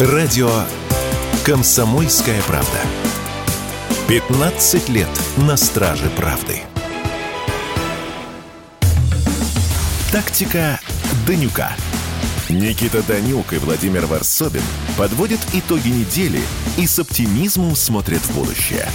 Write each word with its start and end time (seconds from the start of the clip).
Радио 0.00 0.50
«Комсомольская 1.44 2.42
правда». 2.48 2.80
15 4.08 4.88
лет 4.88 5.08
на 5.36 5.56
страже 5.56 6.10
правды. 6.16 6.62
Тактика 10.10 10.80
Данюка. 11.28 11.76
Никита 12.48 13.04
Данюк 13.04 13.52
и 13.52 13.58
Владимир 13.58 14.06
Варсобин 14.06 14.64
подводят 14.98 15.38
итоги 15.52 15.90
недели 15.90 16.42
и 16.76 16.88
с 16.88 16.98
оптимизмом 16.98 17.76
смотрят 17.76 18.22
в 18.22 18.34
будущее. 18.34 18.88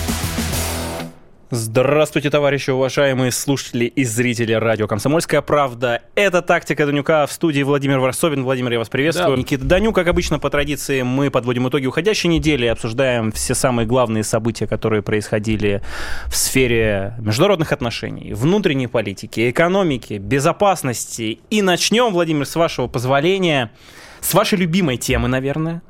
Здравствуйте, 1.51 2.29
товарищи, 2.29 2.69
уважаемые 2.69 3.31
слушатели 3.31 3.85
и 3.85 4.03
зрители 4.03 4.53
радио 4.53 4.85
«Комсомольская 4.85 5.41
правда». 5.41 6.03
Это 6.13 6.43
«Тактика 6.43 6.85
Данюка» 6.85 7.25
в 7.25 7.31
студии 7.31 7.63
Владимир 7.63 7.97
Варсобин. 7.97 8.43
Владимир, 8.43 8.73
я 8.73 8.77
вас 8.77 8.87
приветствую. 8.87 9.35
Да. 9.35 9.41
Никита 9.41 9.65
Данюк, 9.65 9.95
как 9.95 10.07
обычно, 10.07 10.37
по 10.37 10.51
традиции, 10.51 11.01
мы 11.01 11.31
подводим 11.31 11.67
итоги 11.67 11.87
уходящей 11.87 12.29
недели, 12.29 12.67
обсуждаем 12.67 13.31
все 13.31 13.55
самые 13.55 13.87
главные 13.87 14.23
события, 14.23 14.67
которые 14.67 15.01
происходили 15.01 15.81
в 16.27 16.35
сфере 16.35 17.15
международных 17.17 17.71
отношений, 17.71 18.31
внутренней 18.33 18.85
политики, 18.85 19.49
экономики, 19.49 20.19
безопасности. 20.19 21.39
И 21.49 21.63
начнем, 21.63 22.11
Владимир, 22.11 22.45
с 22.45 22.55
вашего 22.55 22.85
позволения, 22.85 23.71
с 24.21 24.35
вашей 24.35 24.59
любимой 24.59 24.97
темы, 24.97 25.27
наверное, 25.27 25.81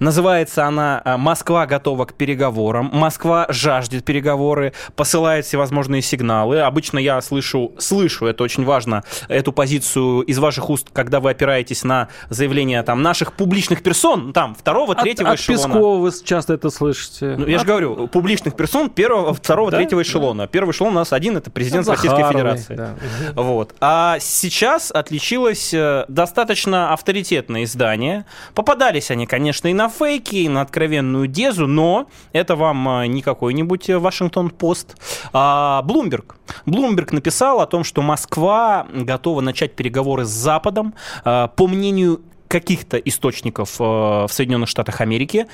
Называется 0.00 0.66
она 0.66 1.02
э, 1.04 1.16
«Москва 1.16 1.66
готова 1.66 2.04
к 2.04 2.14
переговорам». 2.14 2.90
Москва 2.92 3.46
жаждет 3.48 4.04
переговоры, 4.04 4.72
посылает 4.96 5.44
всевозможные 5.44 6.02
сигналы. 6.02 6.60
Обычно 6.60 6.98
я 6.98 7.20
слышу, 7.20 7.72
слышу, 7.78 8.26
это 8.26 8.44
очень 8.44 8.64
важно, 8.64 9.04
эту 9.28 9.52
позицию 9.52 10.22
из 10.22 10.38
ваших 10.38 10.70
уст, 10.70 10.88
когда 10.92 11.20
вы 11.20 11.30
опираетесь 11.30 11.84
на 11.84 12.08
заявления 12.28 12.82
там, 12.82 13.02
наших 13.02 13.32
публичных 13.32 13.82
персон, 13.82 14.32
там, 14.32 14.54
второго, 14.54 14.94
третьего 14.94 15.30
от, 15.30 15.38
эшелона. 15.38 15.64
От 15.64 15.72
Пескова 15.72 15.98
вы 15.98 16.12
часто 16.24 16.54
это 16.54 16.70
слышите. 16.70 17.34
Ну, 17.36 17.46
я 17.46 17.56
от... 17.56 17.62
же 17.62 17.66
говорю, 17.66 18.08
публичных 18.08 18.54
персон 18.54 18.90
первого, 18.90 19.34
второго, 19.34 19.70
да? 19.70 19.78
третьего 19.78 20.02
эшелона. 20.02 20.46
Первый 20.46 20.72
эшелон 20.72 20.92
у 20.92 20.96
нас 20.96 21.12
один, 21.12 21.36
это 21.36 21.50
президент 21.50 21.88
от 21.88 21.96
Российской 21.96 22.22
Захаровой, 22.22 22.56
Федерации. 22.56 22.74
Да. 22.74 22.94
Вот. 23.34 23.74
А 23.80 24.18
сейчас 24.20 24.90
отличилось 24.90 25.72
э, 25.74 26.04
достаточно 26.08 26.92
авторитетное 26.92 27.64
издание. 27.64 28.24
Попадались 28.54 29.10
они, 29.10 29.26
конечно, 29.26 29.57
конечно, 29.60 29.68
и 29.68 29.74
на 29.74 29.88
фейки, 29.88 30.36
и 30.36 30.48
на 30.48 30.62
откровенную 30.62 31.26
дезу, 31.26 31.66
но 31.66 32.06
это 32.32 32.56
вам 32.56 32.88
а, 32.88 33.06
не 33.06 33.22
какой-нибудь 33.22 33.90
Вашингтон-Пост, 33.90 34.96
а 35.32 35.82
Блумберг. 35.82 36.36
Блумберг 36.66 37.12
написал 37.12 37.60
о 37.60 37.66
том, 37.66 37.84
что 37.84 38.02
Москва 38.02 38.86
готова 38.92 39.40
начать 39.40 39.74
переговоры 39.74 40.24
с 40.24 40.28
Западом. 40.28 40.94
А, 41.24 41.48
по 41.48 41.66
мнению 41.66 42.20
каких-то 42.48 42.96
источников 42.98 43.76
а, 43.80 44.26
в 44.26 44.32
Соединенных 44.32 44.68
Штатах 44.68 45.00
Америки, 45.00 45.46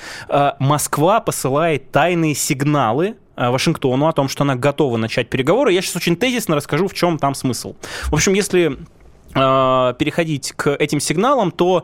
Москва 0.59 1.19
посылает 1.19 1.91
тайные 1.91 2.35
сигналы 2.35 3.15
Вашингтону 3.35 4.07
о 4.07 4.13
том, 4.13 4.29
что 4.29 4.43
она 4.43 4.55
готова 4.55 4.97
начать 4.97 5.29
переговоры. 5.29 5.73
Я 5.73 5.81
сейчас 5.81 5.97
очень 5.97 6.15
тезисно 6.15 6.55
расскажу, 6.55 6.87
в 6.87 6.93
чем 6.93 7.17
там 7.17 7.35
смысл. 7.35 7.75
В 8.05 8.13
общем, 8.13 8.33
если 8.33 8.77
переходить 9.33 10.53
к 10.53 10.73
этим 10.73 11.01
сигналам, 11.01 11.51
то 11.51 11.83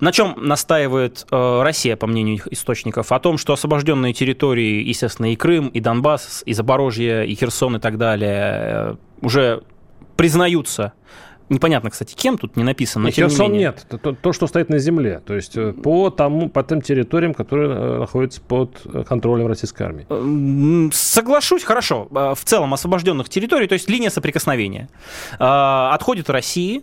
на 0.00 0.12
чем 0.12 0.34
настаивает 0.36 1.26
э, 1.30 1.62
Россия, 1.62 1.96
по 1.96 2.06
мнению 2.06 2.36
их 2.36 2.48
источников? 2.48 3.12
О 3.12 3.18
том, 3.18 3.38
что 3.38 3.52
освобожденные 3.52 4.12
территории, 4.12 4.82
естественно, 4.82 5.32
и 5.32 5.36
Крым, 5.36 5.68
и 5.68 5.80
Донбасс, 5.80 6.42
и 6.44 6.52
Запорожье, 6.52 7.26
и 7.26 7.34
Херсон, 7.34 7.76
и 7.76 7.80
так 7.80 7.96
далее, 7.96 8.30
э, 8.32 8.94
уже 9.22 9.62
признаются 10.16 10.92
Непонятно, 11.48 11.90
кстати, 11.90 12.16
кем 12.16 12.38
тут 12.38 12.56
не 12.56 12.64
написано, 12.64 13.04
но 13.04 13.10
Херсон 13.12 13.52
не 13.52 13.58
нет. 13.58 13.86
То, 14.02 14.14
то, 14.14 14.32
что 14.32 14.48
стоит 14.48 14.68
на 14.68 14.80
земле. 14.80 15.22
То 15.24 15.34
есть 15.34 15.56
э, 15.56 15.72
по, 15.72 16.10
тому, 16.10 16.48
по 16.48 16.64
тем 16.64 16.82
территориям, 16.82 17.34
которые 17.34 17.70
э, 17.70 17.98
находятся 18.00 18.40
под 18.40 18.82
контролем 19.08 19.46
российской 19.46 19.84
армии. 19.84 20.90
Соглашусь, 20.92 21.62
хорошо. 21.62 22.08
В 22.10 22.38
целом 22.42 22.74
освобожденных 22.74 23.28
территорий, 23.28 23.68
то 23.68 23.74
есть 23.74 23.88
линия 23.88 24.10
соприкосновения. 24.10 24.88
Отходит 25.38 26.30
России. 26.30 26.82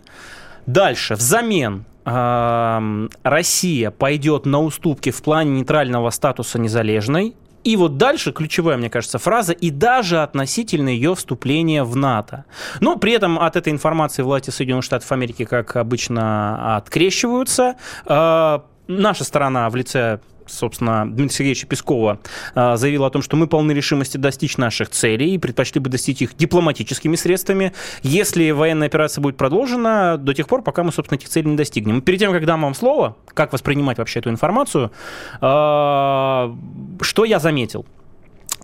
Дальше, 0.64 1.14
взамен 1.14 1.84
Россия 2.04 3.90
пойдет 3.90 4.46
на 4.46 4.60
уступки 4.60 5.10
в 5.10 5.22
плане 5.22 5.52
нейтрального 5.52 6.10
статуса 6.10 6.58
незалежной, 6.58 7.34
и 7.64 7.76
вот 7.76 7.96
дальше 7.96 8.32
ключевая, 8.32 8.76
мне 8.76 8.90
кажется, 8.90 9.18
фраза, 9.18 9.52
и 9.52 9.70
даже 9.70 10.22
относительно 10.22 10.90
ее 10.90 11.14
вступления 11.14 11.82
в 11.82 11.96
НАТО. 11.96 12.44
Но 12.80 12.96
при 12.96 13.12
этом 13.12 13.38
от 13.38 13.56
этой 13.56 13.72
информации 13.72 14.22
власти 14.22 14.50
Соединенных 14.50 14.84
Штатов 14.84 15.10
Америки, 15.12 15.46
как 15.46 15.76
обычно, 15.76 16.76
открещиваются. 16.76 17.76
А, 18.04 18.64
наша 18.86 19.24
сторона 19.24 19.70
в 19.70 19.76
лице 19.76 20.20
собственно, 20.46 21.04
Дмитрия 21.06 21.36
Сергеевича 21.36 21.66
Пескова 21.66 22.20
а, 22.54 22.76
заявил 22.76 23.04
о 23.04 23.10
том, 23.10 23.22
что 23.22 23.36
мы 23.36 23.46
полны 23.46 23.72
решимости 23.72 24.16
достичь 24.16 24.56
наших 24.56 24.90
целей 24.90 25.34
и 25.34 25.38
предпочли 25.38 25.80
бы 25.80 25.90
достичь 25.90 26.22
их 26.22 26.36
дипломатическими 26.36 27.16
средствами. 27.16 27.72
Если 28.02 28.50
военная 28.50 28.86
операция 28.88 29.22
будет 29.22 29.36
продолжена 29.36 30.16
до 30.16 30.34
тех 30.34 30.48
пор, 30.48 30.62
пока 30.62 30.82
мы, 30.82 30.92
собственно, 30.92 31.18
этих 31.18 31.28
целей 31.28 31.50
не 31.50 31.56
достигнем. 31.56 32.02
перед 32.02 32.18
тем, 32.18 32.32
как 32.32 32.44
дам 32.46 32.62
вам 32.62 32.74
слово, 32.74 33.16
как 33.28 33.52
воспринимать 33.52 33.98
вообще 33.98 34.20
эту 34.20 34.30
информацию, 34.30 34.92
а, 35.40 36.54
что 37.00 37.24
я 37.24 37.38
заметил? 37.38 37.86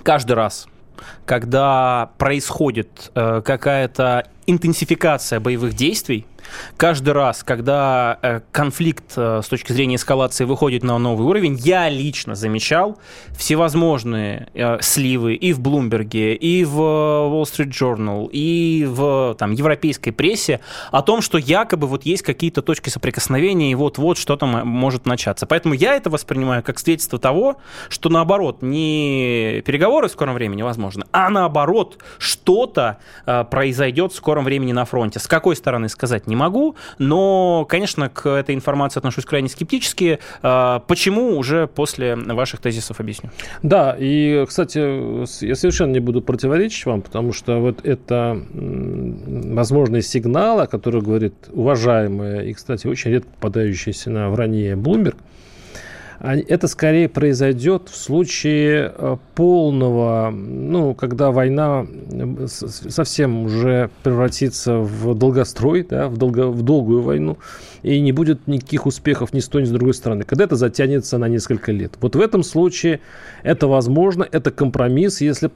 Каждый 0.02 0.32
раз, 0.32 0.66
когда 1.26 2.10
происходит 2.18 3.10
э, 3.14 3.42
какая-то 3.44 4.28
интенсификация 4.46 5.40
боевых 5.40 5.74
действий, 5.74 6.26
каждый 6.76 7.12
раз, 7.12 7.42
когда 7.42 8.18
э, 8.22 8.40
конфликт 8.52 9.12
э, 9.16 9.40
с 9.44 9.48
точки 9.48 9.72
зрения 9.72 9.96
эскалации 9.96 10.44
выходит 10.44 10.82
на 10.82 10.98
новый 10.98 11.26
уровень, 11.26 11.56
я 11.56 11.88
лично 11.88 12.34
замечал 12.34 12.98
всевозможные 13.36 14.48
э, 14.54 14.78
сливы 14.80 15.34
и 15.34 15.52
в 15.52 15.60
Блумберге, 15.60 16.34
и 16.34 16.64
в 16.64 16.78
Wall 16.78 17.42
Street 17.42 17.70
Journal, 17.70 18.28
и 18.32 18.86
в 18.88 19.34
там, 19.38 19.52
европейской 19.52 20.10
прессе 20.10 20.60
о 20.90 21.02
том, 21.02 21.22
что 21.22 21.38
якобы 21.38 21.86
вот 21.86 22.04
есть 22.04 22.22
какие-то 22.22 22.62
точки 22.62 22.88
соприкосновения, 22.88 23.72
и 23.72 23.74
вот-вот 23.74 24.18
что-то 24.18 24.46
может 24.46 25.06
начаться. 25.06 25.46
Поэтому 25.46 25.74
я 25.74 25.94
это 25.94 26.10
воспринимаю 26.10 26.62
как 26.62 26.78
свидетельство 26.78 27.18
того, 27.18 27.56
что 27.88 28.08
наоборот, 28.08 28.62
не 28.62 29.62
переговоры 29.66 30.08
в 30.08 30.12
скором 30.12 30.34
времени 30.34 30.62
возможны, 30.62 31.04
а 31.12 31.28
наоборот, 31.30 31.98
что-то 32.18 32.98
произойдет 33.50 34.12
в 34.12 34.16
скором 34.16 34.44
времени 34.44 34.72
на 34.72 34.84
фронте. 34.84 35.18
С 35.18 35.26
какой 35.26 35.56
стороны 35.56 35.88
сказать 35.88 36.26
не 36.26 36.36
могу, 36.40 36.76
но, 36.98 37.64
конечно, 37.68 38.08
к 38.08 38.28
этой 38.28 38.54
информации 38.54 38.98
отношусь 38.98 39.24
крайне 39.24 39.48
скептически. 39.48 40.18
А, 40.42 40.80
почему 40.80 41.36
уже 41.36 41.66
после 41.66 42.16
ваших 42.16 42.60
тезисов 42.60 43.00
объясню. 43.00 43.30
Да, 43.62 43.96
и, 43.98 44.44
кстати, 44.48 44.78
я 45.44 45.54
совершенно 45.54 45.92
не 45.92 46.00
буду 46.00 46.22
противоречить 46.22 46.86
вам, 46.86 47.02
потому 47.02 47.32
что 47.32 47.58
вот 47.60 47.84
это 47.84 48.40
возможный 48.50 50.02
сигнал, 50.02 50.60
о 50.60 50.66
котором 50.66 51.00
говорит 51.04 51.34
уважаемая 51.52 52.42
и, 52.42 52.52
кстати, 52.52 52.86
очень 52.86 53.10
редко 53.12 53.30
попадающаяся 53.30 54.10
на 54.10 54.30
вранье 54.30 54.74
Bloomberg, 54.74 55.16
это 56.20 56.68
скорее 56.68 57.08
произойдет 57.08 57.88
в 57.88 57.96
случае 57.96 58.92
э, 58.94 59.16
полного, 59.34 60.30
ну, 60.30 60.94
когда 60.94 61.30
война 61.30 61.86
совсем 62.46 63.44
уже 63.44 63.90
превратится 64.02 64.78
в 64.78 65.14
долгострой, 65.14 65.86
да, 65.88 66.08
в, 66.08 66.18
долго, 66.18 66.48
в 66.48 66.62
долгую 66.62 67.00
войну, 67.00 67.38
и 67.82 67.98
не 68.00 68.12
будет 68.12 68.46
никаких 68.46 68.84
успехов 68.84 69.32
ни 69.32 69.40
с 69.40 69.48
той, 69.48 69.62
ни 69.62 69.66
с 69.66 69.70
другой 69.70 69.94
стороны. 69.94 70.24
Когда 70.24 70.44
это 70.44 70.56
затянется 70.56 71.16
на 71.16 71.26
несколько 71.26 71.72
лет. 71.72 71.94
Вот 72.00 72.16
в 72.16 72.20
этом 72.20 72.42
случае 72.42 73.00
это 73.42 73.66
возможно, 73.66 74.26
это 74.30 74.50
компромисс. 74.50 75.22
Если 75.22 75.50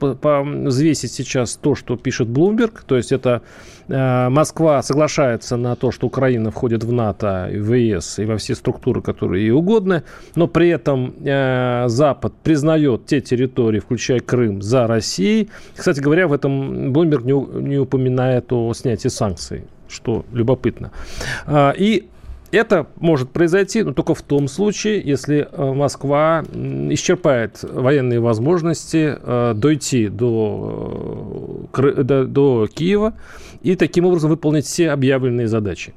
взвесить 0.67 1.11
сейчас 1.11 1.55
то, 1.57 1.75
что 1.75 1.95
пишет 1.95 2.27
Блумберг, 2.27 2.83
то 2.87 2.97
есть 2.97 3.11
это 3.11 3.43
Москва 3.87 4.81
соглашается 4.81 5.57
на 5.57 5.75
то, 5.75 5.91
что 5.91 6.07
Украина 6.07 6.51
входит 6.51 6.83
в 6.83 6.91
НАТО, 6.91 7.49
в 7.51 7.73
ЕС 7.73 8.19
и 8.19 8.25
во 8.25 8.37
все 8.37 8.55
структуры, 8.55 9.01
которые 9.01 9.45
ей 9.45 9.51
угодны, 9.51 10.03
но 10.35 10.47
при 10.47 10.69
этом 10.69 11.13
э, 11.23 11.85
Запад 11.87 12.33
признает 12.43 13.05
те 13.05 13.21
территории, 13.21 13.79
включая 13.79 14.19
Крым, 14.19 14.61
за 14.61 14.87
Россией. 14.87 15.49
Кстати 15.75 15.99
говоря, 15.99 16.27
в 16.27 16.33
этом 16.33 16.91
Блумберг 16.93 17.23
не, 17.23 17.33
не 17.33 17.77
упоминает 17.77 18.51
о 18.51 18.73
снятии 18.73 19.09
санкций 19.09 19.63
что 19.87 20.25
любопытно. 20.33 20.91
А, 21.45 21.71
и 21.71 22.07
это 22.51 22.87
может 22.97 23.31
произойти, 23.31 23.83
но 23.83 23.93
только 23.93 24.15
в 24.15 24.21
том 24.21 24.47
случае, 24.47 25.01
если 25.01 25.47
э, 25.51 25.73
Москва 25.73 26.43
исчерпает 26.53 27.59
военные 27.63 28.19
возможности 28.19 29.17
э, 29.17 29.53
дойти 29.55 30.07
до, 30.07 31.67
до, 31.73 32.25
до 32.25 32.67
Киева 32.73 33.13
и 33.61 33.75
таким 33.75 34.05
образом 34.05 34.29
выполнить 34.29 34.65
все 34.65 34.91
объявленные 34.91 35.47
задачи. 35.47 35.93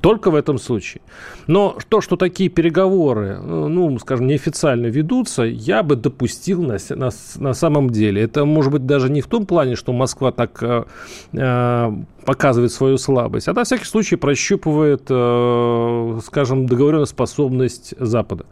Только 0.00 0.30
в 0.30 0.34
этом 0.34 0.58
случае. 0.58 1.00
Но 1.46 1.76
то, 1.88 2.00
что 2.00 2.16
такие 2.16 2.48
переговоры, 2.48 3.38
ну, 3.38 3.98
скажем, 3.98 4.26
неофициально 4.26 4.86
ведутся, 4.86 5.42
я 5.42 5.82
бы 5.82 5.96
допустил 5.96 6.62
на, 6.62 6.78
на, 6.90 7.10
на 7.36 7.54
самом 7.54 7.90
деле. 7.90 8.22
Это 8.22 8.44
может 8.44 8.72
быть 8.72 8.86
даже 8.86 9.10
не 9.10 9.20
в 9.20 9.26
том 9.26 9.46
плане, 9.46 9.76
что 9.76 9.92
Москва 9.92 10.30
так 10.30 10.62
э, 10.62 10.84
э, 11.32 11.92
показывает 12.24 12.72
свою 12.72 12.98
слабость, 12.98 13.48
а 13.48 13.54
на 13.54 13.64
всякий 13.64 13.86
случай 13.86 14.16
прощупывает, 14.16 15.02
э, 15.08 16.20
скажем, 16.24 16.66
договореноспособность 16.66 17.94
Запада. 17.98 18.44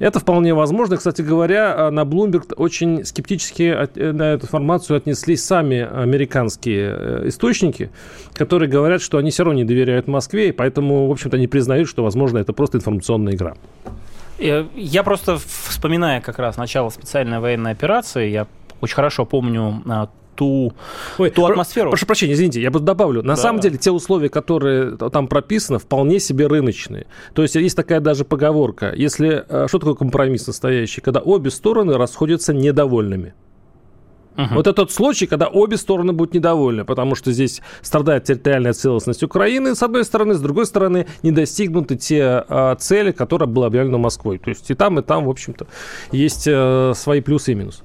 Это 0.00 0.18
вполне 0.18 0.54
возможно. 0.54 0.96
Кстати 0.96 1.20
говоря, 1.20 1.74
а, 1.76 1.90
на 1.90 2.00
Bloomberg 2.00 2.54
очень 2.56 3.04
скептически 3.04 3.62
э, 3.94 4.12
на 4.12 4.32
эту 4.32 4.46
информацию 4.46 4.96
отнеслись 4.96 5.44
сами 5.44 5.80
американские 5.80 6.96
э, 6.96 7.28
источники, 7.28 7.90
которые 8.32 8.70
говорят, 8.70 9.02
что 9.02 9.18
они 9.18 9.30
все 9.30 9.44
равно 9.44 9.58
не 9.58 9.64
доверяют 9.64 10.08
Москве, 10.08 10.48
и 10.48 10.52
поэтому, 10.52 11.06
в 11.06 11.12
общем-то, 11.12 11.36
не 11.36 11.46
признают, 11.46 11.86
что, 11.86 12.02
возможно, 12.02 12.38
это 12.38 12.54
просто 12.54 12.78
информационная 12.78 13.34
игра. 13.34 13.54
Э, 14.38 14.64
я 14.74 15.02
просто, 15.02 15.36
вспоминая 15.36 16.22
как 16.22 16.38
раз 16.38 16.56
начало 16.56 16.88
специальной 16.88 17.38
военной 17.38 17.72
операции, 17.72 18.30
я 18.30 18.46
очень 18.80 18.94
хорошо 18.94 19.26
помню 19.26 19.82
а, 19.86 20.08
ту, 20.40 20.72
Ой, 21.18 21.28
ту 21.28 21.44
атмосферу. 21.44 21.90
Прошу 21.90 22.06
прощения, 22.06 22.32
извините, 22.32 22.62
я 22.62 22.70
добавлю. 22.70 23.22
На 23.22 23.34
да, 23.34 23.42
самом 23.42 23.60
деле, 23.60 23.76
те 23.76 23.90
условия, 23.90 24.30
которые 24.30 24.96
там 24.96 25.28
прописаны, 25.28 25.78
вполне 25.78 26.18
себе 26.18 26.46
рыночные. 26.46 27.06
То 27.34 27.42
есть 27.42 27.56
есть 27.56 27.76
такая 27.76 28.00
даже 28.00 28.24
поговорка. 28.24 28.94
Если 28.96 29.44
э, 29.46 29.66
что 29.68 29.78
такое 29.78 29.94
компромисс 29.94 30.46
настоящий? 30.46 31.02
Когда 31.02 31.20
обе 31.20 31.50
стороны 31.50 31.98
расходятся 31.98 32.54
недовольными. 32.54 33.34
Угу. 34.38 34.54
Вот 34.54 34.66
этот 34.66 34.90
случай, 34.90 35.26
когда 35.26 35.48
обе 35.48 35.76
стороны 35.76 36.14
будут 36.14 36.32
недовольны, 36.32 36.86
потому 36.86 37.14
что 37.16 37.32
здесь 37.32 37.60
страдает 37.82 38.24
территориальная 38.24 38.72
целостность 38.72 39.22
Украины, 39.22 39.74
с 39.74 39.82
одной 39.82 40.04
стороны, 40.04 40.34
с 40.34 40.40
другой 40.40 40.64
стороны, 40.64 41.06
не 41.22 41.32
достигнуты 41.32 41.96
те 41.96 42.44
э, 42.48 42.76
цели, 42.78 43.12
которые 43.12 43.46
были 43.46 43.66
объявлены 43.66 43.98
Москвой. 43.98 44.38
То 44.38 44.48
есть 44.48 44.70
и 44.70 44.74
там, 44.74 44.98
и 44.98 45.02
там, 45.02 45.26
в 45.26 45.28
общем-то, 45.28 45.66
есть 46.12 46.44
э, 46.46 46.92
свои 46.94 47.20
плюсы 47.20 47.52
и 47.52 47.54
минусы. 47.54 47.82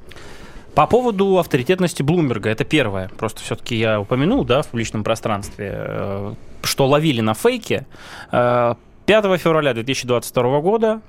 По 0.76 0.88
поводу 0.88 1.38
авторитетности 1.40 2.04
Блумберга, 2.04 2.50
это 2.50 2.66
первое. 2.66 3.08
Просто 3.18 3.42
все-таки 3.42 3.78
я 3.78 4.02
упомянул, 4.02 4.44
да, 4.44 4.62
в 4.62 4.68
публичном 4.68 5.06
пространстве, 5.06 5.74
э, 5.74 6.34
что 6.64 6.88
ловили 6.88 7.22
на 7.22 7.34
фейке. 7.34 7.86
5 8.32 8.78
э, 9.08 9.38
февраля 9.38 9.74
2022 9.74 10.60
года 10.60 11.00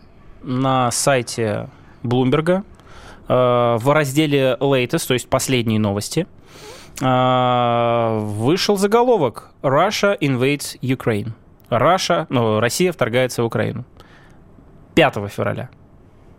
на 0.45 0.93
сайте 0.93 1.69
Блумберга 2.05 2.63
э, 3.29 3.77
в 3.81 3.93
разделе 3.93 4.57
Latest, 4.61 5.09
то 5.09 5.15
есть 5.15 5.29
последние 5.29 5.81
новости, 5.81 6.29
вышел 6.99 8.79
заголовок 8.79 9.51
Russia 9.61 10.17
invades 10.19 10.79
Ukraine. 10.81 11.33
Russia, 11.69 12.25
ну, 12.31 12.59
Россия 12.59 12.91
вторгается 12.91 13.43
в 13.43 13.47
Украину. 13.47 13.85
5 14.95 15.15
февраля. 15.31 15.69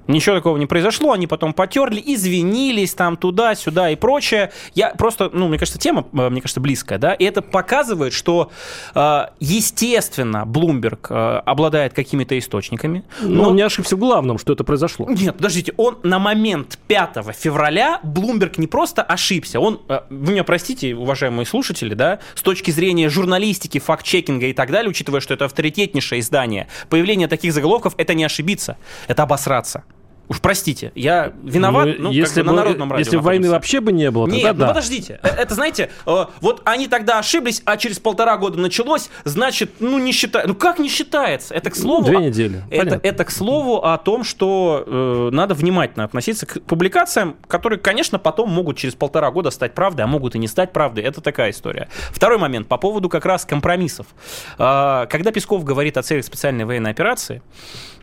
Ничего 0.08 0.36
такого 0.36 0.58
не 0.58 0.66
произошло, 0.66 1.12
они 1.12 1.28
потом 1.28 1.54
потерли, 1.54 2.02
извинились 2.04 2.94
там 2.94 3.18
туда-сюда 3.18 3.90
и 3.90 3.96
прочее. 3.96 4.52
Я 4.74 4.90
просто, 4.92 5.30
ну, 5.34 5.48
мне 5.48 5.58
кажется, 5.58 5.80
тема, 5.80 6.06
э, 6.14 6.30
мне 6.30 6.42
кажется, 6.42 6.62
близкая, 6.62 6.98
да, 6.98 7.14
и 7.14 7.24
это 7.26 7.42
показывает, 7.42 8.14
что, 8.14 8.52
э, 8.96 9.26
естественно, 9.40 10.46
Блумберг 10.46 11.08
э, 11.10 11.42
обладает 11.46 11.94
какими-то 11.94 12.38
источниками. 12.38 13.04
Но, 13.22 13.44
но 13.44 13.50
он 13.50 13.56
не 13.56 13.62
ошибся 13.62 13.96
в 13.96 14.00
главном, 14.00 14.38
что 14.38 14.54
это 14.54 14.64
произошло. 14.64 15.08
Нет, 15.10 15.36
подождите, 15.36 15.74
он 15.78 16.00
на 16.04 16.20
момент 16.20 16.80
5 16.88 17.18
февраля, 17.38 18.00
Блумберг 18.04 18.58
не 18.58 18.68
просто 18.68 19.04
ошибся, 19.04 19.60
он, 19.60 19.82
вы 20.10 20.32
меня 20.32 20.44
простите, 20.44 20.96
уважаемые 20.96 21.46
слушатели, 21.46 21.94
да, 21.94 22.20
с 22.36 22.42
точки 22.42 22.72
зрения 22.72 23.10
журналистики, 23.10 23.80
факт-чекинга 23.80 24.48
и 24.48 24.54
так 24.54 24.72
далее, 24.72 24.90
учитывая, 24.90 25.20
что 25.20 25.34
это 25.34 25.46
авторитетнейшее 25.46 26.22
издание, 26.22 26.68
появление 26.90 27.28
таких 27.28 27.54
заголовков– 27.54 27.94
это 27.98 28.14
не 28.14 28.24
ошибиться, 28.24 28.78
это 29.08 29.24
обосраться. 29.24 29.84
Уж 30.30 30.42
простите, 30.42 30.92
я 30.94 31.32
виноват, 31.44 31.88
ну, 31.98 32.06
ну 32.06 32.12
если 32.12 32.42
бы, 32.42 32.48
на 32.48 32.54
народном 32.54 32.92
радио. 32.92 33.00
Если 33.00 33.16
находимся. 33.16 33.26
войны 33.26 33.50
вообще 33.50 33.80
бы 33.80 33.92
не 33.94 34.12
было, 34.12 34.28
Нет, 34.28 34.44
тогда 34.44 34.54
ну 34.54 34.60
да. 34.60 34.68
подождите. 34.68 35.20
Э, 35.24 35.28
это, 35.30 35.56
знаете, 35.56 35.90
э, 36.06 36.26
вот 36.42 36.62
они 36.66 36.88
тогда 36.88 37.20
ошиблись, 37.20 37.62
а 37.64 37.78
через 37.78 38.00
полтора 38.00 38.36
года 38.38 38.60
началось, 38.60 39.10
значит, 39.24 39.72
ну, 39.80 39.98
не 40.00 40.12
считается. 40.12 40.50
Ну, 40.50 40.56
как 40.56 40.80
не 40.80 40.90
считается? 40.90 41.54
Это 41.54 41.70
к 41.70 41.76
слову... 41.76 42.06
Две 42.06 42.18
недели. 42.18 42.62
Это, 42.70 43.00
это 43.02 43.24
к 43.24 43.32
слову 43.32 43.78
о 43.78 43.98
том, 43.98 44.26
что 44.26 44.84
э, 44.86 45.30
надо 45.32 45.54
внимательно 45.54 46.04
относиться 46.04 46.46
к 46.46 46.62
публикациям, 46.64 47.38
которые, 47.48 47.80
конечно, 47.80 48.20
потом 48.20 48.50
могут 48.50 48.78
через 48.78 48.96
полтора 48.96 49.32
года 49.32 49.50
стать 49.50 49.74
правдой, 49.74 50.04
а 50.04 50.08
могут 50.08 50.36
и 50.36 50.40
не 50.40 50.48
стать 50.48 50.74
правдой. 50.74 51.06
Это 51.06 51.22
такая 51.22 51.52
история. 51.52 51.88
Второй 52.12 52.38
момент 52.38 52.68
по 52.68 52.78
поводу 52.78 53.08
как 53.08 53.26
раз 53.26 53.46
компромиссов. 53.46 54.08
Э, 54.58 55.06
когда 55.10 55.32
Песков 55.32 55.64
говорит 55.64 55.96
о 55.98 56.04
целях 56.04 56.26
специальной 56.26 56.66
военной 56.66 56.92
операции, 56.92 57.42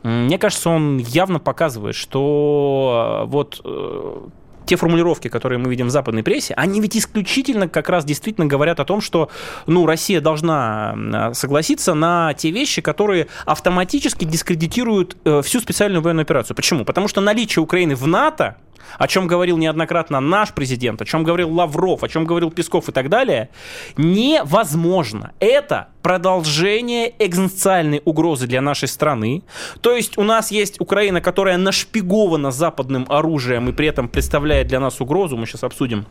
мне 0.04 0.38
кажется, 0.38 0.68
он 0.68 0.98
явно 0.98 1.40
показывает, 1.40 1.94
что 1.96 3.22
э, 3.22 3.26
вот 3.26 3.62
э, 3.64 4.28
те 4.66 4.76
формулировки, 4.76 5.28
которые 5.28 5.58
мы 5.58 5.70
видим 5.70 5.86
в 5.86 5.90
западной 5.90 6.22
прессе, 6.22 6.52
они 6.54 6.82
ведь 6.82 6.94
исключительно 6.94 7.70
как 7.70 7.88
раз 7.88 8.04
действительно 8.04 8.46
говорят 8.46 8.80
о 8.80 8.84
том, 8.84 9.00
что 9.00 9.30
ну, 9.66 9.86
Россия 9.86 10.20
должна 10.20 10.94
э, 10.94 11.34
согласиться 11.34 11.94
на 11.94 12.34
те 12.34 12.50
вещи, 12.50 12.82
которые 12.82 13.28
автоматически 13.46 14.26
дискредитируют 14.26 15.16
всю 15.42 15.60
специальную 15.60 16.02
военную 16.02 16.24
операцию. 16.24 16.54
Почему? 16.54 16.84
Потому 16.84 17.08
что 17.08 17.22
наличие 17.22 17.62
Украины 17.62 17.94
в 17.94 18.06
НАТО 18.06 18.58
о 18.98 19.08
чем 19.08 19.26
говорил 19.26 19.56
неоднократно 19.56 20.20
наш 20.20 20.52
президент, 20.52 21.00
о 21.00 21.06
чем 21.06 21.24
говорил 21.24 21.50
Лавров, 21.50 22.04
о 22.04 22.08
чем 22.08 22.26
говорил 22.26 22.50
Песков 22.50 22.88
и 22.90 22.92
так 22.92 23.08
далее, 23.08 23.48
невозможно. 23.96 25.32
Это 25.40 25.88
продолжение 26.04 27.14
экзистенциальной 27.18 28.02
угрозы 28.04 28.46
для 28.46 28.60
нашей 28.60 28.88
страны. 28.88 29.42
То 29.80 29.92
есть 29.92 30.18
у 30.18 30.22
нас 30.22 30.50
есть 30.50 30.78
Украина, 30.78 31.22
которая 31.22 31.56
нашпигована 31.56 32.50
западным 32.50 33.06
оружием 33.08 33.70
и 33.70 33.72
при 33.72 33.86
этом 33.86 34.10
представляет 34.10 34.66
для 34.66 34.80
нас 34.80 35.00
угрозу. 35.00 35.38
Мы 35.38 35.46
сейчас 35.46 35.64
обсудим 35.64 36.04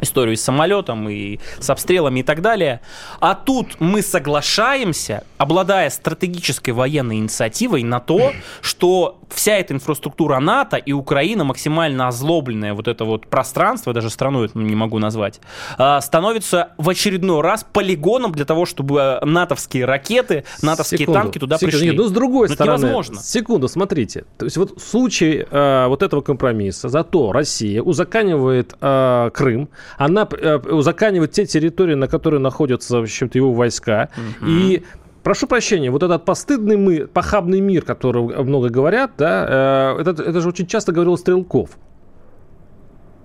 историю 0.00 0.36
с 0.36 0.40
самолетом 0.40 1.08
и 1.08 1.38
с 1.58 1.70
обстрелами 1.70 2.20
и 2.20 2.22
так 2.22 2.42
далее. 2.42 2.80
А 3.20 3.34
тут 3.34 3.80
мы 3.80 4.02
соглашаемся, 4.02 5.24
обладая 5.38 5.90
стратегической 5.90 6.74
военной 6.74 7.16
инициативой, 7.16 7.82
на 7.82 8.00
то, 8.00 8.32
что 8.60 9.18
вся 9.28 9.56
эта 9.56 9.74
инфраструктура 9.74 10.38
НАТО 10.40 10.76
и 10.76 10.92
Украина, 10.92 11.44
максимально 11.44 12.08
озлобленное 12.08 12.74
вот 12.74 12.88
это 12.88 13.04
вот 13.04 13.26
пространство, 13.26 13.92
даже 13.92 14.10
страну 14.10 14.44
это 14.44 14.58
не 14.58 14.76
могу 14.76 14.98
назвать, 14.98 15.40
а, 15.76 16.00
становится 16.00 16.72
в 16.78 16.88
очередной 16.88 17.40
раз 17.40 17.64
полигоном 17.70 18.32
для 18.32 18.44
того, 18.44 18.66
чтобы 18.66 19.20
натовские 19.38 19.84
ракеты, 19.84 20.44
натовские 20.62 20.98
секунду, 20.98 21.20
танки 21.20 21.38
туда 21.38 21.56
секунду, 21.56 21.72
пришли. 21.72 21.88
Нет, 21.90 21.96
ну, 21.96 22.08
с 22.08 22.10
другой 22.10 22.48
Но 22.48 22.54
стороны, 22.54 22.78
невозможно. 22.78 23.20
секунду, 23.20 23.68
смотрите. 23.68 24.24
То 24.36 24.44
есть 24.46 24.56
вот 24.56 24.80
в 24.80 24.84
случае 24.84 25.46
э, 25.50 25.86
вот 25.86 26.02
этого 26.02 26.20
компромисса, 26.20 26.88
зато 26.88 27.32
Россия 27.32 27.82
узаканивает 27.82 28.74
э, 28.80 29.30
Крым, 29.32 29.68
она 29.96 30.28
э, 30.30 30.58
узаканивает 30.58 31.32
те 31.32 31.46
территории, 31.46 31.94
на 31.94 32.08
которые 32.08 32.40
находятся, 32.40 32.98
в 32.98 33.02
общем-то, 33.02 33.38
его 33.38 33.52
войска, 33.52 34.08
угу. 34.16 34.50
и 34.50 34.82
прошу 35.22 35.46
прощения, 35.46 35.90
вот 35.90 36.02
этот 36.02 36.24
постыдный 36.24 36.76
мир, 36.76 37.08
похабный 37.08 37.60
мир, 37.60 37.82
который 37.82 38.22
много 38.22 38.68
говорят, 38.68 39.12
да, 39.18 39.94
э, 39.98 40.02
это, 40.02 40.22
это 40.22 40.40
же 40.40 40.48
очень 40.48 40.66
часто 40.66 40.92
говорил 40.92 41.16
Стрелков. 41.16 41.70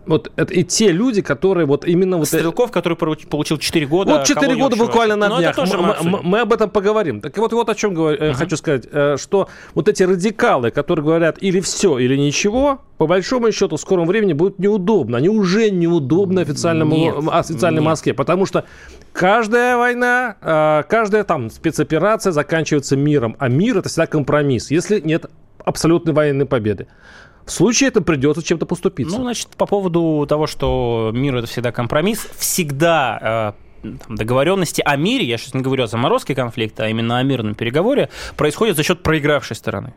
Вот 0.05 0.31
это 0.36 0.53
и 0.53 0.63
те 0.63 0.91
люди, 0.91 1.22
которые 1.22 1.65
вот 1.65 1.86
именно 1.86 2.17
вот... 2.17 2.27
Стрелков, 2.27 2.72
который 2.72 2.95
получил 2.95 3.57
4 3.57 3.86
года. 3.86 4.17
Вот 4.17 4.25
4 4.25 4.55
года 4.55 4.75
буквально 4.75 5.15
на 5.15 5.29
днях. 5.38 5.57
Мы, 5.57 6.10
мы, 6.10 6.24
мы 6.24 6.39
об 6.39 6.53
этом 6.53 6.69
поговорим. 6.69 7.22
Так 7.22 7.38
вот, 7.38 7.53
вот 7.53 7.69
о 7.69 7.75
чем 7.75 7.93
говорю, 7.93 8.17
uh-huh. 8.17 8.33
хочу 8.33 8.57
сказать, 8.57 8.88
э, 8.91 9.17
что 9.17 9.48
вот 9.74 9.88
эти 9.88 10.03
радикалы, 10.03 10.72
которые 10.72 11.05
говорят 11.05 11.38
или 11.41 11.60
все, 11.60 11.98
или 12.00 12.17
ничего, 12.17 12.81
по 12.98 13.07
большому 13.07 13.51
счету 13.51 13.77
в 13.77 13.81
скором 13.81 14.07
времени 14.07 14.33
будет 14.33 14.60
неудобно. 14.60 15.17
Они 15.17 15.29
уже 15.29 15.69
неудобны 15.72 16.41
официальному, 16.41 16.95
нет, 16.95 17.15
официальной 17.31 17.81
нет. 17.81 17.89
Москве, 17.89 18.13
потому 18.13 18.45
что 18.45 18.65
каждая 19.12 19.77
война, 19.77 20.36
э, 20.41 20.83
каждая 20.89 21.24
там 21.24 21.50
спецоперация 21.50 22.31
заканчивается 22.31 22.95
миром, 22.95 23.36
а 23.39 23.48
мир 23.48 23.77
это 23.77 23.89
всегда 23.89 24.07
компромисс, 24.07 24.72
если 24.72 25.00
нет 25.00 25.25
абсолютной 25.65 26.13
военной 26.13 26.45
победы. 26.45 26.88
В 27.45 27.51
случае 27.51 27.89
это 27.89 28.01
придется 28.01 28.41
чем-то 28.43 28.65
поступиться. 28.65 29.17
Ну, 29.17 29.23
значит, 29.23 29.50
по 29.50 29.65
поводу 29.65 30.25
того, 30.27 30.47
что 30.47 31.12
мир 31.13 31.35
это 31.35 31.47
всегда 31.47 31.71
компромисс, 31.71 32.27
всегда 32.38 33.55
э, 33.83 33.88
договоренности 34.09 34.81
о 34.85 34.95
мире, 34.95 35.25
я 35.25 35.38
сейчас 35.38 35.53
не 35.53 35.62
говорю 35.62 35.83
о 35.83 35.88
заморозке 35.88 36.35
конфликта, 36.35 36.85
а 36.85 36.88
именно 36.88 37.17
о 37.17 37.23
мирном 37.23 37.55
переговоре, 37.55 38.09
происходят 38.38 38.77
за 38.77 38.83
счет 38.83 39.03
проигравшей 39.03 39.55
стороны 39.55 39.93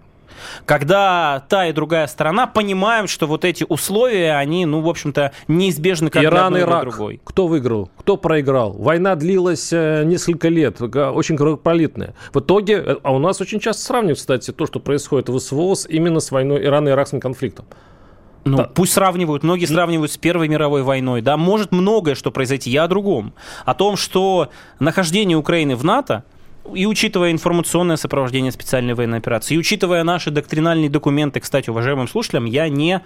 когда 0.64 1.44
та 1.48 1.66
и 1.66 1.72
другая 1.72 2.06
сторона 2.06 2.46
понимают, 2.46 3.10
что 3.10 3.26
вот 3.26 3.44
эти 3.44 3.64
условия, 3.68 4.36
они, 4.36 4.66
ну, 4.66 4.80
в 4.80 4.88
общем-то, 4.88 5.32
неизбежны 5.48 6.10
как 6.10 6.22
Иран, 6.22 6.52
для 6.52 6.62
Ирак. 6.62 6.82
другой. 6.82 7.20
Кто 7.24 7.46
выиграл? 7.46 7.90
Кто 7.98 8.16
проиграл? 8.16 8.72
Война 8.72 9.14
длилась 9.14 9.72
э, 9.72 10.04
несколько 10.04 10.48
лет, 10.48 10.80
очень 10.80 11.36
кровопролитная. 11.36 12.14
В 12.32 12.40
итоге, 12.40 12.74
э, 12.74 12.96
а 13.02 13.12
у 13.14 13.18
нас 13.18 13.40
очень 13.40 13.60
часто 13.60 13.82
сравнивают, 13.82 14.18
кстати, 14.18 14.52
то, 14.52 14.66
что 14.66 14.80
происходит 14.80 15.28
в 15.28 15.38
СВО 15.38 15.74
именно 15.88 16.20
с 16.20 16.30
войной 16.30 16.64
Ирана-Иракским 16.64 17.20
конфликтом. 17.20 17.66
Ну, 18.44 18.58
да. 18.58 18.64
пусть 18.72 18.92
сравнивают. 18.92 19.42
Многие 19.42 19.66
сравнивают 19.66 20.12
с 20.12 20.16
Первой 20.16 20.46
мировой 20.46 20.82
войной. 20.82 21.20
Да, 21.20 21.36
может 21.36 21.72
многое 21.72 22.14
что 22.14 22.30
произойти. 22.30 22.70
Я 22.70 22.84
о 22.84 22.88
другом. 22.88 23.34
О 23.64 23.74
том, 23.74 23.96
что 23.96 24.50
нахождение 24.78 25.36
Украины 25.36 25.74
в 25.74 25.84
НАТО– 25.84 26.22
и 26.74 26.86
учитывая 26.86 27.32
информационное 27.32 27.96
сопровождение 27.96 28.52
специальной 28.52 28.94
военной 28.94 29.18
операции, 29.18 29.54
и 29.54 29.58
учитывая 29.58 30.04
наши 30.04 30.30
доктринальные 30.30 30.90
документы, 30.90 31.40
кстати, 31.40 31.70
уважаемым 31.70 32.08
слушателям, 32.08 32.44
я 32.44 32.68
не 32.68 32.96
э, 32.96 33.00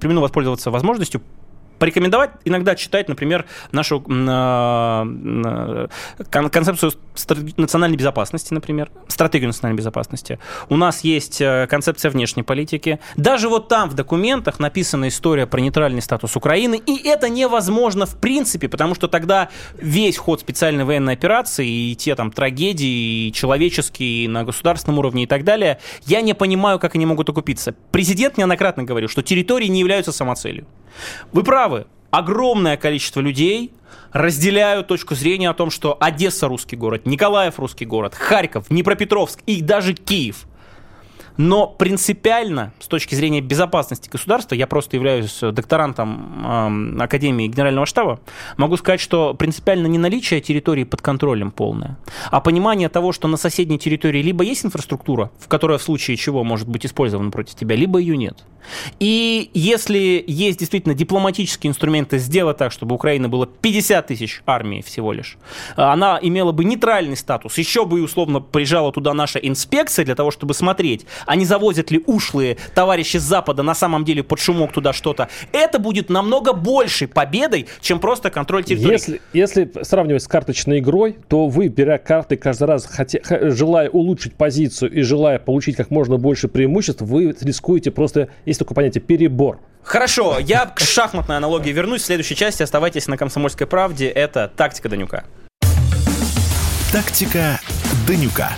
примену 0.00 0.20
воспользоваться 0.20 0.70
возможностью 0.70 1.20
порекомендовать 1.78 2.30
иногда 2.44 2.74
читать, 2.74 3.08
например, 3.08 3.46
нашу 3.72 4.04
э, 4.08 5.88
концепцию 6.30 6.92
национальной 7.56 7.96
безопасности, 7.96 8.52
например, 8.52 8.90
стратегию 9.08 9.48
национальной 9.48 9.78
безопасности. 9.78 10.38
У 10.68 10.76
нас 10.76 11.00
есть 11.04 11.40
э, 11.40 11.66
концепция 11.68 12.10
внешней 12.10 12.42
политики. 12.42 13.00
Даже 13.16 13.48
вот 13.48 13.68
там 13.68 13.90
в 13.90 13.94
документах 13.94 14.58
написана 14.58 15.08
история 15.08 15.46
про 15.46 15.60
нейтральный 15.60 16.02
статус 16.02 16.36
Украины, 16.36 16.80
и 16.84 17.06
это 17.06 17.28
невозможно 17.28 18.06
в 18.06 18.16
принципе, 18.16 18.68
потому 18.68 18.94
что 18.94 19.08
тогда 19.08 19.48
весь 19.74 20.16
ход 20.16 20.40
специальной 20.40 20.84
военной 20.84 21.14
операции 21.14 21.68
и 21.68 21.94
те 21.94 22.14
там 22.14 22.30
трагедии 22.30 23.28
и 23.28 23.32
человеческие 23.32 24.28
на 24.28 24.44
государственном 24.44 24.98
уровне 24.98 25.24
и 25.24 25.26
так 25.26 25.44
далее, 25.44 25.78
я 26.06 26.20
не 26.20 26.34
понимаю, 26.34 26.78
как 26.78 26.94
они 26.94 27.06
могут 27.06 27.28
окупиться. 27.28 27.74
Президент 27.90 28.38
неоднократно 28.38 28.84
говорил, 28.84 29.08
что 29.08 29.22
территории 29.22 29.66
не 29.66 29.80
являются 29.80 30.12
самоцелью. 30.12 30.66
Вы 31.32 31.42
правы, 31.42 31.65
огромное 32.10 32.76
количество 32.76 33.20
людей 33.20 33.72
разделяют 34.12 34.86
точку 34.86 35.14
зрения 35.14 35.50
о 35.50 35.54
том, 35.54 35.70
что 35.70 35.96
Одесса 36.00 36.48
русский 36.48 36.76
город, 36.76 37.06
Николаев 37.06 37.58
русский 37.58 37.84
город, 37.84 38.14
Харьков, 38.14 38.68
Днепропетровск 38.68 39.40
и 39.46 39.60
даже 39.60 39.94
Киев– 39.94 40.46
но 41.36 41.66
принципиально, 41.66 42.72
с 42.78 42.86
точки 42.86 43.14
зрения 43.14 43.40
безопасности 43.40 44.08
государства, 44.08 44.54
я 44.54 44.66
просто 44.66 44.96
являюсь 44.96 45.38
докторантом 45.40 46.96
э, 46.98 47.02
Академии 47.02 47.48
Генерального 47.48 47.86
штаба, 47.86 48.20
могу 48.56 48.76
сказать, 48.76 49.00
что 49.00 49.34
принципиально 49.34 49.86
не 49.86 49.98
наличие 49.98 50.40
территории 50.40 50.84
под 50.84 51.02
контролем 51.02 51.50
полное, 51.50 51.98
а 52.30 52.40
понимание 52.40 52.88
того, 52.88 53.12
что 53.12 53.28
на 53.28 53.36
соседней 53.36 53.78
территории 53.78 54.22
либо 54.22 54.44
есть 54.44 54.64
инфраструктура, 54.64 55.30
в 55.38 55.48
которой 55.48 55.78
в 55.78 55.82
случае 55.82 56.16
чего 56.16 56.44
может 56.44 56.68
быть 56.68 56.86
использована 56.86 57.30
против 57.30 57.54
тебя, 57.54 57.76
либо 57.76 57.98
ее 57.98 58.16
нет. 58.16 58.44
И 58.98 59.50
если 59.54 60.24
есть 60.26 60.58
действительно 60.58 60.94
дипломатические 60.94 61.70
инструменты 61.70 62.18
сделать 62.18 62.56
так, 62.56 62.72
чтобы 62.72 62.94
Украина 62.94 63.28
была 63.28 63.46
50 63.46 64.06
тысяч 64.06 64.42
армии 64.46 64.82
всего 64.82 65.12
лишь, 65.12 65.38
она 65.76 66.18
имела 66.20 66.52
бы 66.52 66.64
нейтральный 66.64 67.16
статус, 67.16 67.58
еще 67.58 67.84
бы 67.84 68.00
и 68.00 68.02
условно 68.02 68.40
приезжала 68.40 68.92
туда 68.92 69.14
наша 69.14 69.38
инспекция 69.38 70.04
для 70.04 70.14
того, 70.14 70.30
чтобы 70.30 70.54
смотреть, 70.54 71.06
а 71.26 71.36
не 71.36 71.44
завозят 71.44 71.90
ли 71.90 72.02
ушлые 72.06 72.56
товарищи 72.74 73.18
с 73.18 73.22
Запада 73.22 73.62
на 73.62 73.74
самом 73.74 74.04
деле 74.04 74.22
под 74.22 74.38
шумок 74.38 74.72
туда 74.72 74.92
что-то, 74.92 75.28
это 75.52 75.78
будет 75.78 76.08
намного 76.08 76.52
большей 76.52 77.08
победой, 77.08 77.66
чем 77.80 78.00
просто 78.00 78.30
контроль 78.30 78.64
территории. 78.64 78.92
Если, 78.92 79.20
если 79.32 79.70
сравнивать 79.82 80.22
с 80.22 80.28
карточной 80.28 80.78
игрой, 80.78 81.16
то 81.28 81.48
вы, 81.48 81.68
беря 81.68 81.98
карты 81.98 82.36
каждый 82.36 82.64
раз, 82.64 82.86
хотя, 82.86 83.18
желая 83.50 83.90
улучшить 83.90 84.34
позицию 84.34 84.92
и 84.92 85.02
желая 85.02 85.38
получить 85.38 85.76
как 85.76 85.90
можно 85.90 86.16
больше 86.16 86.48
преимуществ, 86.48 87.02
вы 87.02 87.34
рискуете 87.40 87.90
просто, 87.90 88.28
есть 88.44 88.58
такое 88.58 88.74
понятие, 88.74 89.02
перебор. 89.02 89.60
Хорошо, 89.82 90.38
я 90.40 90.66
к 90.66 90.80
шахматной 90.80 91.36
аналогии 91.36 91.70
вернусь. 91.70 92.02
В 92.02 92.06
следующей 92.06 92.34
части 92.34 92.62
оставайтесь 92.62 93.06
на 93.06 93.16
«Комсомольской 93.16 93.68
правде». 93.68 94.08
Это 94.08 94.50
«Тактика 94.56 94.88
Данюка». 94.88 95.24
«Тактика 96.92 97.60
Данюка». 98.08 98.50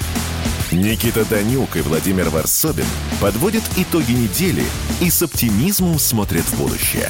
Никита 0.71 1.25
Данюк 1.25 1.77
и 1.77 1.81
Владимир 1.81 2.29
Варсобин 2.29 2.85
подводят 3.23 3.63
итоги 3.79 4.13
недели 4.13 4.65
и 5.01 5.09
с 5.09 5.23
оптимизмом 5.23 5.99
смотрят 5.99 6.43
в 6.43 6.59
будущее. 6.59 7.09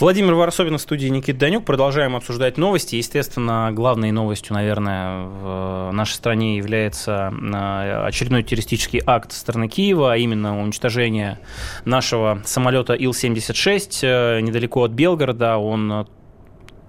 Владимир 0.00 0.34
Варсобин 0.34 0.78
в 0.78 0.80
студии 0.80 1.06
Никита 1.06 1.38
Данюк. 1.38 1.64
Продолжаем 1.64 2.16
обсуждать 2.16 2.58
новости. 2.58 2.96
Естественно, 2.96 3.70
главной 3.72 4.10
новостью, 4.10 4.54
наверное, 4.54 5.26
в 5.26 5.90
нашей 5.92 6.14
стране 6.14 6.56
является 6.56 7.32
э, 7.32 8.04
очередной 8.04 8.42
террористический 8.42 9.00
акт 9.06 9.30
стороны 9.32 9.68
Киева, 9.68 10.12
а 10.12 10.16
именно 10.16 10.60
уничтожение 10.60 11.38
нашего 11.84 12.42
самолета 12.44 12.94
Ил-76 12.94 14.00
э, 14.02 14.40
недалеко 14.40 14.82
от 14.82 14.90
Белгорода. 14.90 15.58
Он 15.58 16.08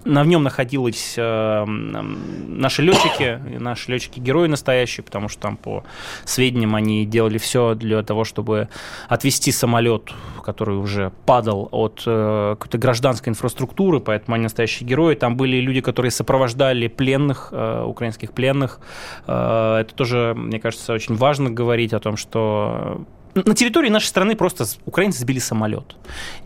на 0.06 0.24
нем 0.24 0.42
находились 0.42 1.14
э, 1.16 1.64
наши 1.66 2.82
летчики, 2.82 3.40
наши 3.58 3.90
летчики-герои 3.90 4.46
настоящие, 4.46 5.04
потому 5.04 5.28
что 5.28 5.42
там, 5.42 5.56
по 5.56 5.84
сведениям, 6.24 6.74
они 6.74 7.04
делали 7.04 7.38
все 7.38 7.74
для 7.74 8.02
того, 8.02 8.24
чтобы 8.24 8.68
отвести 9.08 9.52
самолет, 9.52 10.12
который 10.44 10.76
уже 10.76 11.12
падал 11.26 11.68
от 11.72 12.02
э, 12.06 12.56
какой-то 12.58 12.78
гражданской 12.78 13.30
инфраструктуры, 13.30 14.00
поэтому 14.00 14.36
они 14.36 14.44
настоящие 14.44 14.88
герои. 14.88 15.14
Там 15.14 15.36
были 15.36 15.56
люди, 15.56 15.80
которые 15.80 16.10
сопровождали 16.10 16.86
пленных, 16.86 17.48
э, 17.50 17.82
украинских 17.84 18.32
пленных. 18.32 18.80
Э, 19.26 19.78
это 19.80 19.94
тоже, 19.94 20.34
мне 20.36 20.60
кажется, 20.60 20.92
очень 20.92 21.16
важно 21.16 21.50
говорить 21.50 21.92
о 21.92 21.98
том, 21.98 22.16
что 22.16 23.04
на 23.44 23.54
территории 23.54 23.90
нашей 23.90 24.06
страны 24.06 24.34
просто 24.36 24.64
украинцы 24.86 25.20
сбили 25.20 25.38
самолет. 25.38 25.96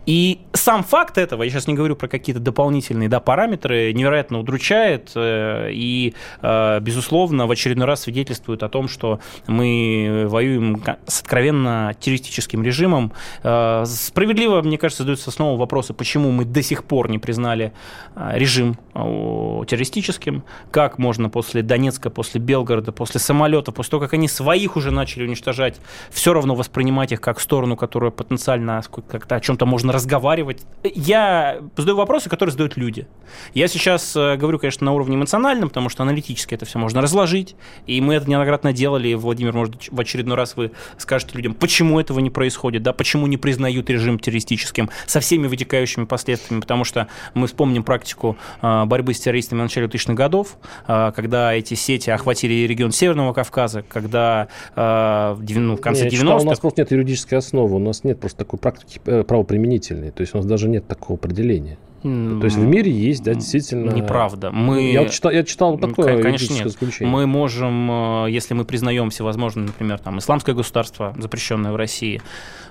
И 0.05 0.41
сам 0.53 0.83
факт 0.83 1.17
этого, 1.17 1.43
я 1.43 1.49
сейчас 1.49 1.67
не 1.67 1.73
говорю 1.73 1.95
про 1.95 2.07
какие-то 2.07 2.41
дополнительные 2.41 3.07
да, 3.07 3.19
параметры, 3.19 3.93
невероятно 3.93 4.39
удручает 4.39 5.11
э, 5.15 5.69
и, 5.71 6.13
э, 6.41 6.79
безусловно, 6.81 7.47
в 7.47 7.51
очередной 7.51 7.87
раз 7.87 8.01
свидетельствует 8.01 8.63
о 8.63 8.69
том, 8.69 8.87
что 8.87 9.19
мы 9.47 10.25
воюем 10.27 10.83
с 11.07 11.21
откровенно 11.21 11.95
террористическим 11.99 12.63
режимом. 12.63 13.13
Э, 13.43 13.83
справедливо, 13.85 14.61
мне 14.61 14.77
кажется, 14.77 15.03
задаются 15.03 15.31
снова 15.31 15.57
вопросы, 15.57 15.93
почему 15.93 16.31
мы 16.31 16.45
до 16.45 16.61
сих 16.61 16.83
пор 16.83 17.09
не 17.09 17.19
признали 17.19 17.71
режим 18.15 18.77
террористическим, 18.93 20.43
как 20.71 20.97
можно 20.97 21.29
после 21.29 21.61
Донецка, 21.61 22.09
после 22.09 22.41
Белгорода, 22.41 22.91
после 22.91 23.19
самолета, 23.19 23.71
после 23.71 23.91
того, 23.91 24.01
как 24.01 24.13
они 24.13 24.27
своих 24.27 24.75
уже 24.75 24.91
начали 24.91 25.23
уничтожать, 25.23 25.79
все 26.11 26.33
равно 26.33 26.55
воспринимать 26.55 26.81
воспринимать 26.81 27.11
их 27.11 27.21
как 27.21 27.39
сторону, 27.39 27.75
которая 27.75 28.11
потенциально 28.11 28.81
как-то 29.07 29.35
о 29.35 29.39
чем-то 29.39 29.65
можно 29.65 29.93
разговаривать. 29.93 30.61
Я 30.83 31.59
задаю 31.77 31.97
вопросы, 31.97 32.29
которые 32.29 32.51
задают 32.51 32.77
люди. 32.77 33.07
Я 33.53 33.67
сейчас 33.67 34.15
э, 34.15 34.35
говорю, 34.35 34.59
конечно, 34.59 34.85
на 34.85 34.93
уровне 34.93 35.15
эмоциональном, 35.15 35.69
потому 35.69 35.89
что 35.89 36.03
аналитически 36.03 36.55
это 36.55 36.65
все 36.65 36.79
можно 36.79 37.01
разложить, 37.01 37.55
и 37.87 38.01
мы 38.01 38.15
это 38.15 38.29
неоднократно 38.29 38.73
делали. 38.73 39.09
И, 39.09 39.15
Владимир, 39.15 39.53
может, 39.53 39.89
в 39.91 39.99
очередной 39.99 40.35
раз 40.35 40.55
вы 40.55 40.71
скажете 40.97 41.35
людям, 41.35 41.53
почему 41.53 41.99
этого 41.99 42.19
не 42.19 42.29
происходит, 42.29 42.83
да, 42.83 42.93
почему 42.93 43.27
не 43.27 43.37
признают 43.37 43.89
режим 43.89 44.19
террористическим 44.19 44.89
со 45.05 45.19
всеми 45.19 45.47
вытекающими 45.47 46.05
последствиями, 46.05 46.61
потому 46.61 46.83
что 46.83 47.07
мы 47.33 47.47
вспомним 47.47 47.83
практику 47.83 48.37
э, 48.61 48.80
борьбы 48.85 49.13
с 49.13 49.19
террористами 49.19 49.59
в 49.59 49.63
начале 49.63 49.87
2000-х 49.87 50.13
годов, 50.13 50.57
э, 50.87 51.11
когда 51.15 51.53
эти 51.53 51.73
сети 51.73 52.09
охватили 52.09 52.65
регион 52.65 52.91
Северного 52.91 53.33
Кавказа, 53.33 53.83
когда 53.87 54.47
ну, 54.75 55.75
в 55.75 55.81
конце 55.81 56.07
90-х 56.07 56.43
нас 56.43 56.77
нет 56.77 56.91
юридической 56.91 57.35
основы, 57.35 57.75
у 57.75 57.79
нас 57.79 58.03
нет 58.03 58.19
просто 58.19 58.39
такой 58.39 58.59
практики 58.59 58.99
э, 59.05 59.23
правоприменительной, 59.23 60.11
то 60.11 60.21
есть 60.21 60.33
у 60.33 60.37
нас 60.37 60.45
даже 60.45 60.69
нет 60.69 60.87
такого 60.87 61.17
определения. 61.17 61.77
То 62.01 62.45
есть 62.45 62.57
в 62.57 62.65
мире 62.65 62.91
есть, 62.91 63.23
да, 63.23 63.35
действительно... 63.35 63.91
Неправда. 63.91 64.49
Мы... 64.51 64.91
Я, 64.91 65.07
читал, 65.07 65.31
я 65.31 65.43
читал 65.43 65.77
такое 65.77 66.19
Конечно, 66.21 66.51
нет. 66.51 66.71
заключение. 66.71 67.11
Мы 67.13 67.27
можем, 67.27 68.25
э, 68.25 68.31
если 68.31 68.55
мы 68.55 68.65
признаем 68.65 69.11
всевозможные, 69.11 69.67
например, 69.67 69.99
там, 69.99 70.17
исламское 70.17 70.55
государство, 70.55 71.13
запрещенное 71.19 71.71
в 71.71 71.75
России, 71.75 72.19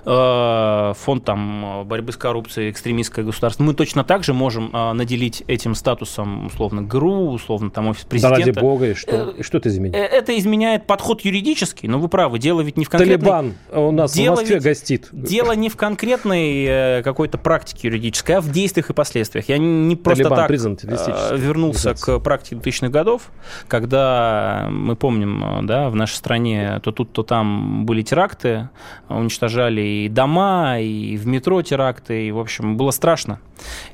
фонд 0.03 1.23
там, 1.25 1.83
борьбы 1.85 2.11
с 2.11 2.17
коррупцией, 2.17 2.71
экстремистское 2.71 3.23
государство, 3.23 3.63
мы 3.63 3.73
точно 3.73 4.03
так 4.03 4.23
же 4.23 4.33
можем 4.33 4.71
наделить 4.71 5.43
этим 5.47 5.75
статусом, 5.75 6.47
условно, 6.47 6.81
ГРУ, 6.81 7.31
условно, 7.31 7.69
там, 7.69 7.87
офис 7.87 8.05
президента. 8.05 8.39
Да 8.39 8.45
ради 8.45 8.59
бога, 8.59 8.89
и 8.89 8.93
что, 8.93 9.29
и 9.29 9.43
что 9.43 9.57
это 9.57 9.69
изменяет? 9.69 10.11
Это 10.11 10.37
изменяет 10.37 10.87
подход 10.87 11.21
юридический, 11.21 11.87
но 11.87 11.99
вы 11.99 12.07
правы, 12.07 12.39
дело 12.39 12.61
ведь 12.61 12.77
не 12.77 12.85
в 12.85 12.89
конкретной... 12.89 13.17
Талибан 13.17 13.53
у 13.71 13.91
нас 13.91 14.13
дело 14.13 14.35
в 14.35 14.39
Москве 14.39 14.59
гостит. 14.59 15.09
Дело 15.11 15.53
не 15.53 15.69
в 15.69 15.77
конкретной 15.77 16.65
э, 16.65 17.01
какой-то 17.03 17.37
практике 17.37 17.87
юридической, 17.87 18.33
а 18.33 18.41
в 18.41 18.51
действиях 18.51 18.89
и 18.89 18.93
последствиях. 18.93 19.49
Я 19.49 19.57
не 19.57 19.95
просто 19.95 20.23
Талибан 20.23 20.37
так 20.37 20.47
признан 20.47 20.77
э, 20.83 21.37
вернулся 21.37 21.93
к 21.93 22.19
практике 22.19 22.55
2000-х 22.55 22.89
годов, 22.89 23.31
когда 23.67 24.67
мы 24.71 24.95
помним, 24.95 25.65
да, 25.65 25.89
в 25.89 25.95
нашей 25.95 26.15
стране 26.15 26.79
то 26.83 26.91
тут, 26.91 27.11
то 27.13 27.23
там 27.23 27.85
были 27.85 28.01
теракты, 28.01 28.69
уничтожали 29.09 29.81
и 29.91 30.09
дома, 30.09 30.79
и 30.79 31.17
в 31.17 31.27
метро 31.27 31.61
теракты, 31.61 32.27
и, 32.27 32.31
в 32.31 32.39
общем, 32.39 32.77
было 32.77 32.91
страшно. 32.91 33.39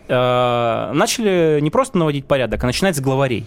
Э, 0.07 0.91
начали 0.93 1.59
не 1.61 1.69
просто 1.69 1.97
наводить 1.97 2.25
порядок, 2.25 2.63
а 2.63 2.67
начинать 2.67 2.95
с 2.95 2.99
главарей. 2.99 3.45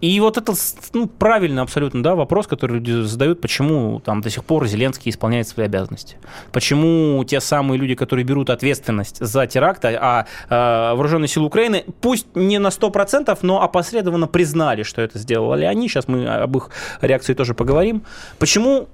И 0.00 0.18
вот 0.20 0.38
это 0.38 0.54
ну, 0.94 1.06
правильный 1.06 1.62
абсолютно 1.62 2.02
да, 2.02 2.14
вопрос, 2.14 2.46
который 2.46 2.74
люди 2.74 3.02
задают, 3.02 3.40
почему 3.40 4.00
там 4.00 4.22
до 4.22 4.30
сих 4.30 4.44
пор 4.44 4.66
Зеленский 4.66 5.10
исполняет 5.10 5.46
свои 5.46 5.66
обязанности. 5.66 6.16
Почему 6.52 7.22
те 7.24 7.40
самые 7.40 7.78
люди, 7.78 7.94
которые 7.94 8.24
берут 8.24 8.48
ответственность 8.48 9.18
за 9.20 9.46
теракт, 9.46 9.84
а, 9.84 10.26
а 10.48 10.94
вооруженные 10.94 11.28
силы 11.28 11.46
Украины, 11.46 11.84
пусть 12.00 12.34
не 12.34 12.58
на 12.58 12.68
100%, 12.68 13.38
но 13.42 13.62
опосредованно 13.62 14.26
признали, 14.26 14.84
что 14.84 15.02
это 15.02 15.18
сделали 15.18 15.66
они, 15.66 15.88
сейчас 15.88 16.08
мы 16.08 16.26
об 16.26 16.56
их 16.56 16.70
реакции 17.02 17.34
тоже 17.34 17.52
поговорим. 17.52 18.02
Почему 18.38 18.88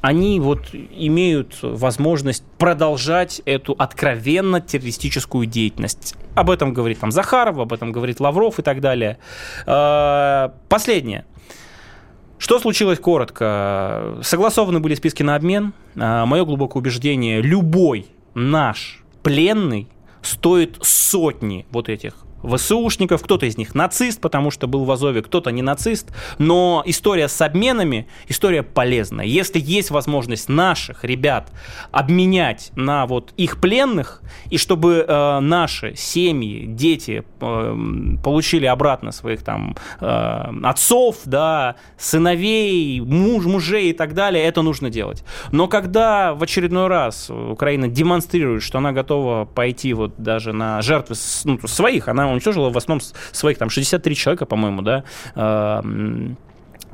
они 0.00 0.40
вот 0.40 0.68
имеют 0.72 1.58
возможность 1.62 2.44
продолжать 2.58 3.42
эту 3.44 3.74
откровенно 3.78 4.60
террористическую 4.60 5.46
деятельность. 5.46 6.14
Об 6.34 6.50
этом 6.50 6.72
говорит 6.72 7.00
там 7.00 7.10
Захаров, 7.10 7.58
об 7.58 7.72
этом 7.72 7.92
говорит 7.92 8.20
Лавров 8.20 8.58
и 8.58 8.62
так 8.62 8.80
далее. 8.80 9.18
А, 9.66 10.54
последнее. 10.68 11.26
Что 12.38 12.58
случилось 12.58 12.98
коротко? 12.98 14.18
Согласованы 14.22 14.80
были 14.80 14.94
списки 14.94 15.22
на 15.22 15.34
обмен. 15.34 15.74
А, 15.96 16.24
Мое 16.24 16.44
глубокое 16.44 16.80
убеждение, 16.80 17.42
любой 17.42 18.06
наш 18.34 19.04
пленный 19.22 19.88
стоит 20.22 20.78
сотни 20.80 21.66
вот 21.70 21.88
этих 21.88 22.14
ВСУшников, 22.42 23.22
кто-то 23.22 23.46
из 23.46 23.56
них 23.56 23.74
нацист, 23.74 24.20
потому 24.20 24.50
что 24.50 24.66
был 24.66 24.84
в 24.84 24.90
Азове, 24.90 25.22
кто-то 25.22 25.50
не 25.50 25.62
нацист, 25.62 26.12
но 26.38 26.82
история 26.86 27.28
с 27.28 27.40
обменами, 27.40 28.08
история 28.28 28.62
полезная. 28.62 29.26
Если 29.26 29.60
есть 29.60 29.90
возможность 29.90 30.48
наших 30.48 31.04
ребят 31.04 31.52
обменять 31.90 32.72
на 32.76 33.06
вот 33.06 33.32
их 33.36 33.60
пленных, 33.60 34.22
и 34.48 34.58
чтобы 34.58 35.04
э, 35.06 35.40
наши 35.40 35.94
семьи, 35.96 36.66
дети 36.66 37.24
э, 37.40 37.76
получили 38.22 38.66
обратно 38.66 39.12
своих 39.12 39.42
там 39.42 39.76
э, 40.00 40.52
отцов, 40.62 41.16
да, 41.24 41.76
сыновей, 41.98 43.00
муж, 43.00 43.44
мужей 43.44 43.90
и 43.90 43.92
так 43.92 44.14
далее, 44.14 44.44
это 44.44 44.62
нужно 44.62 44.90
делать. 44.90 45.24
Но 45.52 45.68
когда 45.68 46.34
в 46.34 46.42
очередной 46.42 46.88
раз 46.88 47.30
Украина 47.30 47.88
демонстрирует, 47.88 48.62
что 48.62 48.78
она 48.78 48.92
готова 48.92 49.44
пойти 49.44 49.92
вот 49.92 50.14
даже 50.18 50.52
на 50.52 50.82
жертвы 50.82 51.16
ну, 51.44 51.58
своих, 51.66 52.08
она 52.08 52.29
уничтожила 52.32 52.70
в 52.70 52.76
основном 52.76 53.06
своих 53.32 53.58
там 53.58 53.70
63 53.70 54.14
человека, 54.14 54.46
по-моему, 54.46 54.82
да, 54.82 55.04
э, 55.34 55.82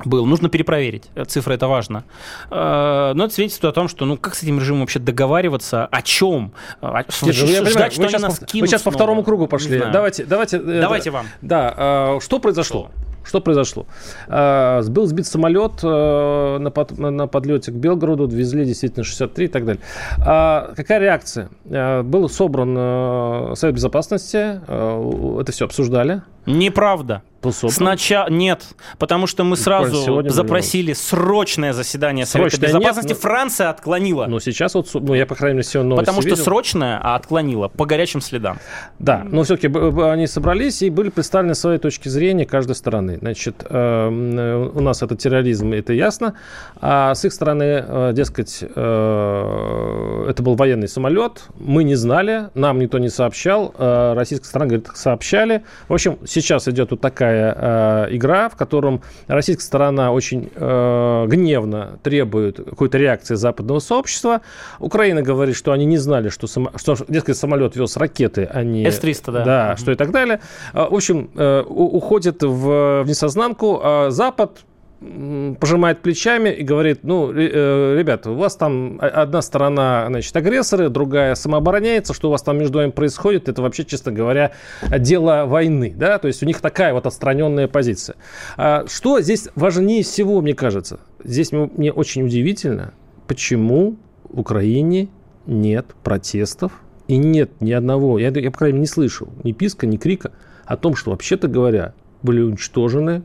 был. 0.05 0.25
Нужно 0.25 0.49
перепроверить. 0.49 1.05
Цифры 1.27 1.55
это 1.55 1.67
важно. 1.67 2.03
Э, 2.51 3.13
но 3.15 3.25
это 3.25 3.33
свидетельствует 3.33 3.71
о 3.71 3.75
том, 3.75 3.87
что 3.87 4.05
ну 4.05 4.17
как 4.17 4.35
с 4.35 4.43
этим 4.43 4.59
режимом 4.59 4.81
вообще 4.81 4.99
договариваться, 4.99 5.85
о 5.85 6.01
чем? 6.01 6.51
О, 6.81 7.03
Нет, 7.21 7.35
ждать, 7.35 7.57
я 7.57 7.69
понимаю, 7.69 7.91
что 7.91 8.01
вы, 8.01 8.09
сейчас, 8.09 8.21
нас 8.21 8.39
по, 8.39 8.57
вы 8.57 8.67
сейчас 8.67 8.81
по 8.83 8.91
второму 8.91 9.23
кругу 9.23 9.47
пошли. 9.47 9.79
Давайте, 9.79 10.25
давайте, 10.25 10.57
э, 10.57 10.81
давайте 10.81 11.11
вам. 11.11 11.27
Да, 11.41 12.19
что 12.21 12.39
произошло? 12.39 12.91
Что? 12.91 13.06
Что 13.27 13.41
произошло? 13.41 13.85
А, 14.27 14.81
был 14.83 15.05
сбит 15.05 15.27
самолет 15.27 15.83
э, 15.83 16.57
на, 16.59 16.71
под, 16.71 16.97
на 16.97 17.27
подлете 17.27 17.71
к 17.71 17.75
Белгороду, 17.75 18.25
везли 18.27 18.63
действительно 18.63 19.03
63 19.03 19.45
и 19.45 19.47
так 19.49 19.65
далее. 19.65 19.81
А 20.25 20.73
какая 20.75 20.99
реакция? 20.99 21.49
А, 21.69 22.03
был 22.03 22.29
собран 22.29 22.75
э, 22.77 23.53
Совет 23.55 23.75
Безопасности, 23.75 24.61
э, 24.65 25.37
это 25.41 25.51
все 25.51 25.65
обсуждали. 25.65 26.21
Неправда. 26.45 27.21
Сначала 27.69 28.29
нет, 28.29 28.63
потому 28.97 29.27
что 29.27 29.43
мы 29.43 29.55
сразу 29.57 30.23
запросили 30.29 30.93
срочное 30.93 31.73
заседание 31.73 32.25
Совета 32.25 32.59
Безопасности. 32.59 33.09
Нет, 33.09 33.17
но... 33.23 33.29
Франция 33.29 33.69
отклонила. 33.69 34.25
Но 34.27 34.39
сейчас 34.39 34.73
вот, 34.75 34.89
ну 34.93 35.13
я 35.13 35.25
по 35.25 35.35
крайней 35.35 35.57
мере 35.57 35.67
сегодня 35.67 35.95
Потому 35.95 36.21
что 36.21 36.31
видел. 36.31 36.43
срочное, 36.43 36.99
а 37.01 37.15
отклонила 37.15 37.67
по 37.67 37.85
горячим 37.85 38.21
следам. 38.21 38.59
Да, 38.99 39.23
но 39.23 39.43
все-таки 39.43 39.67
они 39.67 40.27
собрались 40.27 40.81
и 40.81 40.89
были 40.89 41.09
представлены 41.09 41.55
свои 41.55 41.77
точки 41.77 42.09
зрения 42.09 42.45
каждой 42.45 42.75
стороны. 42.75 43.17
Значит, 43.19 43.65
э, 43.69 44.69
у 44.73 44.79
нас 44.79 45.01
это 45.01 45.15
терроризм, 45.15 45.73
это 45.73 45.93
ясно, 45.93 46.35
а 46.79 47.13
с 47.13 47.25
их 47.25 47.33
стороны, 47.33 47.83
э, 47.87 48.11
дескать, 48.13 48.59
э, 48.61 50.25
это 50.29 50.43
был 50.43 50.55
военный 50.55 50.87
самолет, 50.87 51.43
мы 51.59 51.83
не 51.83 51.95
знали, 51.95 52.49
нам 52.53 52.79
никто 52.79 52.97
не 52.99 53.09
сообщал, 53.09 53.73
российская 53.77 54.47
сторона 54.47 54.69
говорит, 54.69 54.89
сообщали. 54.93 55.63
В 55.87 55.93
общем, 55.93 56.17
сейчас 56.25 56.67
идет 56.67 56.91
вот 56.91 57.01
такая 57.01 57.26
э, 57.31 58.15
игра, 58.15 58.49
в 58.49 58.55
котором 58.55 59.01
российская 59.27 59.63
сторона 59.63 60.11
очень 60.11 60.49
э, 60.55 61.25
гневно 61.27 61.99
требует 62.03 62.57
какой-то 62.57 62.97
реакции 62.97 63.35
западного 63.35 63.79
сообщества. 63.79 64.41
Украина 64.79 65.21
говорит, 65.21 65.55
что 65.55 65.71
они 65.71 65.85
не 65.85 65.97
знали, 65.97 66.29
что, 66.29 66.47
само, 66.47 66.71
что 66.75 66.95
дескать, 67.07 67.37
самолет 67.37 67.75
вез 67.75 67.97
ракеты, 67.97 68.49
а 68.51 68.63
не... 68.63 68.85
С-300, 68.85 69.31
да. 69.31 69.43
Да, 69.43 69.71
mm-hmm. 69.71 69.79
что 69.79 69.91
и 69.91 69.95
так 69.95 70.11
далее. 70.11 70.39
В 70.73 70.95
общем, 70.95 71.29
э, 71.35 71.63
уходит 71.67 72.43
в, 72.43 73.03
в 73.03 73.05
несознанку, 73.07 73.79
а 73.83 74.09
Запад 74.09 74.59
пожимает 74.99 76.01
плечами 76.01 76.49
и 76.49 76.63
говорит, 76.63 77.03
ну, 77.03 77.31
э, 77.31 77.95
ребята, 77.97 78.31
у 78.31 78.35
вас 78.35 78.55
там 78.55 78.97
одна 78.99 79.41
сторона, 79.41 80.05
значит, 80.07 80.35
агрессоры, 80.35 80.89
другая 80.89 81.35
самообороняется, 81.35 82.13
что 82.13 82.29
у 82.29 82.31
вас 82.31 82.41
там 82.41 82.57
между 82.57 82.79
вами 82.79 82.89
происходит, 82.89 83.47
это 83.47 83.61
вообще, 83.61 83.85
честно 83.85 84.11
говоря, 84.11 84.53
дело 84.97 85.45
войны, 85.45 85.93
да, 85.95 86.17
то 86.17 86.27
есть 86.27 86.41
у 86.41 86.47
них 86.47 86.61
такая 86.61 86.93
вот 86.93 87.05
отстраненная 87.05 87.67
позиция. 87.67 88.15
А 88.57 88.85
что 88.87 89.21
здесь 89.21 89.49
важнее 89.55 90.03
всего, 90.03 90.41
мне 90.41 90.55
кажется? 90.55 90.99
Здесь 91.23 91.51
мне 91.51 91.91
очень 91.91 92.23
удивительно, 92.23 92.93
почему 93.27 93.97
в 94.23 94.39
Украине 94.39 95.09
нет 95.45 95.85
протестов 96.03 96.71
и 97.07 97.17
нет 97.17 97.51
ни 97.61 97.71
одного, 97.71 98.17
я, 98.17 98.29
я 98.29 98.51
по 98.51 98.57
крайней 98.57 98.73
мере, 98.77 98.81
не 98.81 98.87
слышал 98.87 99.29
ни 99.43 99.51
писка, 99.51 99.85
ни 99.85 99.97
крика 99.97 100.31
о 100.65 100.75
том, 100.75 100.95
что, 100.95 101.11
вообще-то 101.11 101.47
говоря, 101.47 101.93
были 102.23 102.41
уничтожены 102.41 103.21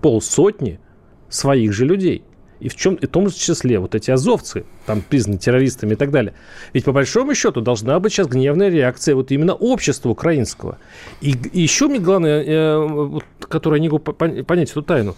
полсотни 0.00 0.80
своих 1.28 1.72
же 1.72 1.84
людей. 1.84 2.24
И 2.60 2.68
в 2.68 2.76
чем, 2.76 2.94
и 2.94 3.06
в 3.06 3.10
том 3.10 3.28
числе 3.30 3.78
вот 3.78 3.94
эти 3.94 4.10
азовцы, 4.10 4.64
там 4.86 5.02
признаны 5.02 5.38
террористами 5.38 5.92
и 5.92 5.96
так 5.96 6.10
далее. 6.10 6.34
Ведь 6.72 6.84
по 6.84 6.92
большому 6.92 7.34
счету 7.34 7.60
должна 7.60 7.98
быть 8.00 8.12
сейчас 8.12 8.28
гневная 8.28 8.70
реакция 8.70 9.14
вот 9.14 9.32
именно 9.32 9.54
общества 9.54 10.08
украинского. 10.08 10.78
И, 11.20 11.32
и 11.52 11.60
еще 11.60 11.88
мне 11.88 11.98
главное, 11.98 12.42
э, 12.42 12.78
вот, 12.78 13.24
которое 13.40 13.80
не 13.80 13.88
могу 13.88 13.98
понять 13.98 14.70
эту 14.70 14.82
тайну, 14.82 15.16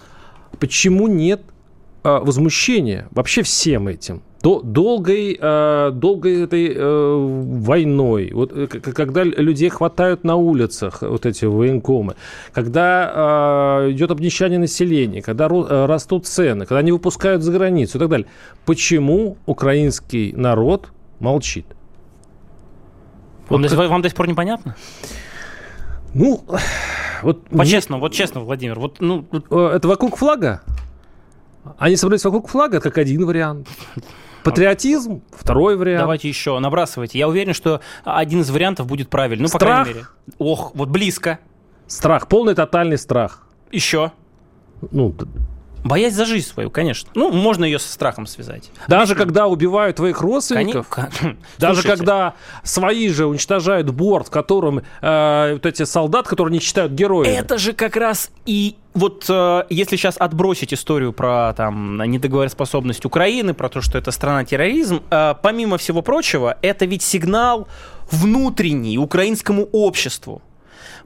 почему 0.59 1.07
нет 1.07 1.43
э, 2.03 2.19
возмущения 2.19 3.07
вообще 3.13 3.43
всем 3.43 3.87
этим? 3.87 4.23
Долгой, 4.47 5.39
э, 5.41 5.91
долгой 5.93 6.43
этой 6.43 6.73
э, 6.75 7.15
войной, 7.65 8.31
вот, 8.33 8.53
э, 8.53 8.67
когда 8.67 9.25
людей 9.25 9.69
хватают 9.69 10.25
на 10.25 10.37
улицах, 10.37 11.03
вот 11.03 11.27
эти 11.27 11.47
военкомы, 11.47 12.15
когда 12.53 13.87
идет 13.91 14.11
обнищание 14.11 14.59
населения, 14.59 15.23
когда 15.23 15.49
растут 15.49 16.27
цены, 16.27 16.67
когда 16.67 16.79
они 16.79 16.93
выпускают 16.93 17.43
за 17.43 17.53
границу 17.53 17.99
и 17.99 18.01
так 18.01 18.09
далее. 18.09 18.27
Почему 18.65 19.37
украинский 19.47 20.33
народ 20.33 20.89
молчит? 21.21 21.67
Вот, 23.49 23.73
вам, 23.73 23.89
вам 23.89 24.03
до 24.03 24.09
сих 24.09 24.17
пор 24.17 24.29
непонятно? 24.29 24.77
Ну, 26.15 26.45
вот... 27.23 27.45
По-честному, 27.49 28.01
вот 28.01 28.13
честно, 28.13 28.41
Владимир, 28.41 28.79
вот, 28.79 29.01
ну... 29.01 29.25
Это 29.51 29.89
вокруг 29.89 30.17
флага? 30.17 30.63
Они 31.79 31.97
собрались 31.97 32.25
вокруг 32.25 32.49
флага, 32.49 32.81
как 32.81 32.99
один 32.99 33.27
вариант. 33.27 33.69
Патриотизм– 34.51 35.23
второй 35.33 35.77
вариант. 35.77 36.01
Давайте 36.01 36.29
еще, 36.29 36.59
набрасывайте. 36.59 37.19
Я 37.19 37.29
уверен, 37.29 37.53
что 37.53 37.81
один 38.05 38.41
из 38.41 38.51
вариантов 38.51 38.87
будет 38.87 39.11
правильный. 39.11 39.43
Ну, 39.43 39.49
страх. 39.49 39.61
по 39.61 39.67
крайней 39.67 39.95
мере. 39.95 40.07
Ох, 40.39 40.73
вот 40.75 40.89
близко. 40.89 41.39
Страх, 41.87 42.29
полный 42.29 42.55
тотальный 42.55 42.99
страх. 42.99 43.47
Еще. 43.71 44.13
Ну, 44.91 45.15
Боясь 45.89 46.15
за 46.15 46.25
жизнь 46.25 46.49
свою, 46.49 46.71
конечно. 46.71 47.11
Ну, 47.15 47.31
можно 47.31 47.65
ее 47.65 47.79
со 47.79 47.93
страхом 47.93 48.27
связать. 48.27 48.71
Даже 48.89 49.13
Обычно... 49.13 49.25
когда 49.25 49.47
убивают 49.47 49.97
твоих 49.97 50.21
родственников, 50.21 50.89
Кон... 50.89 51.07
даже 51.59 51.83
Слушайте. 51.83 51.89
когда 51.97 52.35
свои 52.63 53.09
же 53.09 53.27
уничтожают 53.27 53.91
борт, 53.91 54.29
в 54.29 54.31
котором 54.31 54.83
э, 55.01 55.51
вот 55.55 55.67
эти 55.67 55.85
солдат, 55.85 56.27
которые 56.27 56.53
не 56.53 56.61
считают 56.61 56.93
героями. 56.93 57.35
Это 57.35 57.59
же 57.59 57.73
как 57.73 57.97
раз 57.97 58.31
и 58.47 58.77
вот 58.95 59.27
э, 59.29 59.65
если 59.69 59.97
сейчас 59.97 60.17
отбросить 60.19 60.73
историю 60.73 61.13
про 61.13 61.53
там 61.55 62.03
недоговороспособность 62.03 63.05
Украины, 63.05 63.55
про 63.55 63.69
то, 63.69 63.81
что 63.81 63.99
это 63.99 64.11
страна-терроризм, 64.11 65.03
э, 65.11 65.35
помимо 65.43 65.79
всего 65.79 66.03
прочего, 66.03 66.57
это 66.63 66.87
ведь 66.87 67.03
сигнал 67.03 67.69
внутренний 68.11 68.99
украинскому 68.99 69.69
обществу 69.73 70.43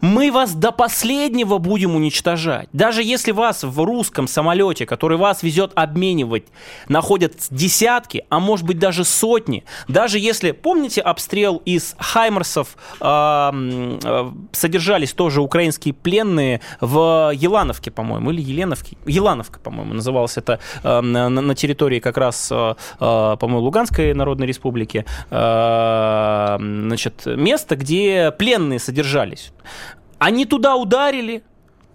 мы 0.00 0.32
вас 0.32 0.54
до 0.54 0.72
последнего 0.72 1.58
будем 1.58 1.94
уничтожать. 1.94 2.68
Даже 2.72 3.02
если 3.02 3.32
вас 3.32 3.62
в 3.64 3.80
русском 3.84 4.26
самолете, 4.26 4.86
который 4.86 5.18
вас 5.18 5.42
везет 5.42 5.72
обменивать, 5.74 6.44
находят 6.88 7.34
десятки, 7.50 8.24
а 8.28 8.40
может 8.40 8.66
быть 8.66 8.78
даже 8.78 9.04
сотни, 9.04 9.64
даже 9.88 10.18
если, 10.18 10.52
помните 10.52 11.00
обстрел 11.00 11.60
из 11.64 11.94
Хаймерсов, 11.98 12.76
э, 13.00 14.30
содержались 14.52 15.12
тоже 15.12 15.40
украинские 15.40 15.94
пленные 15.94 16.60
в 16.80 17.32
Елановке, 17.34 17.90
по-моему, 17.90 18.30
или 18.30 18.42
Еленовке, 18.42 18.96
Елановка, 19.06 19.60
по-моему, 19.60 19.94
называлось 19.94 20.36
это 20.36 20.60
э, 20.82 21.00
на, 21.00 21.28
на 21.28 21.54
территории 21.54 22.00
как 22.00 22.16
раз, 22.16 22.50
э 22.50 22.74
по-моему, 23.00 23.60
Луганской 23.60 24.14
Народной 24.14 24.46
Республики, 24.46 25.04
э, 25.30 26.56
значит, 26.58 27.26
место, 27.26 27.76
где 27.76 28.32
пленные 28.36 28.78
содержались. 28.78 29.52
Они 30.20 30.44
туда 30.44 30.76
ударили, 30.76 31.42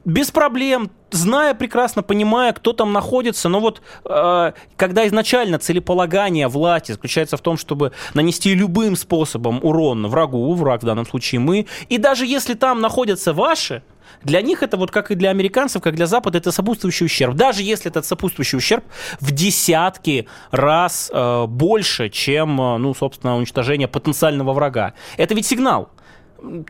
без 0.04 0.32
проблем, 0.32 0.92
зная 1.12 1.54
прекрасно, 1.54 2.04
понимая, 2.04 2.54
кто 2.54 2.74
там 2.74 2.92
находится. 2.92 3.50
Но 3.50 3.60
вот 3.60 3.82
э, 4.04 4.52
когда 4.76 5.08
изначально 5.08 5.60
целеполагание 5.60 6.48
власти 6.48 6.92
заключается 6.92 7.38
в 7.38 7.42
том, 7.42 7.58
чтобы 7.58 7.92
нанести 8.14 8.54
любым 8.54 8.96
способом 8.96 9.60
урон 9.64 10.08
врагу, 10.08 10.54
враг 10.56 10.82
в 10.82 10.86
данном 10.86 11.06
случае 11.06 11.40
мы, 11.40 11.68
и 11.88 11.98
даже 11.98 12.26
если 12.26 12.56
там 12.56 12.82
находятся 12.82 13.32
ваши, 13.32 13.82
Для 14.24 14.42
них 14.42 14.64
это 14.64 14.78
вот 14.78 14.92
как 14.92 15.12
и 15.12 15.16
для 15.16 15.30
американцев, 15.30 15.82
как 15.82 15.96
для 15.96 16.08
Запада, 16.08 16.38
это 16.38 16.52
сопутствующий 16.52 17.06
ущерб. 17.06 17.36
Даже 17.36 17.62
если 17.64 17.92
этот 17.92 18.06
сопутствующий 18.06 18.58
ущерб 18.58 18.84
в 19.20 19.32
десятки 19.32 20.28
раз 20.52 21.12
э, 21.14 21.46
больше, 21.48 22.10
чем, 22.10 22.60
э, 22.60 22.78
ну, 22.78 22.94
собственно, 22.94 23.38
уничтожение 23.38 23.88
потенциального 23.88 24.54
врага. 24.54 24.94
Это 25.18 25.36
ведь 25.36 25.46
сигнал. 25.46 25.90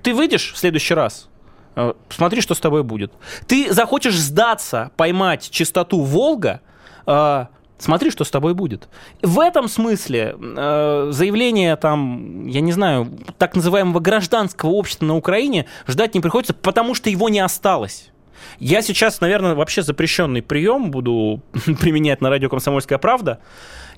Ты 0.01 0.13
выйдешь 0.13 0.53
в 0.53 0.57
следующий 0.57 0.93
раз, 0.93 1.29
э, 1.75 1.93
смотри, 2.09 2.41
что 2.41 2.53
с 2.53 2.59
тобой 2.59 2.83
будет. 2.83 3.11
Ты 3.47 3.73
захочешь 3.73 4.17
сдаться, 4.17 4.91
поймать 4.95 5.49
чистоту 5.49 6.01
Волга, 6.01 6.61
э, 7.05 7.45
Смотри, 7.77 8.09
что 8.09 8.23
с 8.23 8.31
тобой 8.31 8.53
будет. 8.53 8.87
В 9.21 9.39
этом 9.39 9.67
смысле 9.67 10.35
э, 10.39 11.07
заявление 11.11 11.75
там, 11.75 12.47
я 12.47 12.61
не 12.61 12.71
знаю, 12.71 13.11
так 13.37 13.53
называемого 13.53 13.99
гражданского 13.99 14.69
общества 14.69 15.05
на 15.05 15.17
Украине 15.17 15.65
ждать 15.85 16.15
не 16.15 16.21
приходится, 16.21 16.53
потому 16.53 16.95
что 16.95 17.09
его 17.09 17.27
не 17.27 17.41
осталось. 17.41 18.11
Я 18.59 18.81
сейчас, 18.81 19.19
наверное, 19.19 19.55
вообще 19.55 19.81
запрещенный 19.81 20.41
прием 20.41 20.89
буду 20.89 21.41
применять 21.81 22.21
на 22.21 22.29
радио 22.29 22.49
«Комсомольская 22.49 22.97
правда». 22.97 23.39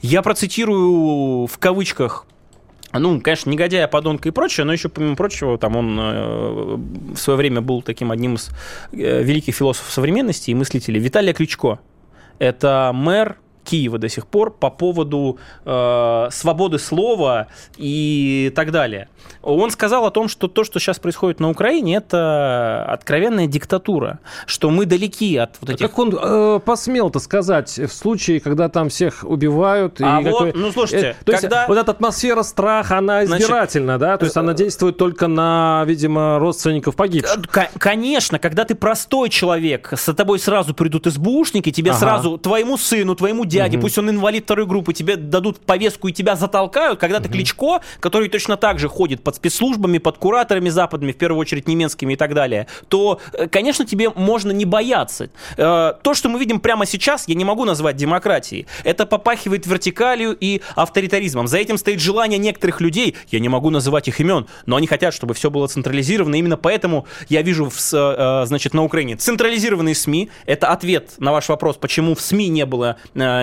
Я 0.01 0.21
процитирую 0.23 1.45
в 1.45 1.57
кавычках 1.59 2.25
ну, 2.93 3.19
конечно, 3.21 3.49
негодяя, 3.49 3.87
подонка 3.87 4.29
и 4.29 4.31
прочее, 4.31 4.65
но 4.65 4.73
еще, 4.73 4.89
помимо 4.89 5.15
прочего, 5.15 5.57
там 5.57 5.75
он 5.75 5.97
э, 5.99 6.75
в 7.13 7.17
свое 7.17 7.37
время 7.37 7.61
был 7.61 7.81
таким 7.81 8.11
одним 8.11 8.35
из 8.35 8.49
э, 8.93 9.23
великих 9.23 9.55
философов 9.55 9.91
современности 9.91 10.51
и 10.51 10.55
мыслителей. 10.55 10.99
Виталия 10.99 11.33
Кличко. 11.33 11.79
Это 12.39 12.91
мэр 12.93 13.37
Киева 13.67 13.97
до 13.97 14.09
сих 14.09 14.25
пор 14.25 14.51
по 14.51 14.69
поводу 14.69 15.37
э, 15.65 16.27
свободы 16.31 16.79
слова 16.79 17.47
и 17.77 18.51
так 18.55 18.71
далее. 18.71 19.09
Он 19.41 19.71
сказал 19.71 20.05
о 20.05 20.11
том, 20.11 20.27
что 20.27 20.47
то, 20.47 20.63
что 20.63 20.79
сейчас 20.79 20.99
происходит 20.99 21.39
на 21.39 21.49
Украине, 21.49 21.97
это 21.97 22.85
откровенная 22.87 23.47
диктатура, 23.47 24.19
что 24.45 24.69
мы 24.69 24.85
далеки 24.85 25.37
от 25.37 25.57
вот 25.61 25.69
а 25.69 25.73
этих... 25.73 25.87
Как 25.87 25.99
он 25.99 26.17
э, 26.19 26.59
посмел-то 26.63 27.19
сказать 27.19 27.77
в 27.77 27.89
случае, 27.89 28.39
когда 28.39 28.69
там 28.69 28.89
всех 28.89 29.23
убивают? 29.23 30.01
А 30.01 30.21
и 30.21 30.23
вот, 30.23 30.33
какой... 30.33 30.53
ну 30.53 30.71
слушайте, 30.71 31.15
э, 31.19 31.23
то 31.23 31.33
когда... 31.33 31.57
есть 31.57 31.69
вот 31.69 31.77
эта 31.77 31.91
атмосфера 31.91 32.43
страха, 32.43 32.97
она 32.97 33.23
избирательна, 33.25 33.97
Значит, 33.97 33.99
да? 33.99 34.17
То 34.17 34.25
есть 34.25 34.37
она 34.37 34.53
действует 34.53 34.97
только 34.97 35.27
на, 35.27 35.83
видимо, 35.85 36.39
родственников 36.39 36.95
погибших. 36.95 37.47
К- 37.49 37.69
конечно, 37.77 38.39
когда 38.39 38.65
ты 38.65 38.75
простой 38.75 39.29
человек, 39.29 39.93
с 39.93 40.13
тобой 40.13 40.39
сразу 40.39 40.73
придут 40.73 41.05
СБУшники, 41.05 41.71
тебе 41.71 41.91
ага. 41.91 41.99
сразу, 41.99 42.37
твоему 42.37 42.77
сыну, 42.77 43.15
твоему 43.15 43.45
дяде, 43.45 43.56
угу. 43.65 43.81
пусть 43.81 43.97
он 43.97 44.09
инвалид 44.09 44.43
второй 44.43 44.65
группы, 44.65 44.93
тебе 44.93 45.15
дадут 45.15 45.59
повестку 45.59 46.07
и 46.07 46.11
тебя 46.11 46.35
затолкают, 46.35 46.99
когда 46.99 47.17
угу. 47.17 47.25
ты 47.25 47.29
Кличко, 47.29 47.81
который 47.99 48.29
точно 48.29 48.57
так 48.57 48.79
же 48.79 48.87
ходит 48.87 49.23
под 49.23 49.35
спецслужбами, 49.35 49.97
под 49.97 50.17
кураторами 50.17 50.69
западными, 50.69 51.11
в 51.11 51.17
первую 51.17 51.39
очередь 51.39 51.67
немецкими 51.67 52.13
и 52.13 52.15
так 52.15 52.33
далее, 52.33 52.67
то, 52.87 53.19
э, 53.33 53.47
конечно, 53.47 53.85
тебе 53.85 54.09
можно 54.09 54.51
не 54.51 54.65
бояться. 54.65 55.29
Э, 55.57 55.93
то, 56.01 56.13
что 56.13 56.29
мы 56.29 56.39
видим 56.39 56.59
прямо 56.59 56.85
сейчас, 56.85 57.27
я 57.27 57.35
не 57.35 57.45
могу 57.45 57.65
назвать 57.65 57.95
демократией. 57.95 58.67
Это 58.83 59.05
попахивает 59.05 59.65
вертикалью 59.65 60.35
и 60.39 60.61
авторитаризмом. 60.75 61.47
За 61.47 61.57
этим 61.57 61.77
стоит 61.77 61.99
желание 61.99 62.39
некоторых 62.39 62.81
людей, 62.81 63.15
я 63.29 63.39
не 63.39 63.49
могу 63.49 63.69
называть 63.69 64.07
их 64.07 64.19
имен, 64.19 64.47
но 64.65 64.75
они 64.75 64.87
хотят, 64.87 65.13
чтобы 65.13 65.33
все 65.33 65.49
было 65.49 65.67
централизировано. 65.67 66.35
Именно 66.35 66.57
поэтому 66.57 67.07
я 67.29 67.41
вижу, 67.41 67.69
в, 67.69 67.93
э, 67.93 68.45
значит, 68.45 68.73
на 68.73 68.83
Украине 68.83 69.15
централизированные 69.15 69.95
СМИ. 69.95 70.29
Это 70.45 70.69
ответ 70.69 71.13
на 71.17 71.31
ваш 71.31 71.49
вопрос, 71.49 71.77
почему 71.77 72.15
в 72.15 72.21
СМИ 72.21 72.49
не 72.49 72.65
было 72.65 72.97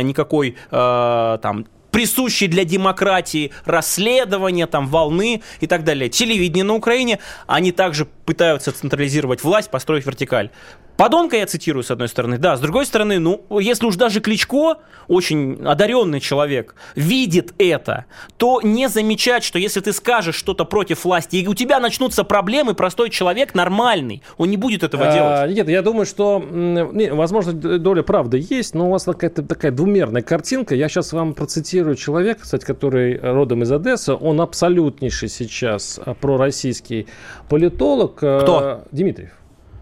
никакой 0.05 0.57
там 0.71 1.67
присущие 1.91 2.49
для 2.51 2.65
демократии 2.65 3.53
расследования, 3.65 4.67
там, 4.67 4.89
волны 4.89 5.43
и 5.61 5.67
так 5.69 5.85
далее. 5.85 6.09
Телевидение 6.09 6.65
на 6.65 6.75
Украине, 6.75 7.21
они 7.47 7.71
также 7.71 8.05
пытаются 8.05 8.73
централизировать 8.73 9.45
власть, 9.45 9.71
построить 9.71 10.05
вертикаль. 10.05 10.51
Подонка 10.97 11.37
я 11.37 11.47
цитирую, 11.47 11.83
с 11.83 11.91
одной 11.91 12.09
стороны, 12.09 12.39
да. 12.39 12.57
С 12.57 12.61
другой 12.61 12.87
стороны, 12.87 13.19
ну, 13.19 13.45
если 13.59 13.87
уж 13.87 13.97
даже 13.97 14.21
Кличко, 14.21 14.77
очень 15.09 15.61
одаренный 15.65 16.21
человек, 16.21 16.77
видит 16.95 17.53
это, 17.59 18.07
то 18.37 18.61
не 18.63 18.89
замечать, 18.89 19.43
что 19.43 19.59
если 19.59 19.81
ты 19.81 19.93
скажешь 19.93 20.37
что-то 20.37 20.65
против 20.65 21.05
власти, 21.05 21.37
и 21.37 21.47
у 21.49 21.55
тебя 21.55 21.81
начнутся 21.81 22.23
проблемы, 22.23 22.75
простой 22.75 23.11
человек 23.11 23.55
нормальный, 23.55 24.23
он 24.37 24.51
не 24.51 24.57
будет 24.57 24.83
этого 24.85 25.09
а, 25.09 25.13
делать. 25.13 25.57
Нет, 25.57 25.69
я 25.69 25.83
думаю, 25.83 26.07
что, 26.07 26.39
не, 26.41 27.13
возможно, 27.13 27.53
доля 27.53 28.03
правды 28.03 28.45
есть, 28.49 28.75
но 28.75 28.87
у 28.87 28.91
вас 28.91 29.05
какая-то 29.05 29.43
такая 29.43 29.73
двумерная 29.73 30.23
картинка. 30.23 30.75
Я 30.75 30.89
сейчас 30.89 31.13
вам 31.13 31.35
процитирую 31.35 31.97
человека, 31.97 32.43
кстати, 32.43 32.65
который 32.65 33.19
родом 33.19 33.63
из 33.63 33.73
Одессы. 33.73 34.15
Он 34.15 34.41
абсолютнейший 34.41 35.29
сейчас 35.29 35.99
а, 36.05 36.15
пророссийский 36.15 37.09
политолог. 37.49 38.23
Э, 38.23 38.41
Кто? 38.43 38.85
Дмитриев. 38.93 39.33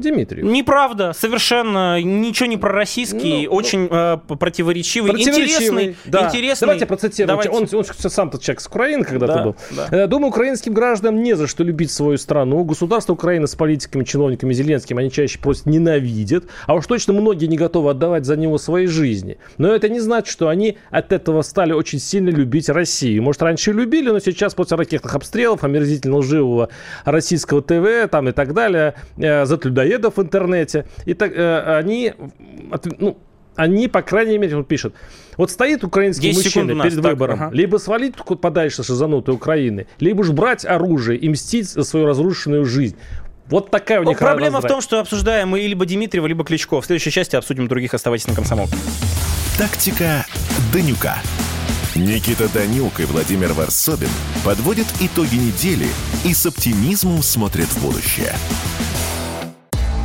Дмитриев. 0.03 0.45
Неправда, 0.45 1.12
совершенно 1.12 2.01
ничего 2.01 2.49
не 2.49 2.57
пророссийский, 2.57 3.47
ну, 3.47 3.53
очень 3.53 3.88
ну, 3.88 3.88
э, 3.91 4.19
противоречивый, 4.37 5.12
интересный, 5.12 5.97
да. 6.05 6.27
интересный. 6.27 6.67
Давайте 6.67 6.87
процитируем. 6.87 7.38
Он, 7.38 7.62
он, 7.62 7.69
он 7.73 7.85
сам-то 7.85 8.38
человек 8.38 8.61
с 8.61 8.67
Украины 8.67 9.05
когда-то 9.05 9.35
да, 9.35 9.43
был. 9.45 9.57
Да. 9.71 9.88
Э, 9.91 10.07
Думаю, 10.07 10.29
украинским 10.29 10.75
гражданам 10.75 11.23
не 11.23 11.35
за 11.37 11.47
что 11.47 11.65
любить 11.65 11.91
свою 11.91 12.19
страну. 12.19 12.62
Государство 12.65 13.12
Украины 13.12 13.47
с 13.47 13.55
политиками, 13.55 14.05
чиновниками 14.05 14.53
Зеленским 14.53 14.99
они 14.99 15.11
чаще 15.11 15.38
просто 15.38 15.69
ненавидят. 15.69 16.45
А 16.67 16.75
уж 16.75 16.87
точно 16.87 17.12
многие 17.12 17.47
не 17.47 17.57
готовы 17.57 17.91
отдавать 17.91 18.25
за 18.25 18.37
него 18.37 18.59
свои 18.59 18.87
жизни. 18.87 19.38
Но 19.59 19.69
это 19.69 19.88
не 19.88 20.01
значит, 20.01 20.31
что 20.31 20.49
они 20.49 20.79
от 20.91 21.12
этого 21.12 21.43
стали 21.43 21.73
очень 21.73 21.99
сильно 21.99 22.31
любить 22.31 22.69
Россию. 22.69 23.23
Может, 23.23 23.43
раньше 23.43 23.71
и 23.71 23.75
любили, 23.75 24.11
но 24.11 24.19
сейчас 24.19 24.55
после 24.55 24.77
ракетных 24.77 25.15
обстрелов, 25.15 25.65
омерзительно 25.65 26.17
лживого 26.19 26.69
российского 27.05 27.62
ТВ 27.62 28.11
там 28.11 28.29
и 28.29 28.33
так 28.33 28.55
далее, 28.55 28.95
э, 29.17 29.45
за 29.45 29.57
людоедов 29.92 30.16
в 30.16 30.22
интернете. 30.22 30.87
И 31.05 31.14
так, 31.14 31.33
э, 31.35 31.78
они, 31.78 32.14
ну, 32.98 33.18
они, 33.57 33.88
по 33.88 34.02
крайней 34.02 34.38
мере, 34.38 34.57
он 34.57 34.64
пишет, 34.64 34.94
вот 35.37 35.50
стоит 35.50 35.85
украинский 35.85 36.33
мужчина 36.33 36.83
перед 36.83 37.02
так, 37.02 37.12
выбором, 37.12 37.42
ага. 37.42 37.50
либо 37.55 37.76
свалить 37.76 38.14
подальше 38.40 38.83
шизанутой 38.83 39.35
Украины, 39.35 39.87
либо 40.00 40.20
уж 40.20 40.31
брать 40.31 40.64
оружие 40.64 41.18
и 41.18 41.28
мстить 41.28 41.68
за 41.68 41.85
свою 41.85 42.07
разрушенную 42.07 42.64
жизнь. 42.64 42.96
Вот 43.46 43.70
такая 43.70 44.00
у 44.00 44.05
них 44.05 44.18
Проблема 44.18 44.61
в 44.61 44.66
том, 44.66 44.81
что 44.81 45.00
обсуждаем 45.00 45.48
мы 45.48 45.61
либо 45.61 45.85
Дмитриева, 45.85 46.26
либо 46.26 46.44
Кличко. 46.44 46.81
В 46.81 46.87
следующей 46.87 47.11
части 47.11 47.37
обсудим 47.37 47.68
других. 47.68 47.92
Оставайтесь 47.92 48.26
на 48.28 48.35
комсомол. 48.35 48.68
Тактика 49.59 50.24
Данюка. 50.72 51.18
Никита 51.94 52.48
Данюк 52.48 53.00
и 53.00 53.05
Владимир 53.05 53.52
Варсобин 53.52 54.09
подводят 54.44 54.87
итоги 55.00 55.35
недели 55.35 55.88
и 56.24 56.33
с 56.33 56.46
оптимизмом 56.46 57.22
смотрят 57.22 57.66
в 57.66 57.83
будущее. 57.83 58.33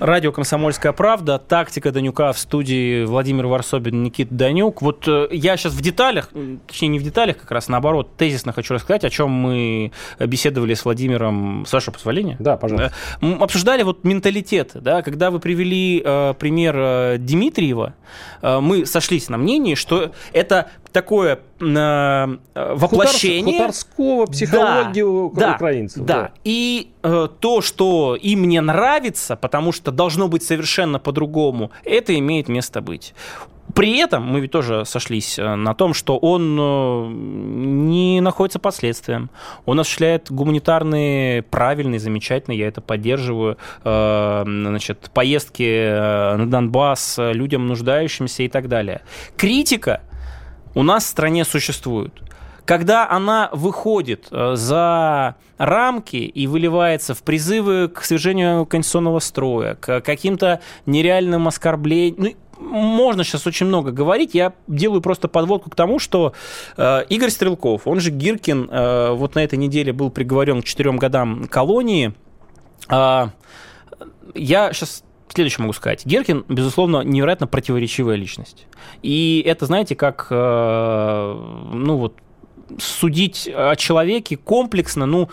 Радио 0.00 0.32
«Комсомольская 0.32 0.92
правда», 0.92 1.38
тактика 1.38 1.92
Данюка 1.92 2.32
в 2.32 2.38
студии 2.38 3.04
Владимир 3.04 3.46
Варсобин, 3.46 4.02
Никита 4.02 4.34
Данюк. 4.34 4.82
Вот 4.82 5.06
э, 5.06 5.28
я 5.30 5.56
сейчас 5.56 5.72
в 5.72 5.80
деталях, 5.80 6.30
точнее 6.66 6.88
не 6.88 6.98
в 6.98 7.04
деталях, 7.04 7.36
как 7.36 7.52
раз 7.52 7.68
наоборот, 7.68 8.16
тезисно 8.16 8.52
хочу 8.52 8.74
рассказать, 8.74 9.04
о 9.04 9.10
чем 9.10 9.30
мы 9.30 9.92
беседовали 10.18 10.74
с 10.74 10.84
Владимиром, 10.84 11.64
с 11.64 11.72
вашего 11.72 11.94
позволения. 11.94 12.36
Да, 12.40 12.56
пожалуйста. 12.56 12.92
Э, 13.20 13.24
мы 13.24 13.36
обсуждали 13.44 13.84
вот 13.84 14.02
менталитет, 14.02 14.72
да, 14.74 15.02
когда 15.02 15.30
вы 15.30 15.38
привели 15.38 16.02
э, 16.04 16.34
пример 16.40 16.74
э, 16.76 17.16
Дмитриева, 17.18 17.94
э, 18.42 18.58
мы 18.58 18.86
сошлись 18.86 19.28
на 19.28 19.38
мнении, 19.38 19.76
что 19.76 20.10
это 20.32 20.70
такое 20.94 21.40
э, 21.60 22.36
воплощение... 22.54 23.58
Хутарского 23.58 24.26
психологию 24.26 25.32
да, 25.34 25.54
украинцев. 25.54 26.04
Да, 26.04 26.14
да. 26.14 26.32
и 26.44 26.92
э, 27.02 27.28
то, 27.40 27.60
что 27.60 28.16
им 28.16 28.48
не 28.48 28.60
нравится, 28.60 29.36
потому 29.36 29.72
что 29.72 29.83
должно 29.90 30.28
быть 30.28 30.42
совершенно 30.42 30.98
по-другому, 30.98 31.70
это 31.84 32.18
имеет 32.18 32.48
место 32.48 32.80
быть. 32.80 33.14
При 33.72 33.98
этом 33.98 34.24
мы 34.24 34.40
ведь 34.40 34.50
тоже 34.52 34.84
сошлись 34.84 35.38
э, 35.38 35.54
на 35.54 35.74
том, 35.74 35.94
что 35.94 36.18
он 36.18 36.56
э, 36.60 37.06
не 37.08 38.20
находится 38.20 38.58
под 38.58 38.74
следствием. 38.74 39.30
Он 39.64 39.80
осуществляет 39.80 40.30
гуманитарные, 40.30 41.42
правильные, 41.42 41.98
замечательные, 41.98 42.58
я 42.58 42.68
это 42.68 42.82
поддерживаю, 42.82 43.56
э, 43.82 44.42
значит, 44.44 45.10
поездки 45.14 45.90
на 46.36 46.46
Донбасс 46.46 47.16
людям 47.18 47.66
нуждающимся 47.66 48.42
и 48.42 48.48
так 48.48 48.68
далее. 48.68 49.00
Критика 49.36 50.02
у 50.74 50.82
нас 50.82 51.04
в 51.04 51.08
стране 51.08 51.44
существует 51.44 52.12
когда 52.64 53.08
она 53.08 53.50
выходит 53.52 54.28
за 54.30 55.36
рамки 55.58 56.16
и 56.16 56.46
выливается 56.46 57.14
в 57.14 57.22
призывы 57.22 57.88
к 57.88 58.02
свержению 58.02 58.66
конституционного 58.66 59.20
строя, 59.20 59.74
к 59.76 60.00
каким-то 60.00 60.60
нереальным 60.86 61.48
оскорблениям, 61.48 62.16
ну, 62.18 62.34
можно 62.58 63.24
сейчас 63.24 63.46
очень 63.46 63.66
много 63.66 63.90
говорить. 63.90 64.34
Я 64.34 64.52
делаю 64.66 65.00
просто 65.00 65.28
подводку 65.28 65.70
к 65.70 65.74
тому, 65.74 65.98
что 65.98 66.34
э, 66.76 67.04
Игорь 67.08 67.30
Стрелков, 67.30 67.86
он 67.86 68.00
же 68.00 68.10
Гиркин, 68.10 68.68
э, 68.70 69.10
вот 69.12 69.34
на 69.34 69.44
этой 69.44 69.58
неделе 69.58 69.92
был 69.92 70.10
приговорен 70.10 70.62
к 70.62 70.64
четырем 70.64 70.96
годам 70.96 71.46
колонии. 71.48 72.14
Э, 72.88 73.28
я 74.34 74.72
сейчас 74.72 75.04
следующее 75.28 75.62
могу 75.62 75.72
сказать. 75.72 76.06
Геркин, 76.06 76.44
безусловно, 76.48 77.02
невероятно 77.02 77.46
противоречивая 77.46 78.16
личность. 78.16 78.66
И 79.02 79.42
это, 79.44 79.66
знаете, 79.66 79.96
как, 79.96 80.28
э, 80.30 81.68
ну 81.72 81.96
вот, 81.96 82.14
судить 82.78 83.48
о 83.52 83.76
человеке 83.76 84.36
комплексно, 84.36 85.06
ну, 85.06 85.28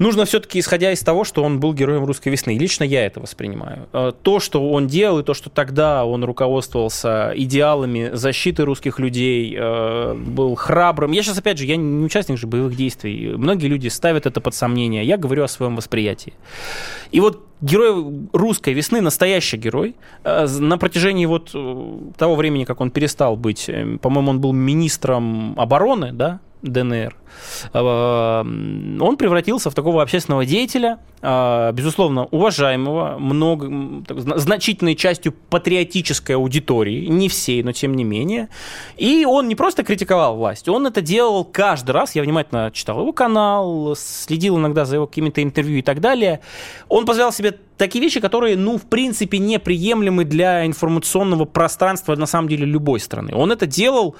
нужно 0.00 0.24
все-таки, 0.24 0.58
исходя 0.58 0.90
из 0.90 1.00
того, 1.00 1.22
что 1.22 1.44
он 1.44 1.60
был 1.60 1.72
героем 1.72 2.04
русской 2.04 2.30
весны. 2.30 2.58
Лично 2.58 2.82
я 2.82 3.06
это 3.06 3.20
воспринимаю. 3.20 3.86
Э, 3.92 4.12
то, 4.20 4.40
что 4.40 4.68
он 4.70 4.88
делал, 4.88 5.20
и 5.20 5.22
то, 5.22 5.34
что 5.34 5.50
тогда 5.50 6.04
он 6.04 6.24
руководствовался 6.24 7.32
идеалами 7.36 8.10
защиты 8.14 8.64
русских 8.64 8.98
людей, 8.98 9.54
э, 9.56 10.14
был 10.14 10.56
храбрым. 10.56 11.12
Я 11.12 11.22
сейчас, 11.22 11.38
опять 11.38 11.58
же, 11.58 11.66
я 11.66 11.76
не 11.76 12.04
участник 12.04 12.38
же 12.38 12.48
боевых 12.48 12.74
действий. 12.74 13.34
Многие 13.36 13.66
люди 13.68 13.88
ставят 13.88 14.26
это 14.26 14.40
под 14.40 14.54
сомнение. 14.54 15.04
Я 15.04 15.16
говорю 15.16 15.44
о 15.44 15.48
своем 15.48 15.76
восприятии. 15.76 16.32
И 17.12 17.20
вот 17.20 17.46
герой 17.60 18.28
русской 18.32 18.72
весны, 18.72 19.02
настоящий 19.02 19.58
герой, 19.58 19.94
э, 20.24 20.46
на 20.46 20.78
протяжении 20.78 21.26
вот 21.26 21.50
того 22.16 22.34
времени, 22.36 22.64
как 22.64 22.80
он 22.80 22.90
перестал 22.90 23.36
быть, 23.36 23.70
по-моему, 24.00 24.30
он 24.30 24.40
был 24.40 24.52
министром 24.52 25.60
обороны, 25.60 26.12
да, 26.12 26.40
ДНР, 26.62 27.19
он 27.72 29.16
превратился 29.16 29.70
в 29.70 29.74
такого 29.74 30.02
общественного 30.02 30.44
деятеля, 30.44 30.98
а, 31.22 31.72
безусловно, 31.72 32.24
уважаемого, 32.26 33.18
много, 33.18 34.02
значительной 34.36 34.94
частью 34.94 35.32
патриотической 35.32 36.36
аудитории, 36.36 37.06
не 37.06 37.28
всей, 37.28 37.62
но 37.62 37.72
тем 37.72 37.94
не 37.94 38.04
менее. 38.04 38.48
И 38.96 39.24
он 39.26 39.48
не 39.48 39.54
просто 39.54 39.82
критиковал 39.84 40.36
власть, 40.36 40.68
он 40.68 40.86
это 40.86 41.02
делал 41.02 41.44
каждый 41.44 41.90
раз. 41.90 42.14
Я 42.14 42.22
внимательно 42.22 42.70
читал 42.72 43.00
его 43.00 43.12
канал, 43.12 43.94
следил 43.96 44.58
иногда 44.58 44.84
за 44.84 44.96
его 44.96 45.06
какими-то 45.06 45.42
интервью 45.42 45.78
и 45.78 45.82
так 45.82 46.00
далее. 46.00 46.40
Он 46.88 47.04
позволял 47.04 47.32
себе 47.32 47.58
такие 47.80 48.02
вещи, 48.02 48.20
которые, 48.20 48.56
ну, 48.56 48.78
в 48.78 48.82
принципе, 48.82 49.38
неприемлемы 49.38 50.24
для 50.24 50.66
информационного 50.66 51.46
пространства, 51.46 52.14
на 52.14 52.26
самом 52.26 52.48
деле, 52.48 52.66
любой 52.66 53.00
страны. 53.00 53.32
Он 53.34 53.52
это 53.52 53.66
делал 53.66 54.16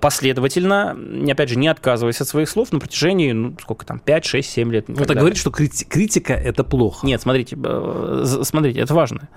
последовательно, 0.00 0.96
опять 1.30 1.48
же, 1.48 1.56
не 1.56 1.68
отказываясь 1.68 2.20
от 2.20 2.28
своих 2.28 2.48
слов 2.54 2.72
на 2.72 2.78
протяжении, 2.78 3.32
ну, 3.32 3.54
сколько 3.60 3.84
там, 3.84 3.98
5, 3.98 4.24
6, 4.24 4.50
7 4.50 4.72
лет. 4.72 4.84
Вы 4.88 5.04
так 5.04 5.16
говорите, 5.16 5.40
что 5.40 5.50
критика 5.50 6.32
это 6.32 6.64
плохо. 6.64 7.06
Нет, 7.06 7.20
смотрите, 7.20 7.56
смотрите, 8.44 8.80
это 8.80 8.94
важно. 8.94 9.28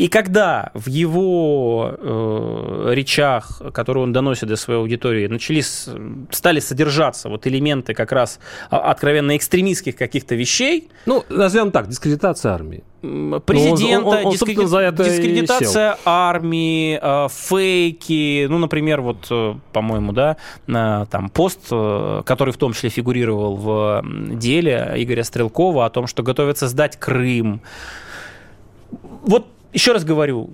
И 0.00 0.08
когда 0.08 0.70
в 0.72 0.88
его 0.88 1.94
э, 1.98 2.92
речах, 2.94 3.60
которые 3.74 4.04
он 4.04 4.14
доносит 4.14 4.48
до 4.48 4.56
своей 4.56 4.80
аудитории, 4.80 5.26
начались, 5.26 5.90
стали 6.30 6.60
содержаться 6.60 7.28
вот 7.28 7.46
элементы 7.46 7.92
как 7.92 8.10
раз 8.10 8.38
откровенно 8.70 9.36
экстремистских 9.36 9.96
каких-то 9.96 10.34
вещей. 10.36 10.88
Ну, 11.04 11.22
назовем 11.28 11.70
так, 11.70 11.88
дискредитация 11.88 12.52
армии. 12.52 12.82
Президента, 13.02 14.08
он, 14.08 14.16
он, 14.16 14.24
он, 14.24 14.32
дискреди... 14.32 14.62
дискредитация 14.62 15.98
армии, 16.06 16.98
э, 17.02 17.28
фейки, 17.28 18.46
ну, 18.48 18.56
например, 18.56 19.02
вот, 19.02 19.26
э, 19.30 19.54
по-моему, 19.74 20.12
да, 20.12 20.38
э, 20.66 21.06
там 21.10 21.28
пост, 21.28 21.60
э, 21.70 22.22
который 22.24 22.54
в 22.54 22.56
том 22.56 22.72
числе 22.72 22.88
фигурировал 22.88 23.54
в 23.54 24.02
деле 24.30 24.94
Игоря 24.96 25.24
Стрелкова 25.24 25.84
о 25.84 25.90
том, 25.90 26.06
что 26.06 26.22
готовится 26.22 26.68
сдать 26.68 26.98
Крым. 26.98 27.60
Вот 29.22 29.46
еще 29.72 29.92
раз 29.92 30.04
говорю, 30.04 30.50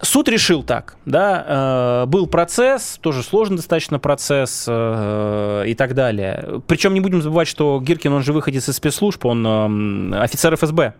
Суд 0.00 0.28
решил 0.28 0.62
так, 0.62 0.96
да, 1.06 2.04
э, 2.04 2.06
был 2.06 2.28
процесс, 2.28 2.98
тоже 3.00 3.24
сложный 3.24 3.56
достаточно 3.56 3.98
процесс 3.98 4.64
э, 4.68 5.64
и 5.66 5.74
так 5.74 5.94
далее. 5.94 6.62
Причем 6.68 6.94
не 6.94 7.00
будем 7.00 7.20
забывать, 7.20 7.48
что 7.48 7.80
Гиркин, 7.80 8.12
он 8.12 8.22
же 8.22 8.32
выходец 8.32 8.68
из 8.68 8.76
спецслужб, 8.76 9.24
он 9.26 10.14
э, 10.14 10.20
офицер 10.20 10.54
ФСБ. 10.54 10.94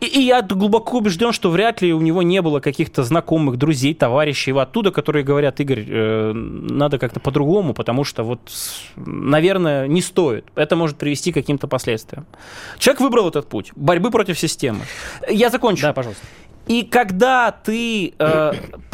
И, 0.00 0.06
и 0.06 0.20
я 0.20 0.42
глубоко 0.42 0.98
убежден, 0.98 1.32
что 1.32 1.50
вряд 1.50 1.82
ли 1.82 1.92
у 1.92 2.00
него 2.00 2.22
не 2.22 2.40
было 2.40 2.60
каких-то 2.60 3.02
знакомых, 3.02 3.56
друзей, 3.56 3.94
товарищей 3.94 4.52
оттуда, 4.52 4.90
которые 4.90 5.24
говорят, 5.24 5.60
Игорь, 5.60 5.84
э, 5.88 6.32
надо 6.32 6.98
как-то 6.98 7.20
по-другому, 7.20 7.74
потому 7.74 8.04
что 8.04 8.22
вот, 8.22 8.40
наверное, 8.96 9.88
не 9.88 10.00
стоит. 10.00 10.46
Это 10.54 10.76
может 10.76 10.96
привести 10.96 11.32
к 11.32 11.34
каким-то 11.34 11.66
последствиям. 11.66 12.26
Человек 12.78 13.00
выбрал 13.00 13.28
этот 13.28 13.48
путь 13.48 13.72
борьбы 13.74 14.10
против 14.10 14.38
системы. 14.38 14.80
Я 15.28 15.50
закончу. 15.50 15.82
Да, 15.82 15.92
пожалуйста. 15.92 16.24
И 16.68 16.82
когда 16.82 17.50
ты 17.50 18.12
э, 18.18 18.52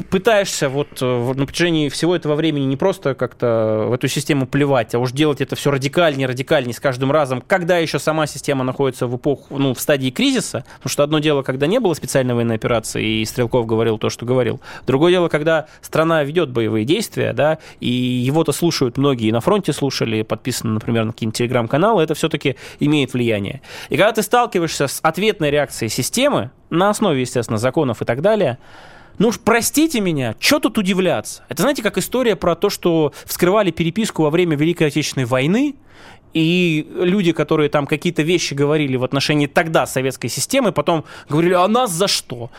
пытаешься 0.09 0.69
вот 0.69 1.03
э, 1.03 1.33
на 1.35 1.45
протяжении 1.45 1.89
всего 1.89 2.15
этого 2.15 2.37
времени 2.37 2.67
не 2.67 2.77
просто 2.77 3.17
как-то 3.17 3.87
в 3.89 3.93
эту 3.93 4.07
систему 4.07 4.47
плевать, 4.47 4.95
а 4.95 5.01
уж 5.01 5.11
делать 5.11 5.41
это 5.41 5.57
все 5.57 5.73
радикальнее, 5.73 6.29
радикальнее 6.29 6.73
с 6.73 6.79
каждым 6.79 7.11
разом, 7.11 7.41
когда 7.41 7.79
еще 7.79 7.99
сама 7.99 8.29
система 8.29 8.63
находится 8.63 9.09
в 9.09 9.17
эпоху, 9.17 9.59
ну, 9.59 9.75
в 9.75 9.81
стадии 9.81 10.11
кризиса, 10.11 10.65
потому 10.77 10.91
что 10.91 11.03
одно 11.03 11.19
дело, 11.19 11.43
когда 11.43 11.67
не 11.67 11.81
было 11.81 11.95
специальной 11.95 12.35
военной 12.35 12.55
операции, 12.55 13.05
и 13.05 13.25
Стрелков 13.25 13.67
говорил 13.67 13.99
то, 13.99 14.09
что 14.09 14.25
говорил. 14.25 14.61
Другое 14.87 15.11
дело, 15.11 15.29
когда 15.29 15.67
страна 15.81 16.23
ведет 16.23 16.51
боевые 16.51 16.85
действия, 16.85 17.33
да, 17.33 17.59
и 17.81 17.91
его-то 17.91 18.53
слушают 18.53 18.97
многие, 18.97 19.33
на 19.33 19.41
фронте 19.41 19.73
слушали, 19.73 20.23
подписаны, 20.23 20.75
например, 20.75 21.07
на 21.07 21.13
какие-нибудь 21.13 21.39
телеграм-каналы, 21.39 22.05
это 22.05 22.15
все-таки 22.15 22.55
имеет 22.79 23.15
влияние. 23.15 23.63
И 23.89 23.97
когда 23.97 24.13
ты 24.13 24.23
сталкиваешься 24.23 24.87
с 24.87 25.01
ответной 25.03 25.51
реакцией 25.51 25.89
системы, 25.89 26.53
на 26.77 26.91
основе, 26.91 27.21
естественно, 27.21 27.59
законов 27.59 28.03
и 28.03 28.05
так 28.05 28.21
далее, 28.21 28.59
ну 29.19 29.29
уж 29.29 29.39
простите 29.39 30.01
меня, 30.01 30.35
что 30.41 30.59
тут 30.59 30.79
удивляться? 30.79 31.45
Это 31.49 31.63
знаете, 31.63 31.83
как 31.83 31.99
история 31.99 32.37
про 32.37 32.57
то, 32.57 32.69
что 32.69 33.13
вскрывали 33.27 33.71
переписку 33.71 34.23
во 34.23 34.31
время 34.31 34.57
Великой 34.57 34.89
Отечественной 34.89 35.27
войны, 35.27 35.77
и 36.33 36.89
люди, 36.93 37.33
которые 37.33 37.69
там 37.69 37.87
какие-то 37.87 38.23
вещи 38.23 38.55
говорили 38.55 38.97
в 38.97 39.05
отношении 39.05 39.47
тогда 39.47 39.87
советской 39.87 40.29
системы, 40.29 40.73
потом 40.73 41.05
говорили, 41.29 41.55
а 41.55 41.69
нас 41.69 41.93
за 41.93 42.09
что? 42.09 42.51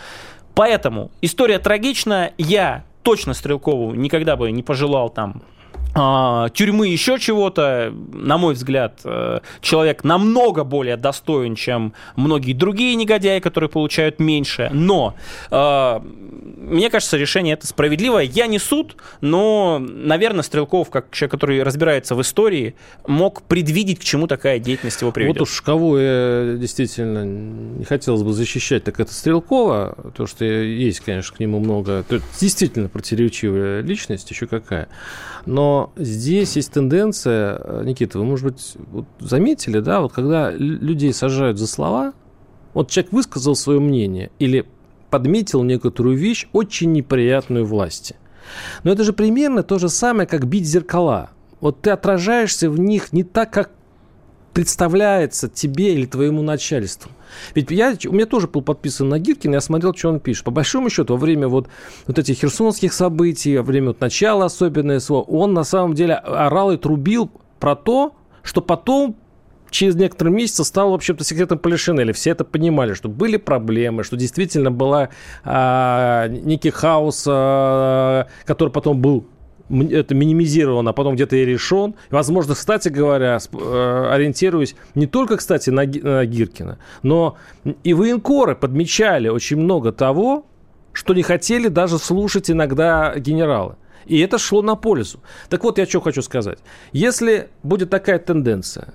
Поэтому 0.56 1.12
история 1.22 1.60
трагичная. 1.60 2.34
Я 2.38 2.86
точно 3.04 3.34
Стрелкову 3.34 3.94
никогда 3.94 4.38
бы 4.38 4.52
не 4.52 4.64
пожелал 4.64 5.10
там 5.10 5.44
тюрьмы, 5.96 6.88
еще 6.90 7.18
чего-то, 7.20 7.94
на 8.12 8.38
мой 8.38 8.54
взгляд, 8.54 9.00
э, 9.06 9.40
человек 9.62 10.04
намного 10.04 10.66
более 10.66 10.98
достоин, 10.98 11.56
чем 11.56 11.94
многие 12.18 12.52
другие 12.52 12.96
негодяи, 12.96 13.40
которые 13.40 13.70
получают 13.70 14.20
меньше. 14.20 14.70
Но 14.74 15.16
э, 15.52 16.00
мне 16.66 16.90
кажется, 16.90 17.16
решение 17.16 17.54
это 17.54 17.66
справедливое. 17.66 18.24
Я 18.24 18.48
не 18.48 18.60
суд, 18.60 18.98
но, 19.22 19.80
наверное, 19.80 20.44
Стрелков, 20.44 20.90
как 20.90 21.12
человек, 21.12 21.32
который 21.32 21.64
разбирается 21.64 22.16
в 22.16 22.22
истории, 22.22 22.76
мог 23.08 23.44
предвидеть, 23.44 24.00
к 24.00 24.04
чему 24.04 24.28
такая 24.28 24.60
деятельность 24.60 25.00
его 25.00 25.14
приведет. 25.14 25.40
Вот 25.40 25.48
уж 25.48 25.62
кого 25.62 25.98
я 25.98 26.56
действительно 26.58 27.24
не 27.24 27.86
хотелось 27.86 28.24
бы 28.24 28.34
защищать, 28.34 28.84
так 28.84 29.00
это 29.00 29.14
Стрелкова, 29.14 30.12
то 30.16 30.28
что 30.28 30.44
есть, 30.44 31.00
конечно, 31.00 31.36
к 31.36 31.40
нему 31.40 31.60
много. 31.60 32.04
Действительно 32.40 32.90
противоречивая 32.90 33.82
личность, 33.82 34.30
еще 34.30 34.48
какая. 34.48 34.90
Но 35.46 35.94
здесь 35.96 36.56
есть 36.56 36.72
тенденция, 36.72 37.60
э, 37.64 37.84
Никита, 37.86 38.18
вы, 38.18 38.26
может 38.26 38.46
быть, 38.46 38.74
вот 38.92 39.06
заметили, 39.20 39.80
да, 39.80 40.02
вот 40.02 40.12
когда 40.12 40.52
людей 40.52 41.14
сажают 41.14 41.60
за 41.60 41.68
слова, 41.68 42.14
вот 42.74 42.90
человек 42.90 43.14
высказал 43.14 43.56
свое 43.56 43.80
мнение 43.80 44.32
или 44.40 44.66
подметил 45.10 45.64
некоторую 45.64 46.18
вещь, 46.18 46.48
очень 46.52 46.92
неприятную 46.92 47.66
власти. 47.66 48.16
Но 48.84 48.92
это 48.92 49.04
же 49.04 49.14
примерно 49.14 49.64
то 49.64 49.80
же 49.80 49.90
самое, 49.90 50.28
как 50.28 50.48
бить 50.48 50.66
зеркала. 50.66 51.30
Вот 51.62 51.82
ты 51.82 51.92
отражаешься 51.92 52.70
в 52.70 52.80
них 52.80 53.14
не 53.14 53.24
так, 53.24 53.52
как 53.52 53.72
представляется 54.54 55.48
тебе 55.48 55.94
или 55.94 56.06
твоему 56.06 56.42
начальству. 56.42 57.12
Ведь 57.54 57.72
я, 57.72 57.96
у 58.08 58.12
меня 58.12 58.26
тоже 58.26 58.48
был 58.48 58.62
подписан 58.62 59.10
на 59.10 59.20
Гиркин, 59.20 59.54
я 59.54 59.62
смотрел, 59.62 59.94
что 59.94 60.10
он 60.10 60.20
пишет. 60.20 60.44
По 60.44 60.52
большому 60.52 60.90
счету, 60.90 61.14
во 61.14 61.20
время 61.20 61.48
вот, 61.48 61.68
вот 62.08 62.20
этих 62.20 62.38
херсонских 62.38 62.94
событий, 62.94 63.58
во 63.58 63.64
время 63.64 63.88
вот 63.88 64.02
начала 64.02 64.46
особенно 64.46 65.00
СВО, 65.00 65.22
он 65.22 65.54
на 65.54 65.64
самом 65.64 65.94
деле 65.94 66.16
орал 66.16 66.72
и 66.72 66.78
трубил 66.78 67.32
про 67.60 67.76
то, 67.76 68.16
что 68.44 68.62
потом 68.62 69.16
через 69.70 69.96
некоторые 69.96 70.34
месяцы 70.34 70.64
стало, 70.64 70.92
в 70.92 70.94
общем-то, 70.96 71.24
секретом 71.24 71.60
Полишинеля. 71.60 72.14
Все 72.14 72.32
это 72.32 72.46
понимали, 72.46 72.94
что 72.94 73.10
были 73.10 73.38
проблемы, 73.38 74.04
что 74.04 74.16
действительно 74.16 74.72
была 74.72 75.10
а, 75.44 76.28
некий 76.28 76.70
хаос, 76.70 77.26
а, 77.28 78.28
который 78.46 78.70
потом 78.70 79.02
был 79.02 79.26
это 79.70 80.14
минимизировано, 80.14 80.92
а 80.92 80.94
потом 80.94 81.16
где-то 81.16 81.36
и 81.36 81.46
решен. 81.46 81.96
Возможно, 82.12 82.54
кстати 82.54 82.90
говоря, 82.90 83.40
э, 83.52 84.08
ориентируясь 84.12 84.76
не 84.94 85.08
только, 85.08 85.38
кстати, 85.38 85.70
на, 85.70 85.84
на 85.86 86.26
Гиркина, 86.26 86.78
но 87.04 87.38
и 87.84 87.94
военкоры 87.94 88.56
подмечали 88.56 89.28
очень 89.28 89.58
много 89.58 89.92
того, 89.92 90.46
что 90.94 91.14
не 91.14 91.24
хотели 91.24 91.68
даже 91.68 91.98
слушать 91.98 92.50
иногда 92.50 93.14
генералы. 93.18 93.76
И 94.06 94.20
это 94.20 94.38
шло 94.38 94.62
на 94.62 94.76
пользу. 94.76 95.20
Так 95.50 95.64
вот, 95.64 95.78
я 95.78 95.86
что 95.86 96.00
хочу 96.00 96.22
сказать. 96.22 96.60
Если 96.92 97.50
будет 97.64 97.90
такая 97.90 98.20
тенденция, 98.20 98.94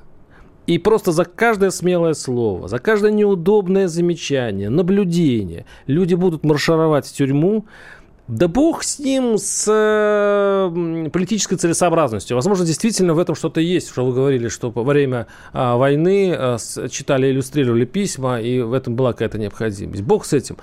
и 0.66 0.78
просто 0.78 1.10
за 1.10 1.24
каждое 1.24 1.70
смелое 1.70 2.14
слово, 2.14 2.68
за 2.68 2.78
каждое 2.78 3.10
неудобное 3.10 3.88
замечание, 3.88 4.70
наблюдение 4.70 5.66
люди 5.88 6.14
будут 6.14 6.44
маршировать 6.44 7.06
в 7.06 7.12
тюрьму, 7.12 7.66
да 8.30 8.46
бог 8.46 8.84
с 8.84 8.98
ним, 9.00 9.38
с 9.38 9.66
э, 9.68 11.10
политической 11.10 11.56
целесообразностью. 11.56 12.36
Возможно, 12.36 12.64
действительно 12.64 13.14
в 13.14 13.18
этом 13.18 13.34
что-то 13.34 13.60
есть, 13.60 13.90
что 13.90 14.06
вы 14.06 14.14
говорили, 14.14 14.48
что 14.48 14.70
во 14.70 14.84
время 14.84 15.26
э, 15.52 15.74
войны 15.74 16.32
э, 16.38 16.56
читали, 16.90 17.30
иллюстрировали 17.30 17.84
письма, 17.84 18.40
и 18.40 18.60
в 18.60 18.72
этом 18.72 18.94
была 18.94 19.12
какая-то 19.12 19.38
необходимость. 19.38 20.02
Бог 20.02 20.24
с 20.24 20.32
этим. 20.32 20.58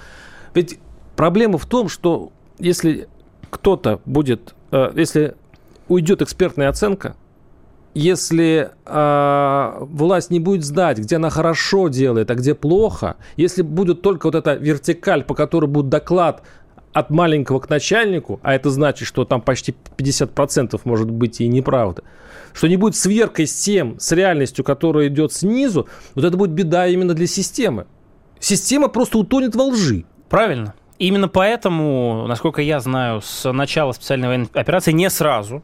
Ведь 0.54 0.80
проблема 1.18 1.58
в 1.58 1.66
том, 1.66 1.90
что 1.90 2.32
если 2.58 3.10
кто-то 3.50 4.00
будет, 4.06 4.56
э, 4.72 4.92
если 4.96 5.36
уйдет 5.90 6.22
экспертная 6.22 6.70
оценка, 6.70 7.18
если 7.94 8.72
э, 8.86 9.78
власть 9.82 10.32
не 10.32 10.40
будет 10.40 10.64
знать, 10.64 11.00
где 11.00 11.18
она 11.18 11.30
хорошо 11.30 11.90
делает, 11.90 12.32
а 12.32 12.36
где 12.36 12.56
плохо, 12.56 13.18
если 13.36 13.62
будет 13.62 14.02
только 14.02 14.28
вот 14.28 14.36
эта 14.36 14.54
вертикаль, 14.54 15.24
по 15.24 15.36
которой 15.36 15.66
будет 15.66 15.90
доклад 15.90 16.44
от 16.98 17.12
маленького 17.12 17.60
к 17.60 17.70
начальнику, 17.70 18.40
а 18.42 18.56
это 18.56 18.72
значит, 18.72 19.08
что 19.08 19.24
там 19.24 19.42
почти 19.42 19.76
50% 19.98 20.82
может 20.84 21.12
быть 21.12 21.40
и 21.42 21.48
неправда, 21.48 22.04
что 22.54 22.68
не 22.68 22.76
будет 22.76 22.96
сверкой 22.96 23.46
с 23.46 23.54
тем, 23.54 24.00
с 24.00 24.12
реальностью, 24.14 24.66
которая 24.66 25.08
идет 25.08 25.32
снизу, 25.32 25.88
вот 26.16 26.26
это 26.26 26.36
будет 26.36 26.52
беда 26.52 26.88
именно 26.88 27.14
для 27.14 27.28
системы. 27.28 27.86
Система 28.40 28.88
просто 28.88 29.20
утонет 29.20 29.56
во 29.56 29.66
лжи. 29.66 30.06
Правильно. 30.28 30.74
Именно 30.98 31.28
поэтому, 31.28 32.26
насколько 32.28 32.64
я 32.64 32.80
знаю, 32.80 33.22
с 33.22 33.52
начала 33.52 33.92
специальной 33.92 34.28
военной 34.30 34.50
операции 34.54 34.92
не 34.92 35.12
сразу 35.12 35.62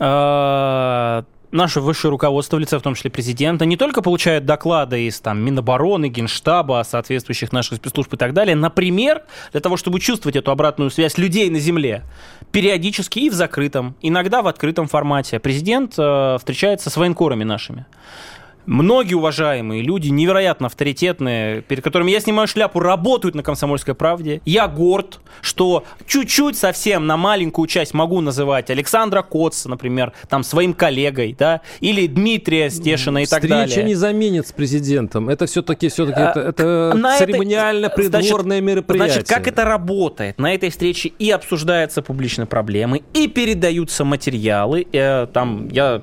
а, 0.00 1.24
наше 1.52 1.80
высшее 1.80 2.10
руководство, 2.10 2.56
в 2.56 2.60
лице 2.60 2.78
в 2.78 2.82
том 2.82 2.94
числе 2.94 3.10
президента, 3.10 3.64
не 3.64 3.76
только 3.76 4.02
получает 4.02 4.44
доклады 4.44 5.06
из 5.06 5.20
там, 5.20 5.38
Минобороны, 5.38 6.08
Генштаба, 6.08 6.82
соответствующих 6.86 7.52
наших 7.52 7.78
спецслужб 7.78 8.12
и 8.14 8.16
так 8.16 8.32
далее, 8.32 8.56
например, 8.56 9.22
для 9.52 9.60
того, 9.60 9.76
чтобы 9.76 10.00
чувствовать 10.00 10.36
эту 10.36 10.50
обратную 10.50 10.90
связь 10.90 11.18
людей 11.18 11.50
на 11.50 11.58
земле, 11.58 12.02
периодически 12.50 13.20
и 13.20 13.30
в 13.30 13.34
закрытом, 13.34 13.94
иногда 14.02 14.42
в 14.42 14.48
открытом 14.48 14.88
формате. 14.88 15.38
Президент 15.38 15.94
э, 15.98 16.36
встречается 16.38 16.90
с 16.90 16.96
военкорами 16.96 17.44
нашими 17.44 17.86
многие 18.66 19.14
уважаемые 19.14 19.82
люди, 19.82 20.08
невероятно 20.08 20.66
авторитетные, 20.66 21.62
перед 21.62 21.82
которыми 21.82 22.10
я 22.10 22.20
снимаю 22.20 22.48
шляпу, 22.48 22.80
работают 22.80 23.34
на 23.34 23.42
«Комсомольской 23.42 23.94
правде». 23.94 24.40
Я 24.44 24.68
горд, 24.68 25.20
что 25.40 25.84
чуть-чуть 26.06 26.56
совсем 26.56 27.06
на 27.06 27.16
маленькую 27.16 27.66
часть 27.66 27.94
могу 27.94 28.20
называть 28.20 28.70
Александра 28.70 29.22
Коца, 29.22 29.68
например, 29.68 30.12
там 30.28 30.42
своим 30.44 30.74
коллегой, 30.74 31.34
да, 31.38 31.60
или 31.80 32.06
Дмитрия 32.06 32.70
Стешина 32.70 33.22
и 33.22 33.26
так 33.26 33.42
далее. 33.42 33.66
Встреча 33.66 33.86
не 33.86 33.94
заменит 33.94 34.46
с 34.46 34.52
президентом. 34.52 35.28
Это 35.28 35.46
все-таки 35.46 35.88
все-таки 35.88 36.20
это, 36.20 36.40
это 36.40 37.16
церемониально-придворное 37.18 38.60
мероприятие. 38.60 39.12
Значит, 39.12 39.28
как 39.28 39.48
это 39.48 39.64
работает? 39.64 40.38
На 40.38 40.54
этой 40.54 40.70
встрече 40.70 41.10
и 41.18 41.30
обсуждаются 41.30 42.02
публичные 42.02 42.46
проблемы, 42.46 43.02
и 43.14 43.28
передаются 43.28 44.04
материалы. 44.04 44.86
Э, 44.92 45.26
там 45.26 45.68
я 45.68 46.02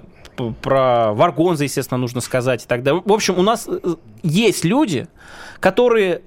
про 0.61 1.13
Варгонза, 1.13 1.63
естественно, 1.65 1.97
нужно 1.97 2.21
сказать 2.21 2.63
и 2.63 2.67
так 2.67 2.83
далее. 2.83 3.01
В 3.05 3.11
общем, 3.13 3.37
у 3.37 3.41
нас 3.41 3.67
э, 3.67 3.95
есть 4.23 4.63
люди, 4.63 5.07
которые 5.59 6.21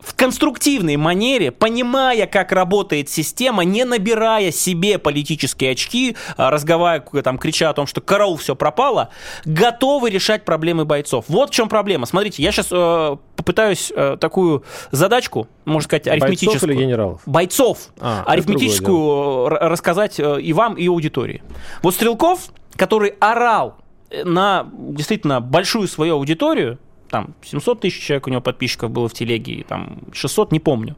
в 0.00 0.14
конструктивной 0.14 0.96
манере, 0.96 1.50
понимая, 1.50 2.26
как 2.26 2.52
работает 2.52 3.08
система, 3.08 3.64
не 3.64 3.84
набирая 3.84 4.52
себе 4.52 4.98
политические 4.98 5.72
очки, 5.72 6.16
а 6.36 6.50
разговаривая, 6.50 7.22
там, 7.22 7.38
крича 7.38 7.70
о 7.70 7.74
том, 7.74 7.86
что 7.86 8.00
караул, 8.00 8.36
все 8.36 8.54
пропало, 8.54 9.10
готовы 9.44 10.10
решать 10.10 10.44
проблемы 10.44 10.84
бойцов. 10.84 11.24
Вот 11.28 11.50
в 11.50 11.52
чем 11.52 11.68
проблема. 11.68 12.06
Смотрите, 12.06 12.42
я 12.42 12.52
сейчас 12.52 12.68
э, 12.70 13.16
попытаюсь 13.36 13.92
э, 13.94 14.16
такую 14.20 14.64
задачку, 14.92 15.48
можно 15.64 15.84
сказать, 15.84 16.06
арифметическую. 16.06 16.52
Бойцов 16.52 16.70
или 16.70 16.84
генералов? 16.84 17.20
Бойцов. 17.26 17.78
А, 18.00 18.22
арифметическую 18.26 19.48
рассказать 19.48 20.20
э, 20.20 20.40
и 20.40 20.52
вам, 20.52 20.74
и 20.74 20.86
аудитории. 20.86 21.42
Вот 21.82 21.94
Стрелков 21.94 22.50
который 22.78 23.14
орал 23.20 23.76
на 24.10 24.70
действительно 24.72 25.40
большую 25.40 25.88
свою 25.88 26.14
аудиторию, 26.14 26.78
там 27.10 27.34
700 27.42 27.80
тысяч 27.80 28.00
человек 28.00 28.26
у 28.26 28.30
него 28.30 28.40
подписчиков 28.40 28.90
было 28.90 29.08
в 29.08 29.12
телеге, 29.12 29.64
там 29.68 29.98
600, 30.12 30.52
не 30.52 30.60
помню, 30.60 30.96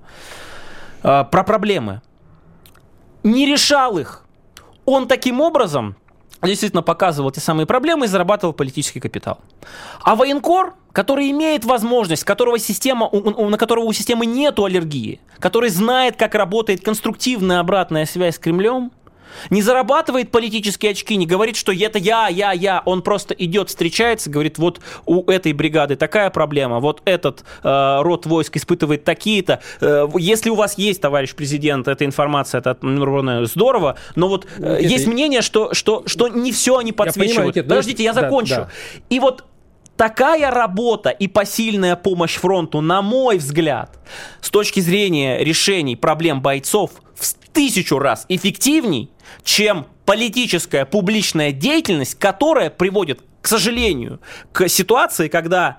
а, 1.02 1.24
про 1.24 1.42
проблемы. 1.42 2.02
Не 3.22 3.46
решал 3.46 3.98
их. 3.98 4.24
Он 4.84 5.08
таким 5.08 5.40
образом 5.40 5.96
действительно 6.42 6.82
показывал 6.82 7.30
те 7.30 7.40
самые 7.40 7.66
проблемы 7.66 8.06
и 8.06 8.08
зарабатывал 8.08 8.52
политический 8.52 9.00
капитал. 9.00 9.40
А 10.02 10.16
военкор, 10.16 10.74
который 10.92 11.30
имеет 11.30 11.64
возможность, 11.64 12.24
которого 12.24 12.58
система, 12.58 13.10
на 13.12 13.58
которого 13.58 13.84
у 13.84 13.92
системы 13.92 14.26
нет 14.26 14.58
аллергии, 14.58 15.20
который 15.38 15.70
знает, 15.70 16.16
как 16.16 16.34
работает 16.34 16.82
конструктивная 16.82 17.60
обратная 17.60 18.06
связь 18.06 18.36
с 18.36 18.38
Кремлем, 18.38 18.90
не 19.50 19.62
зарабатывает 19.62 20.30
политические 20.30 20.92
очки, 20.92 21.16
не 21.16 21.26
говорит, 21.26 21.56
что 21.56 21.72
это 21.72 21.98
я, 21.98 22.28
я, 22.28 22.52
я. 22.52 22.82
Он 22.84 23.02
просто 23.02 23.34
идет, 23.34 23.68
встречается, 23.68 24.30
говорит, 24.30 24.58
вот 24.58 24.80
у 25.06 25.28
этой 25.30 25.52
бригады 25.52 25.96
такая 25.96 26.30
проблема, 26.30 26.80
вот 26.80 27.02
этот 27.04 27.44
э, 27.62 27.98
род 28.02 28.26
войск 28.26 28.56
испытывает 28.56 29.04
такие-то. 29.04 29.60
Э, 29.80 30.08
если 30.18 30.50
у 30.50 30.54
вас 30.54 30.78
есть, 30.78 31.00
товарищ 31.00 31.34
президент, 31.34 31.88
эта 31.88 32.04
информация, 32.04 32.60
это 32.60 32.76
здорово, 33.46 33.96
но 34.16 34.28
вот 34.28 34.46
э, 34.58 34.76
Никита, 34.78 34.92
есть 34.92 35.06
мнение, 35.06 35.42
что, 35.42 35.74
что, 35.74 36.02
что 36.06 36.28
не 36.28 36.52
все 36.52 36.78
они 36.78 36.92
подсвечивают. 36.92 37.28
Я 37.28 37.34
понимаю, 37.34 37.48
Никита, 37.48 37.68
Подождите, 37.68 38.04
я 38.04 38.12
закончу. 38.12 38.54
Да, 38.54 38.60
да. 38.64 38.70
И 39.08 39.20
вот 39.20 39.44
такая 40.00 40.50
работа 40.50 41.10
и 41.10 41.28
посильная 41.28 41.94
помощь 41.94 42.36
фронту, 42.36 42.80
на 42.80 43.02
мой 43.02 43.36
взгляд, 43.36 43.98
с 44.40 44.48
точки 44.48 44.80
зрения 44.80 45.44
решений 45.44 45.94
проблем 45.94 46.40
бойцов, 46.40 46.92
в 47.20 47.34
тысячу 47.52 47.98
раз 47.98 48.24
эффективней, 48.28 49.10
чем 49.44 49.86
политическая 50.04 50.84
публичная 50.84 51.52
деятельность, 51.52 52.18
которая 52.18 52.70
приводит, 52.70 53.20
к 53.42 53.46
сожалению, 53.46 54.20
к 54.52 54.68
ситуации, 54.68 55.28
когда 55.28 55.78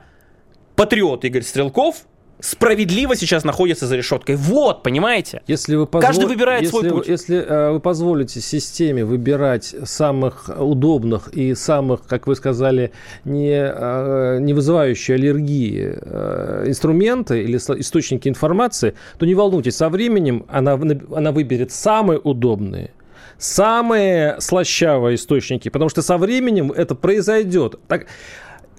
патриот 0.75 1.25
Игорь 1.25 1.43
Стрелков 1.43 2.05
справедливо 2.41 3.15
сейчас 3.15 3.43
находится 3.43 3.87
за 3.87 3.95
решеткой. 3.95 4.35
Вот, 4.35 4.83
понимаете? 4.83 5.41
Если 5.47 5.75
вы 5.75 5.85
позвол... 5.85 6.07
Каждый 6.07 6.27
выбирает 6.27 6.63
если, 6.63 6.77
свой 6.77 6.89
путь. 6.89 7.07
Если 7.07 7.37
э, 7.37 7.71
вы 7.71 7.79
позволите 7.79 8.41
системе 8.41 9.05
выбирать 9.05 9.75
самых 9.85 10.49
удобных 10.59 11.29
и 11.29 11.55
самых, 11.55 12.05
как 12.07 12.27
вы 12.27 12.35
сказали, 12.35 12.91
не, 13.23 13.53
э, 13.53 14.39
не 14.41 14.53
вызывающие 14.53 15.15
аллергии 15.15 15.97
э, 16.01 16.63
инструменты 16.67 17.43
или 17.43 17.57
источники 17.57 18.27
информации, 18.27 18.95
то 19.17 19.25
не 19.25 19.35
волнуйтесь, 19.35 19.75
со 19.75 19.89
временем 19.89 20.45
она, 20.49 20.73
она 21.15 21.31
выберет 21.31 21.71
самые 21.71 22.19
удобные 22.19 22.91
самые 23.37 24.35
слащавые 24.39 25.15
источники, 25.15 25.69
потому 25.69 25.89
что 25.89 26.03
со 26.03 26.19
временем 26.19 26.71
это 26.71 26.93
произойдет. 26.93 27.79
Так, 27.87 28.05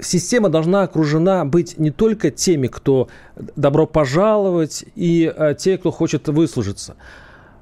система 0.05 0.49
должна 0.49 0.83
окружена 0.83 1.45
быть 1.45 1.79
не 1.79 1.91
только 1.91 2.31
теми, 2.31 2.67
кто 2.67 3.09
добро 3.37 3.87
пожаловать, 3.87 4.85
и 4.95 5.33
э, 5.35 5.55
те, 5.59 5.79
кто 5.79 5.91
хочет 5.91 6.29
выслужиться. 6.29 6.97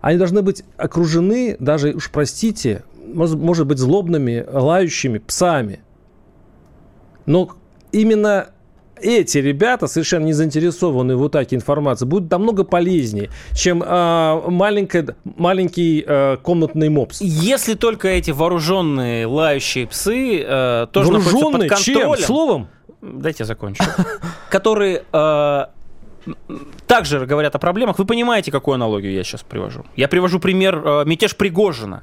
Они 0.00 0.18
должны 0.18 0.42
быть 0.42 0.64
окружены, 0.76 1.56
даже, 1.58 1.92
уж 1.92 2.10
простите, 2.10 2.84
может, 3.12 3.38
может 3.38 3.66
быть, 3.66 3.78
злобными, 3.78 4.44
лающими 4.50 5.18
псами. 5.18 5.80
Но 7.26 7.50
именно 7.92 8.48
эти 9.02 9.38
ребята, 9.38 9.86
совершенно 9.86 10.24
не 10.24 10.32
заинтересованные 10.32 11.16
в 11.16 11.22
утаке 11.22 11.56
информации, 11.56 12.06
будут 12.06 12.30
намного 12.30 12.64
полезнее, 12.64 13.30
чем 13.54 13.82
э, 13.82 14.42
маленький, 14.48 15.04
маленький 15.24 16.04
э, 16.06 16.36
комнатный 16.42 16.88
мопс. 16.88 17.20
Если 17.20 17.74
только 17.74 18.08
эти 18.08 18.30
вооруженные 18.30 19.26
лающие 19.26 19.86
псы 19.86 20.44
э, 20.46 20.86
тоже 20.92 21.12
вооруженные 21.12 21.42
находятся 21.42 21.52
под 21.52 21.68
контролем. 21.68 22.16
Чем? 22.16 22.26
Словом? 22.26 22.68
Дайте 23.02 23.36
я 23.40 23.46
закончу. 23.46 23.82
Которые 24.50 25.02
э, 25.12 25.64
также 26.86 27.24
говорят 27.26 27.54
о 27.54 27.58
проблемах. 27.58 27.98
Вы 27.98 28.04
понимаете, 28.04 28.50
какую 28.50 28.74
аналогию 28.74 29.12
я 29.12 29.24
сейчас 29.24 29.42
привожу? 29.42 29.84
Я 29.96 30.08
привожу 30.08 30.38
пример 30.38 30.82
э, 30.84 31.04
мятеж 31.06 31.36
Пригожина 31.36 32.02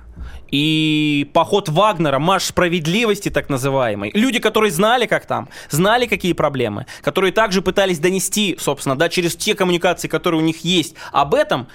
и 0.49 1.29
поход 1.33 1.69
Вагнера, 1.69 2.19
марш 2.19 2.45
справедливости 2.45 3.29
так 3.29 3.49
называемый. 3.49 4.11
Люди, 4.13 4.39
которые 4.39 4.71
знали, 4.71 5.05
как 5.05 5.25
там, 5.25 5.49
знали, 5.69 6.05
какие 6.05 6.33
проблемы, 6.33 6.85
которые 7.01 7.31
также 7.31 7.61
пытались 7.61 7.99
донести, 7.99 8.57
собственно, 8.59 8.97
да, 8.97 9.09
через 9.09 9.35
те 9.35 9.55
коммуникации, 9.55 10.07
которые 10.07 10.41
у 10.41 10.45
них 10.45 10.63
есть, 10.63 10.95
об 11.11 11.33
этом. 11.33 11.67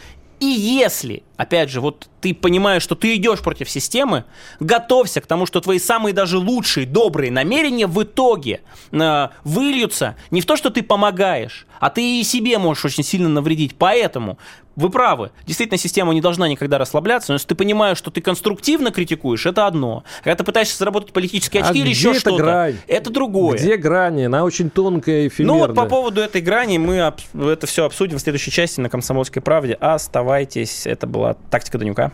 И 0.43 0.45
если, 0.45 1.23
опять 1.37 1.71
же, 1.71 1.81
вот 1.81 2.09
ты 2.21 2.35
понимаешь, 2.35 2.83
что 2.83 2.97
ты 2.97 3.15
идешь 3.15 3.39
против 3.39 3.71
системы, 3.71 4.25
готовься 4.59 5.21
к 5.21 5.27
тому, 5.27 5.47
что 5.47 5.61
твои 5.61 5.79
самые 5.79 6.13
даже 6.13 6.37
лучшие, 6.37 6.85
добрые 6.85 7.31
намерения 7.31 7.87
в 7.87 8.03
итоге 8.03 8.63
э, 8.91 9.29
выльются 9.45 10.17
не 10.33 10.41
в 10.41 10.47
то, 10.47 10.57
что 10.57 10.71
ты 10.71 10.83
помогаешь, 10.83 11.65
а 11.79 11.91
ты 11.91 12.19
и 12.19 12.25
себе 12.25 12.59
можешь 12.59 12.85
очень 12.85 13.05
сильно 13.05 13.29
навредить. 13.29 13.77
Поэтому 13.79 14.37
вы 14.77 14.91
правы. 14.91 15.31
Действительно, 15.47 15.79
система 15.79 16.15
не 16.15 16.21
должна 16.21 16.49
никогда 16.49 16.79
расслабляться, 16.79 17.33
но 17.33 17.35
если 17.35 17.49
ты 17.49 17.55
понимаешь, 17.55 17.99
что 17.99 18.11
ты 18.11 18.21
конструктивно 18.21 18.91
критикуешь, 18.91 19.47
это 19.47 19.67
одно. 19.67 20.05
Когда 20.23 20.37
ты 20.37 20.45
пытаешься 20.45 20.79
заработать 20.79 21.13
политические 21.13 21.63
очки 21.63 21.81
а 21.81 21.83
или 21.83 21.91
еще 21.91 22.15
что-то, 22.15 22.75
это 22.87 23.11
другое. 23.11 23.59
Где 23.59 23.77
грани? 23.77 24.25
Она 24.25 24.45
очень 24.45 24.71
тонкая 24.71 25.25
и 25.25 25.29
эфемерная. 25.29 25.61
Ну 25.61 25.67
вот 25.67 25.75
по 25.75 25.87
поводу 25.87 26.21
этой 26.21 26.41
грани 26.41 26.79
мы 26.79 26.95
это 26.95 27.67
все 27.67 27.85
обсудим 27.85 28.19
в 28.19 28.21
следующей 28.21 28.51
части 28.51 28.81
на 28.81 28.89
«Комсомольской 28.89 29.43
правде». 29.43 29.75
Оставайтесь. 29.75 30.87
Это 30.87 31.07
была 31.07 31.35
«Тактика 31.35 31.79
Данюка». 31.79 32.13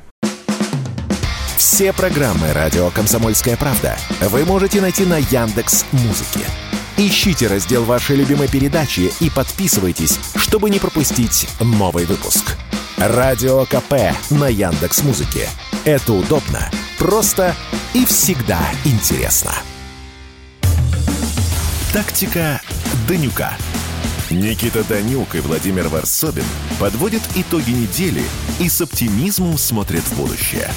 Все 1.57 1.93
программы 1.93 2.53
«Радио 2.53 2.89
Комсомольская 2.91 3.57
правда» 3.57 3.97
вы 4.21 4.45
можете 4.45 4.81
найти 4.81 5.05
на 5.05 5.19
Яндекс 5.19 5.87
Музыке. 5.93 6.47
Ищите 7.01 7.47
раздел 7.47 7.85
вашей 7.85 8.17
любимой 8.17 8.49
передачи 8.49 9.13
и 9.21 9.31
подписывайтесь, 9.31 10.19
чтобы 10.35 10.69
не 10.69 10.81
пропустить 10.81 11.49
новый 11.61 12.07
выпуск. 12.07 12.57
Радио 12.97 13.65
КП 13.67 14.17
на 14.31 14.49
Яндекс 14.49 15.05
Музыке. 15.05 15.49
Это 15.85 16.13
удобно, 16.13 16.69
просто 16.99 17.55
и 17.95 18.05
всегда 18.05 18.59
интересно. 18.85 19.53
Тактика 21.93 22.61
Данюка. 23.07 23.57
Никита 24.29 24.83
Данюк 24.83 25.37
и 25.37 25.41
Владимир 25.41 25.87
Варсобин 25.87 26.45
подводят 26.81 27.23
итоги 27.37 27.71
недели 27.71 28.25
и 28.59 28.69
с 28.69 28.81
оптимизмом 28.81 29.57
смотрят 29.57 30.03
в 30.03 30.17
будущее. 30.17 30.69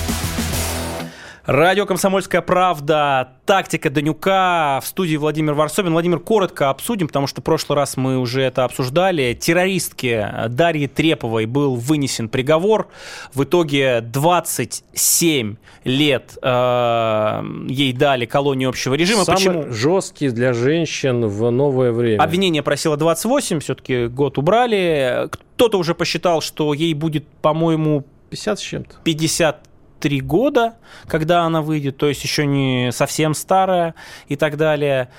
Радио 1.52 1.86
«Комсомольская 1.86 2.42
правда», 2.42 3.34
тактика 3.46 3.90
Данюка, 3.90 4.80
в 4.82 4.88
студии 4.88 5.18
Владимир 5.18 5.54
Варсобин. 5.54 5.92
Владимир, 5.92 6.20
коротко 6.20 6.70
обсудим, 6.70 7.08
потому 7.08 7.28
что 7.28 7.42
в 7.42 7.44
прошлый 7.44 7.76
раз 7.76 7.98
мы 7.98 8.20
уже 8.20 8.42
это 8.42 8.64
обсуждали. 8.64 9.34
Террористке 9.34 10.46
Дарье 10.48 10.88
Треповой 10.88 11.48
был 11.48 11.76
вынесен 11.76 12.30
приговор. 12.30 12.88
В 13.34 13.44
итоге 13.44 14.00
27 14.00 15.58
лет 15.84 16.38
э, 16.42 17.44
ей 17.68 17.92
дали 17.92 18.26
колонию 18.26 18.70
общего 18.70 18.94
режима. 18.94 19.26
Самый 19.26 19.36
Почему? 19.36 19.74
жесткий 19.74 20.30
для 20.30 20.54
женщин 20.54 21.28
в 21.28 21.52
новое 21.52 21.92
время. 21.92 22.22
Обвинение 22.24 22.64
просило 22.64 22.96
28, 22.96 23.60
все-таки 23.60 24.08
год 24.08 24.38
убрали. 24.38 25.28
Кто-то 25.56 25.78
уже 25.80 25.96
посчитал, 25.96 26.40
что 26.40 26.74
ей 26.74 26.94
будет, 26.94 27.28
по-моему, 27.42 28.06
50 28.30 28.58
с 28.58 28.62
чем-то. 28.62 28.96
50 29.04 29.68
три 30.02 30.20
года, 30.20 30.76
когда 31.08 31.44
она 31.44 31.62
выйдет, 31.62 31.98
то 31.98 32.08
есть 32.08 32.24
еще 32.24 32.46
не 32.46 32.92
совсем 32.92 33.34
старая 33.34 33.96
и 34.28 34.36
так 34.36 34.58
далее. 34.58 35.10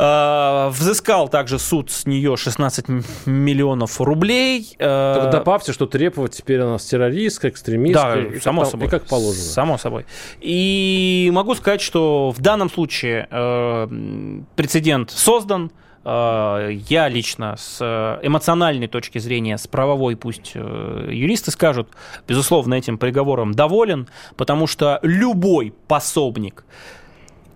А, 0.00 0.70
взыскал 0.70 1.28
также 1.28 1.58
суд 1.58 1.90
с 1.90 2.06
нее 2.06 2.36
16 2.36 2.86
миллионов 3.26 4.00
рублей. 4.00 4.76
А, 4.78 5.14
Только 5.14 5.32
добавьте, 5.38 5.72
что 5.72 5.86
требовать 5.86 6.36
теперь 6.36 6.60
она 6.60 6.78
террористка, 6.78 7.48
экстремистка. 7.48 8.14
Да, 8.14 8.36
и 8.36 8.38
само 8.38 8.62
как, 8.62 8.70
собой. 8.70 8.86
И 8.86 8.90
как 8.90 9.06
положено. 9.06 9.42
Само 9.42 9.76
собой. 9.76 10.06
И 10.40 11.28
могу 11.32 11.56
сказать, 11.56 11.80
что 11.80 12.30
в 12.30 12.40
данном 12.40 12.70
случае 12.70 13.26
э, 13.28 14.38
прецедент 14.54 15.10
создан. 15.10 15.72
Э, 16.08 16.70
я 16.88 17.08
лично 17.08 17.56
с 17.58 18.18
эмоциональной 18.22 18.88
точки 18.88 19.18
зрения, 19.18 19.58
с 19.58 19.66
правовой, 19.66 20.16
пусть 20.16 20.52
э, 20.54 21.10
юристы 21.12 21.50
скажут, 21.50 21.88
безусловно, 22.26 22.74
этим 22.74 22.96
приговором 22.96 23.52
доволен, 23.52 24.08
потому 24.36 24.66
что 24.66 25.00
любой 25.02 25.74
пособник 25.86 26.64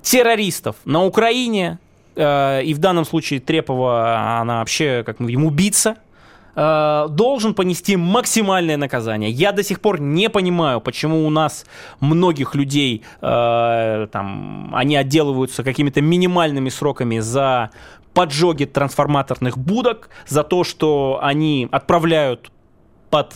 террористов 0.03 0.77
на 0.85 1.05
Украине, 1.05 1.79
э, 2.15 2.63
и 2.65 2.75
в 2.75 2.79
данном 2.79 3.07
случае 3.07 3.41
Трепова, 3.41 4.41
она 4.41 4.59
вообще 4.59 5.03
как 5.05 5.21
ему 5.21 5.49
убийца, 5.49 5.97
должен 6.55 7.55
понести 7.55 7.97
максимальное 7.97 8.77
наказание. 8.77 9.31
Я 9.31 9.53
до 9.53 9.63
сих 9.63 9.81
пор 9.81 10.03
не 10.03 10.29
понимаю, 10.29 10.83
почему 10.83 11.27
у 11.27 11.31
нас 11.31 11.65
многих 12.01 12.55
людей 12.55 13.05
там, 13.23 14.71
они 14.75 14.95
отделываются 14.97 15.65
какими-то 15.65 16.03
минимальными 16.03 16.69
сроками 16.69 17.21
за 17.21 17.71
поджоги 18.15 18.65
трансформаторных 18.65 19.59
будок, 19.59 20.11
за 20.27 20.43
то, 20.43 20.65
что 20.65 21.19
они 21.23 21.69
отправляют 21.71 22.51
под 23.11 23.35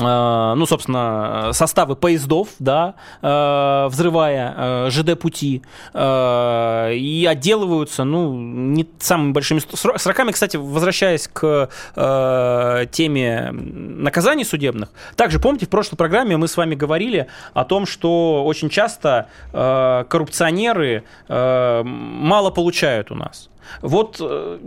э, 0.00 0.54
ну, 0.56 0.66
собственно, 0.66 1.50
составы 1.52 1.96
поездов, 1.96 2.48
да, 2.58 2.94
э, 3.20 3.86
взрывая 3.88 4.54
э, 4.56 4.90
ЖД-пути, 4.90 5.62
и 5.94 7.28
отделываются, 7.30 8.04
ну, 8.04 8.34
не 8.38 8.86
самыми 8.98 9.32
большими 9.32 9.60
сроками. 9.98 10.32
Кстати, 10.32 10.56
возвращаясь 10.56 11.28
к 11.28 11.68
теме 11.94 13.50
наказаний 13.52 14.44
судебных, 14.44 14.90
также, 15.16 15.38
помните, 15.38 15.66
в 15.66 15.68
прошлой 15.68 15.96
программе 15.96 16.36
мы 16.36 16.48
с 16.48 16.56
вами 16.56 16.74
говорили 16.74 17.26
о 17.54 17.64
том, 17.64 17.86
что 17.86 18.44
очень 18.44 18.70
часто 18.70 19.28
коррупционеры 19.52 21.04
мало 21.28 22.50
получают 22.50 23.10
у 23.10 23.14
нас. 23.14 23.50
Вот 23.82 24.16
э, 24.20 24.58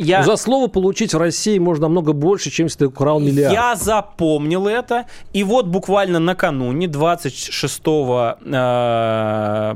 я... 0.00 0.22
За 0.22 0.36
слово 0.36 0.68
получить 0.68 1.14
в 1.14 1.18
России 1.18 1.58
можно 1.58 1.82
намного 1.82 2.12
больше, 2.12 2.50
чем 2.50 2.66
если 2.66 2.78
ты 2.80 2.86
украл 2.86 3.20
миллиард. 3.20 3.54
Я 3.54 3.76
запомнил 3.76 4.66
это. 4.66 5.06
И 5.32 5.44
вот 5.44 5.66
буквально 5.66 6.18
накануне, 6.18 6.88
26 6.88 7.82
э, 7.86 9.74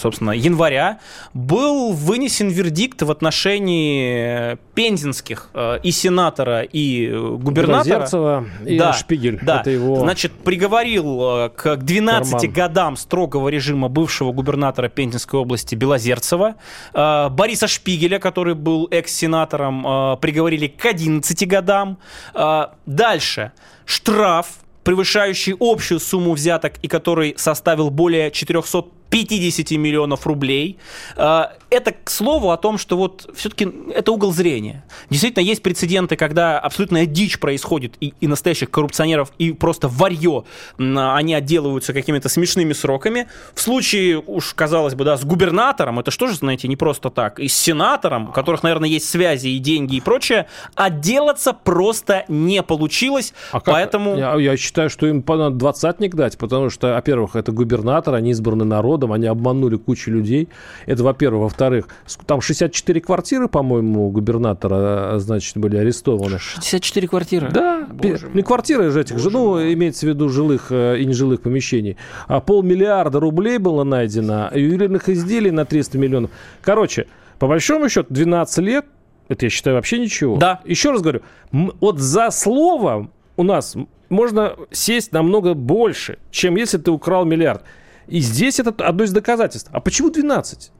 собственно, 0.00 0.30
января, 0.32 0.98
был 1.34 1.92
вынесен 1.92 2.48
вердикт 2.48 3.02
в 3.02 3.10
отношении 3.10 4.58
пензенских 4.74 5.50
э, 5.54 5.78
и 5.82 5.90
сенатора, 5.90 6.62
и 6.62 7.10
губернатора. 7.10 8.00
Зерцева 8.00 8.44
и 8.64 8.78
да, 8.78 8.92
Шпигель. 8.92 9.38
Да. 9.42 9.60
Это 9.60 9.70
его 9.70 9.96
Значит, 9.96 10.32
приговорил 10.32 11.22
э, 11.22 11.50
к 11.50 11.76
12 11.76 12.32
карман. 12.32 12.52
годам 12.52 12.96
строгого 12.96 13.48
режима 13.48 13.88
бывшего 13.88 14.32
губернатора 14.32 14.88
Пензенской 14.88 15.40
области 15.40 15.74
Белозерцева, 15.74 16.56
э, 16.94 17.28
Бориса 17.30 17.66
Шпигеля, 17.66 18.18
который 18.18 18.54
был 18.54 18.88
экс-сенатором, 18.90 19.37
сенатором 19.38 19.86
э, 19.86 20.16
приговорили 20.20 20.66
к 20.66 20.84
11 20.84 21.48
годам. 21.48 21.98
Э, 22.34 22.66
дальше. 22.86 23.52
Штраф, 23.84 24.46
превышающий 24.84 25.54
общую 25.58 26.00
сумму 26.00 26.32
взяток 26.32 26.74
и 26.82 26.88
который 26.88 27.34
составил 27.36 27.90
более 27.90 28.30
400 28.30 28.84
50 29.10 29.70
миллионов 29.72 30.26
рублей. 30.26 30.78
А, 31.16 31.52
это 31.70 31.92
к 31.92 32.10
слову 32.10 32.50
о 32.50 32.56
том, 32.56 32.78
что 32.78 32.96
вот 32.96 33.28
все-таки 33.34 33.68
это 33.94 34.12
угол 34.12 34.32
зрения. 34.32 34.84
Действительно, 35.10 35.42
есть 35.42 35.62
прецеденты, 35.62 36.16
когда 36.16 36.58
абсолютная 36.58 37.06
дичь 37.06 37.38
происходит 37.38 37.94
и, 38.00 38.14
и 38.20 38.26
настоящих 38.26 38.70
коррупционеров, 38.70 39.32
и 39.38 39.52
просто 39.52 39.88
варье, 39.88 40.44
они 40.78 41.34
отделываются 41.34 41.92
какими-то 41.92 42.28
смешными 42.28 42.72
сроками. 42.72 43.28
В 43.54 43.60
случае, 43.60 44.18
уж 44.18 44.54
казалось 44.54 44.94
бы, 44.94 45.04
да, 45.04 45.16
с 45.16 45.24
губернатором, 45.24 45.98
это 45.98 46.10
что 46.10 46.26
же, 46.26 46.34
знаете, 46.34 46.68
не 46.68 46.76
просто 46.76 47.10
так, 47.10 47.38
и 47.38 47.48
с 47.48 47.56
сенатором, 47.56 48.30
у 48.30 48.32
которых, 48.32 48.62
наверное, 48.62 48.88
есть 48.88 49.08
связи 49.08 49.48
и 49.48 49.58
деньги 49.58 49.96
и 49.96 50.00
прочее, 50.00 50.46
отделаться 50.74 51.52
просто 51.52 52.24
не 52.28 52.62
получилось, 52.62 53.34
а 53.52 53.60
поэтому... 53.60 54.16
Я, 54.16 54.34
я 54.36 54.56
считаю, 54.56 54.90
что 54.90 55.06
им 55.06 55.24
надо 55.26 55.56
двадцатник 55.56 56.14
дать, 56.14 56.38
потому 56.38 56.70
что, 56.70 56.94
во-первых, 56.94 57.36
это 57.36 57.52
губернатор, 57.52 58.14
они 58.14 58.30
избраны 58.30 58.64
народ 58.64 58.97
народом, 58.98 59.12
они 59.12 59.26
обманули 59.26 59.76
кучу 59.76 60.10
людей. 60.10 60.48
Это, 60.86 61.02
во-первых. 61.02 61.42
Во-вторых, 61.42 61.88
там 62.26 62.40
64 62.40 63.00
квартиры, 63.00 63.48
по-моему, 63.48 64.10
губернатора, 64.10 65.18
значит, 65.18 65.56
были 65.56 65.76
арестованы. 65.76 66.38
64 66.38 67.08
квартиры? 67.08 67.50
Да. 67.52 67.86
Боже 67.90 68.28
не 68.34 68.42
квартиры 68.42 68.90
же 68.90 69.00
этих 69.00 69.18
же, 69.18 69.30
ну, 69.30 69.60
имеется 69.60 70.06
в 70.06 70.08
виду 70.08 70.28
жилых 70.28 70.66
э, 70.70 70.98
и 70.98 71.06
нежилых 71.06 71.40
помещений. 71.40 71.96
А 72.26 72.40
полмиллиарда 72.40 73.20
рублей 73.20 73.58
было 73.58 73.84
найдено, 73.84 74.50
ювелирных 74.54 75.08
изделий 75.08 75.50
на 75.50 75.64
300 75.64 75.98
миллионов. 75.98 76.30
Короче, 76.62 77.06
по 77.38 77.46
большому 77.46 77.88
счету, 77.88 78.08
12 78.10 78.58
лет, 78.58 78.84
это 79.28 79.46
я 79.46 79.50
считаю 79.50 79.76
вообще 79.76 79.98
ничего. 79.98 80.36
Да. 80.36 80.60
Еще 80.64 80.90
раз 80.90 81.02
говорю, 81.02 81.20
вот 81.52 81.98
за 81.98 82.30
слово 82.30 83.08
у 83.36 83.42
нас 83.42 83.76
можно 84.08 84.54
сесть 84.70 85.12
намного 85.12 85.54
больше, 85.54 86.18
чем 86.30 86.56
если 86.56 86.78
ты 86.78 86.90
украл 86.90 87.24
миллиард. 87.24 87.62
И 88.08 88.20
здесь 88.20 88.58
это 88.58 88.74
одно 88.84 89.04
из 89.04 89.12
доказательств. 89.12 89.68
А 89.72 89.80
почему 89.80 90.10
12? 90.10 90.72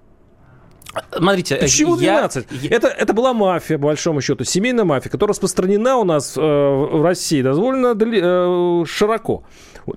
Смотрите, 1.13 1.57
Почему 1.57 1.97
12? 1.97 2.47
Я... 2.63 2.71
Это, 2.71 2.89
это 2.89 3.13
была 3.13 3.35
мафия, 3.35 3.79
по 3.79 3.85
большому 3.85 4.21
счету, 4.21 4.45
семейная 4.45 4.85
мафия, 4.85 5.11
которая 5.11 5.35
распространена 5.35 5.97
у 5.97 6.05
нас 6.05 6.37
э, 6.37 6.41
в 6.41 7.03
России 7.03 7.43
довольно 7.43 7.95
э, 7.95 8.85
широко. 8.87 9.45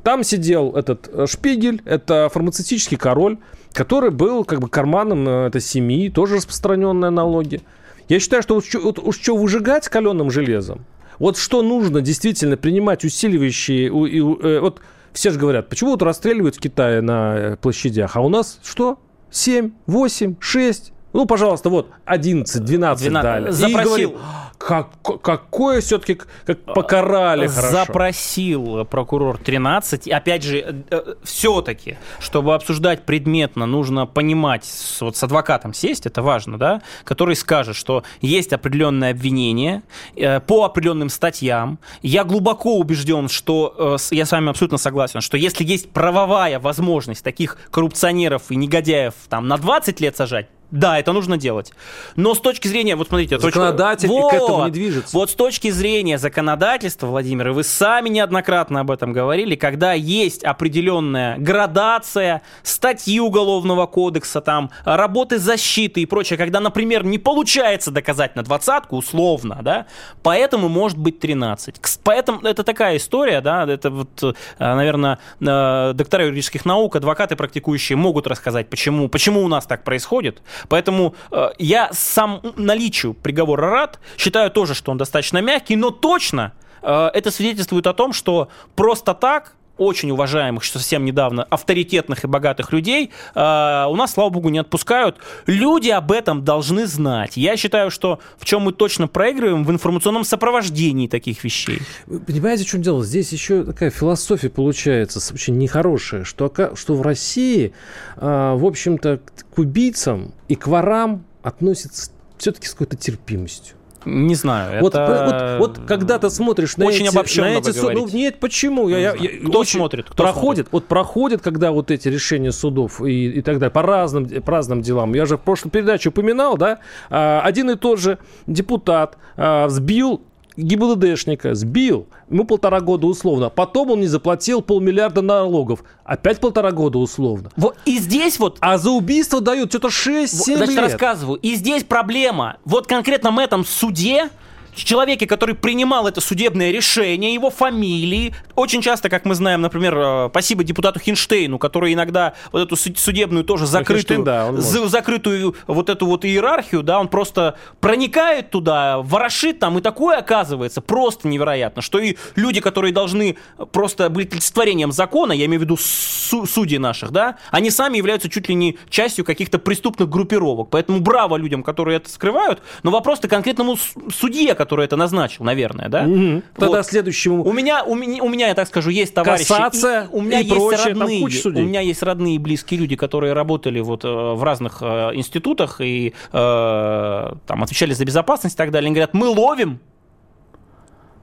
Там 0.03 0.23
сидел 0.23 0.71
этот 0.75 1.09
э, 1.11 1.27
Шпигель, 1.27 1.81
это 1.85 2.29
фармацевтический 2.31 2.97
король, 2.97 3.37
который 3.73 4.11
был 4.11 4.43
как 4.43 4.59
бы 4.59 4.69
карманом 4.69 5.27
э, 5.27 5.47
этой 5.47 5.61
семьи, 5.61 6.09
тоже 6.09 6.35
распространенные 6.35 7.09
налоги. 7.09 7.61
Я 8.09 8.19
считаю, 8.19 8.43
что 8.43 8.55
вот, 8.55 8.65
вот, 8.73 8.99
уж 8.99 9.17
что 9.17 9.37
выжигать 9.37 9.87
каленым 9.87 10.29
железом, 10.29 10.85
вот 11.19 11.37
что 11.37 11.61
нужно 11.61 12.01
действительно 12.01 12.57
принимать 12.57 13.05
усиливающие... 13.05 13.87
Э, 13.87 14.59
вот 14.59 14.81
все 15.13 15.31
же 15.31 15.39
говорят, 15.39 15.69
почему 15.69 15.91
вот 15.91 16.01
расстреливают 16.01 16.55
в 16.55 16.59
Китае 16.59 17.01
на 17.01 17.57
площадях, 17.61 18.15
а 18.15 18.21
у 18.21 18.29
нас 18.29 18.59
что? 18.63 18.99
7, 19.31 19.71
8, 19.87 20.35
6, 20.39 20.93
ну, 21.13 21.25
пожалуйста, 21.25 21.69
вот 21.69 21.89
11, 22.05 22.63
12, 22.63 23.09
12 23.09 23.23
дали. 23.23 23.51
Запросил. 23.51 23.79
И 23.79 23.83
говорил, 23.83 24.17
как, 24.57 24.89
какое 25.21 25.81
все-таки, 25.81 26.19
как 26.45 26.61
покарали 26.61 27.47
хорошо. 27.47 27.71
Запросил 27.71 28.85
прокурор 28.85 29.37
13. 29.37 30.07
Опять 30.07 30.43
же, 30.43 30.59
э, 30.59 30.73
э, 30.89 31.15
все-таки, 31.23 31.97
чтобы 32.19 32.53
обсуждать 32.53 33.03
предметно, 33.03 33.65
нужно 33.65 34.05
понимать, 34.05 34.65
вот 35.01 35.17
с 35.17 35.23
адвокатом 35.23 35.73
сесть, 35.73 36.05
это 36.05 36.21
важно, 36.21 36.57
да, 36.57 36.81
который 37.03 37.35
скажет, 37.35 37.75
что 37.75 38.03
есть 38.21 38.53
определенное 38.53 39.11
обвинение 39.11 39.83
э, 40.15 40.39
по 40.39 40.63
определенным 40.63 41.09
статьям. 41.09 41.79
Я 42.01 42.23
глубоко 42.23 42.77
убежден, 42.77 43.27
что, 43.27 43.97
я 44.11 44.25
с 44.25 44.31
вами 44.31 44.49
абсолютно 44.49 44.77
согласен, 44.77 45.21
что 45.21 45.37
если 45.37 45.63
есть 45.63 45.89
правовая 45.91 46.59
возможность 46.59 47.23
таких 47.23 47.57
коррупционеров 47.71 48.43
и 48.49 48.55
негодяев 48.55 49.13
там 49.27 49.47
на 49.47 49.57
20 49.57 49.99
лет 49.99 50.15
сажать, 50.15 50.47
да, 50.71 50.97
это 50.97 51.11
нужно 51.11 51.37
делать. 51.37 51.73
Но 52.15 52.33
с 52.33 52.39
точки 52.39 52.67
зрения, 52.67 52.95
вот 52.95 53.09
смотрите... 53.09 53.37
Законодатель 53.37 54.07
точка... 54.07 54.21
вот, 54.21 54.31
к 54.31 54.33
этому 54.35 54.65
не 54.65 54.71
движется. 54.71 55.15
Вот 55.15 55.29
с 55.29 55.35
точки 55.35 55.69
зрения 55.69 56.17
законодательства, 56.17 57.07
Владимир, 57.07 57.49
и 57.49 57.51
вы 57.51 57.63
сами 57.63 58.07
неоднократно 58.09 58.79
об 58.79 58.91
этом 58.91 59.11
говорили, 59.11 59.55
когда 59.55 59.93
есть 59.93 60.43
определенная 60.43 61.37
градация 61.37 62.41
статьи 62.63 63.19
Уголовного 63.19 63.85
кодекса, 63.85 64.39
там, 64.39 64.71
работы 64.85 65.39
защиты 65.39 66.01
и 66.01 66.05
прочее, 66.05 66.37
когда, 66.37 66.61
например, 66.61 67.03
не 67.03 67.17
получается 67.17 67.91
доказать 67.91 68.35
на 68.35 68.43
двадцатку, 68.43 68.95
условно, 68.95 69.59
да, 69.61 69.87
поэтому 70.23 70.69
может 70.69 70.97
быть 70.97 71.19
13. 71.19 71.75
Поэтому 72.03 72.41
это 72.41 72.63
такая 72.63 72.97
история, 72.97 73.41
да, 73.41 73.65
это 73.65 73.89
вот, 73.89 74.23
э, 74.23 74.33
наверное, 74.57 75.19
э, 75.41 75.91
доктора 75.93 76.25
юридических 76.25 76.65
наук, 76.65 76.95
адвокаты 76.95 77.35
практикующие 77.35 77.97
могут 77.97 78.27
рассказать, 78.27 78.69
почему, 78.69 79.09
почему 79.09 79.43
у 79.43 79.47
нас 79.49 79.65
так 79.65 79.83
происходит. 79.83 80.41
Поэтому 80.69 81.15
э, 81.31 81.49
я 81.57 81.89
сам 81.93 82.41
наличию 82.55 83.13
приговора 83.13 83.69
рад, 83.69 83.99
считаю 84.17 84.51
тоже, 84.51 84.73
что 84.73 84.91
он 84.91 84.97
достаточно 84.97 85.41
мягкий, 85.41 85.75
но 85.75 85.91
точно 85.91 86.53
э, 86.81 87.09
это 87.13 87.31
свидетельствует 87.31 87.87
о 87.87 87.93
том, 87.93 88.13
что 88.13 88.49
просто 88.75 89.13
так 89.13 89.53
очень 89.81 90.11
уважаемых, 90.11 90.63
что 90.63 90.77
совсем 90.77 91.03
недавно, 91.05 91.43
авторитетных 91.43 92.23
и 92.23 92.27
богатых 92.27 92.71
людей 92.71 93.11
э, 93.33 93.85
у 93.89 93.95
нас, 93.95 94.13
слава 94.13 94.29
богу, 94.29 94.49
не 94.49 94.59
отпускают. 94.59 95.17
Люди 95.47 95.89
об 95.89 96.11
этом 96.11 96.45
должны 96.45 96.85
знать. 96.85 97.35
Я 97.35 97.57
считаю, 97.57 97.89
что 97.89 98.19
в 98.37 98.45
чем 98.45 98.61
мы 98.61 98.73
точно 98.73 99.07
проигрываем, 99.07 99.63
в 99.63 99.71
информационном 99.71 100.23
сопровождении 100.23 101.07
таких 101.07 101.43
вещей. 101.43 101.79
Вы 102.05 102.19
понимаете, 102.19 102.63
в 102.63 102.67
чем 102.67 102.83
дело? 102.83 103.03
Здесь 103.03 103.31
еще 103.31 103.63
такая 103.63 103.89
философия 103.89 104.49
получается 104.49 105.19
очень 105.33 105.57
нехорошая, 105.57 106.25
что, 106.25 106.53
что 106.75 106.93
в 106.93 107.01
России, 107.01 107.73
э, 108.17 108.53
в 108.55 108.65
общем-то, 108.65 109.19
к 109.53 109.57
убийцам 109.57 110.33
и 110.47 110.53
к 110.53 110.67
ворам 110.67 111.25
относятся 111.41 112.11
все-таки 112.37 112.67
с 112.67 112.73
какой-то 112.73 112.97
терпимостью. 112.97 113.75
Не 114.05 114.35
знаю. 114.35 114.81
Вот, 114.81 114.95
это... 114.95 115.57
вот, 115.59 115.77
вот 115.77 115.87
когда 115.87 116.17
ты 116.17 116.29
смотришь 116.29 116.77
на 116.77 116.85
очень 116.85 117.05
эти, 117.07 117.15
обобщенно 117.15 117.49
на 117.49 117.57
эти 117.59 117.71
суды, 117.71 117.93
ну 117.93 118.07
нет, 118.07 118.39
почему? 118.39 118.89
Я, 118.89 118.97
я, 118.97 119.13
я, 119.13 119.47
кто 119.47 119.59
очень 119.59 119.79
смотрит? 119.79 120.09
Кто 120.09 120.23
проходит, 120.23 120.67
смотрит? 120.67 120.69
вот 120.71 120.85
проходит, 120.85 121.41
когда 121.41 121.71
вот 121.71 121.91
эти 121.91 122.07
решения 122.07 122.51
судов 122.51 123.01
и, 123.01 123.29
и 123.29 123.41
так 123.41 123.59
далее 123.59 123.71
по 123.71 123.81
разным, 123.81 124.27
по 124.27 124.51
разным 124.51 124.81
делам. 124.81 125.13
Я 125.13 125.25
же 125.25 125.37
в 125.37 125.41
прошлой 125.41 125.69
передаче 125.69 126.09
упоминал, 126.09 126.57
да, 126.57 126.79
а, 127.09 127.41
один 127.41 127.69
и 127.69 127.75
тот 127.75 127.99
же 127.99 128.17
депутат 128.47 129.17
а, 129.37 129.69
сбил 129.69 130.21
ГИБДДшника 130.57 131.55
сбил, 131.55 132.07
ему 132.29 132.43
полтора 132.43 132.81
года 132.81 133.07
условно. 133.07 133.49
Потом 133.49 133.91
он 133.91 134.01
не 134.01 134.07
заплатил 134.07 134.61
полмиллиарда 134.61 135.21
налогов. 135.21 135.83
Опять 136.03 136.39
полтора 136.39 136.71
года 136.71 136.97
условно. 136.99 137.51
Вот 137.55 137.77
и 137.85 137.97
здесь 137.97 138.39
вот... 138.39 138.57
А 138.59 138.77
за 138.77 138.91
убийство 138.91 139.41
дают 139.41 139.69
что-то 139.69 139.87
6-7 139.87 140.57
вот, 140.57 140.67
лет. 140.69 140.79
рассказываю. 140.79 141.39
И 141.39 141.55
здесь 141.55 141.83
проблема. 141.83 142.57
Вот 142.65 142.87
конкретно 142.87 143.31
в 143.31 143.39
этом 143.39 143.65
суде 143.65 144.29
человеке, 144.75 145.27
который 145.27 145.55
принимал 145.55 146.07
это 146.07 146.21
судебное 146.21 146.71
решение, 146.71 147.33
его 147.33 147.49
фамилии. 147.49 148.33
Очень 148.55 148.81
часто, 148.81 149.09
как 149.09 149.25
мы 149.25 149.35
знаем, 149.35 149.61
например, 149.61 149.97
э, 149.97 150.29
спасибо 150.29 150.63
депутату 150.63 150.99
Хинштейну, 150.99 151.57
который 151.57 151.93
иногда 151.93 152.33
вот 152.51 152.61
эту 152.61 152.75
судебную 152.75 153.43
тоже 153.43 153.65
закрытую, 153.65 153.97
Хинштейн, 153.97 154.23
да, 154.23 154.51
за, 154.53 154.87
закрытую 154.87 155.55
вот 155.67 155.89
эту 155.89 156.05
вот 156.05 156.25
иерархию, 156.25 156.83
да, 156.83 156.99
он 156.99 157.07
просто 157.07 157.55
проникает 157.79 158.49
туда, 158.49 158.99
ворошит 158.99 159.59
там, 159.59 159.77
и 159.77 159.81
такое 159.81 160.19
оказывается 160.19 160.81
просто 160.81 161.27
невероятно, 161.27 161.81
что 161.81 161.99
и 161.99 162.15
люди, 162.35 162.61
которые 162.61 162.93
должны 162.93 163.37
просто 163.71 164.09
быть 164.09 164.31
олицетворением 164.31 164.91
закона, 164.91 165.33
я 165.33 165.45
имею 165.45 165.59
в 165.59 165.63
виду 165.63 165.77
су- 165.77 166.45
судей 166.45 166.77
наших, 166.77 167.11
да, 167.11 167.37
они 167.51 167.69
сами 167.69 167.97
являются 167.97 168.29
чуть 168.29 168.49
ли 168.49 168.55
не 168.55 168.77
частью 168.89 169.25
каких-то 169.25 169.59
преступных 169.59 170.09
группировок. 170.09 170.69
Поэтому 170.69 170.99
браво 170.99 171.35
людям, 171.35 171.63
которые 171.63 171.97
это 171.97 172.09
скрывают, 172.09 172.61
но 172.83 172.91
вопрос-то 172.91 173.27
конкретному 173.27 173.77
судье, 174.13 174.55
который 174.61 174.85
это 174.85 174.95
назначил, 174.95 175.43
наверное, 175.43 175.89
да? 175.89 176.03
Угу. 176.03 176.43
Тогда 176.55 176.77
вот. 176.77 176.85
следующему... 176.85 177.43
У 177.43 177.51
меня, 177.51 177.83
у 177.83 177.95
меня, 177.95 178.21
у 178.23 178.29
меня, 178.29 178.49
я 178.49 178.53
так 178.53 178.67
скажу, 178.67 178.91
есть 178.91 179.11
товарищи... 179.13 179.47
Касаться 179.47 180.07
и, 180.11 180.15
у 180.15 180.21
меня 180.21 180.39
и 180.39 180.43
есть 180.43 180.55
прочее, 180.55 180.93
родные, 180.93 181.25
у 181.25 181.61
меня 181.61 181.81
есть 181.81 182.03
родные 182.03 182.35
и 182.35 182.37
близкие 182.37 182.79
люди, 182.79 182.95
которые 182.95 183.33
работали 183.33 183.79
вот 183.79 184.05
э, 184.05 184.07
в 184.07 184.43
разных 184.43 184.83
э, 184.83 185.15
институтах 185.15 185.81
и 185.81 186.13
э, 186.31 187.31
там 187.47 187.63
отвечали 187.63 187.93
за 187.93 188.05
безопасность 188.05 188.53
и 188.53 188.57
так 188.57 188.69
далее. 188.69 188.87
Они 188.87 188.93
говорят, 188.93 189.15
мы 189.15 189.27
ловим, 189.29 189.79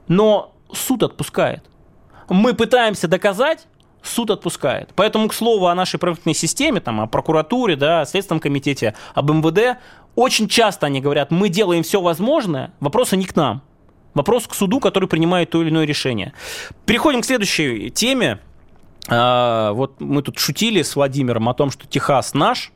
но 0.09 0.53
суд 0.73 1.03
отпускает. 1.03 1.63
Мы 2.27 2.53
пытаемся 2.53 3.07
доказать, 3.07 3.67
суд 4.03 4.31
отпускает. 4.31 4.89
Поэтому, 4.95 5.29
к 5.29 5.33
слову, 5.33 5.67
о 5.67 5.75
нашей 5.75 5.97
правительственной 5.97 6.35
системе, 6.35 6.81
там, 6.81 6.99
о 6.99 7.07
прокуратуре, 7.07 7.77
да, 7.77 8.01
о 8.01 8.05
Следственном 8.05 8.41
комитете, 8.41 8.95
об 9.13 9.31
МВД, 9.31 9.79
очень 10.19 10.49
часто 10.49 10.87
они 10.87 10.99
говорят, 10.99 11.31
мы 11.31 11.47
делаем 11.47 11.81
все 11.81 12.01
возможное, 12.01 12.73
вопросы 12.81 13.15
не 13.15 13.25
к 13.25 13.37
нам. 13.37 13.61
Вопрос 14.13 14.47
к 14.47 14.53
суду, 14.53 14.81
который 14.81 15.07
принимает 15.07 15.49
то 15.49 15.61
или 15.61 15.69
иное 15.69 15.85
решение. 15.85 16.33
Переходим 16.85 17.21
к 17.21 17.25
следующей 17.25 17.89
теме. 17.89 18.39
А, 19.07 19.71
вот 19.71 20.01
мы 20.01 20.21
тут 20.21 20.37
шутили 20.37 20.81
с 20.81 20.97
Владимиром 20.97 21.47
о 21.47 21.53
том, 21.53 21.71
что 21.71 21.87
Техас 21.87 22.33
наш, 22.33 22.73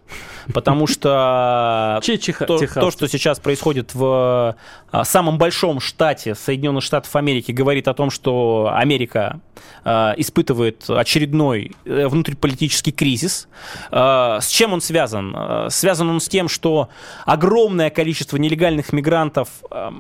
потому 0.54 0.88
что 0.88 2.00
то, 2.04 2.58
то, 2.68 2.92
что 2.92 3.08
сейчас 3.08 3.40
происходит 3.40 3.94
в 3.94 4.56
а, 4.92 5.06
самом 5.06 5.38
большом 5.38 5.80
штате 5.80 6.36
Соединенных 6.36 6.84
Штатов 6.84 7.16
Америки, 7.16 7.52
говорит 7.52 7.88
о 7.88 7.94
том, 7.94 8.10
что 8.10 8.72
Америка 8.74 9.40
а, 9.84 10.14
испытывает 10.18 10.90
очередной 10.90 11.72
э, 11.86 12.08
внутриполитический 12.08 12.92
кризис. 12.92 13.48
А, 13.92 14.40
с 14.42 14.48
чем 14.50 14.74
он 14.74 14.82
связан? 14.82 15.36
Связан 15.70 16.10
он 16.10 16.20
с 16.20 16.28
тем, 16.28 16.48
что 16.50 16.90
огромное 17.26 17.90
количество 17.90 18.38
нелегальных 18.38 18.94
мигрантов 18.94 19.50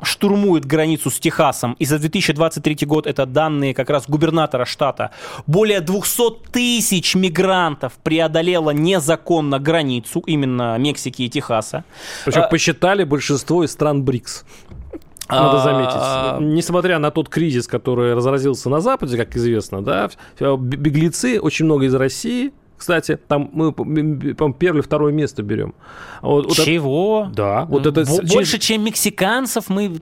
штурмует 0.04 0.66
границу 0.66 1.10
с 1.10 1.20
Техасом, 1.20 1.76
и 1.80 1.86
за 1.86 2.00
2023 2.00 2.86
год 2.86 3.08
это 3.08 3.26
данные 3.26 3.74
как 3.74 3.90
раз 3.90 4.06
губернатора 4.08 4.66
штата. 4.66 5.12
Более 5.48 5.82
200 5.82 6.52
тысяч 6.52 7.16
мигрантов 7.16 7.94
преодолело 8.04 8.72
незаконно 8.72 9.60
границу, 9.60 10.03
именно 10.26 10.78
Мексики 10.78 11.24
и 11.24 11.30
Техаса. 11.30 11.84
Причем 12.26 12.44
посчитали 12.50 13.04
большинство 13.04 13.64
из 13.64 13.72
стран 13.72 14.04
БРИКС. 14.04 14.46
Надо 15.30 15.60
заметить. 15.64 15.94
А, 15.96 16.38
Несмотря 16.40 17.00
на 17.00 17.12
тот 17.12 17.30
кризис, 17.30 17.68
который 17.68 18.14
разразился 18.14 18.70
на 18.70 18.82
Западе, 18.82 19.18
как 19.18 19.36
известно, 19.36 19.84
да, 19.84 20.10
беглецы, 20.40 21.40
очень 21.40 21.66
много 21.66 21.86
из 21.86 21.96
России, 21.96 22.54
кстати, 22.78 23.18
там 23.28 23.50
мы, 23.54 23.72
по 23.72 24.52
первое, 24.52 24.82
второе 24.82 25.14
место 25.14 25.44
берем. 25.44 25.74
Вот, 26.22 26.46
вот 26.48 26.56
Чего? 26.56 27.28
Это, 27.28 27.36
да. 27.36 27.66
Вот 27.66 27.86
это, 27.86 28.06
Больше, 28.24 28.60
чем 28.60 28.84
мексиканцев 28.84 29.70
мы... 29.70 30.02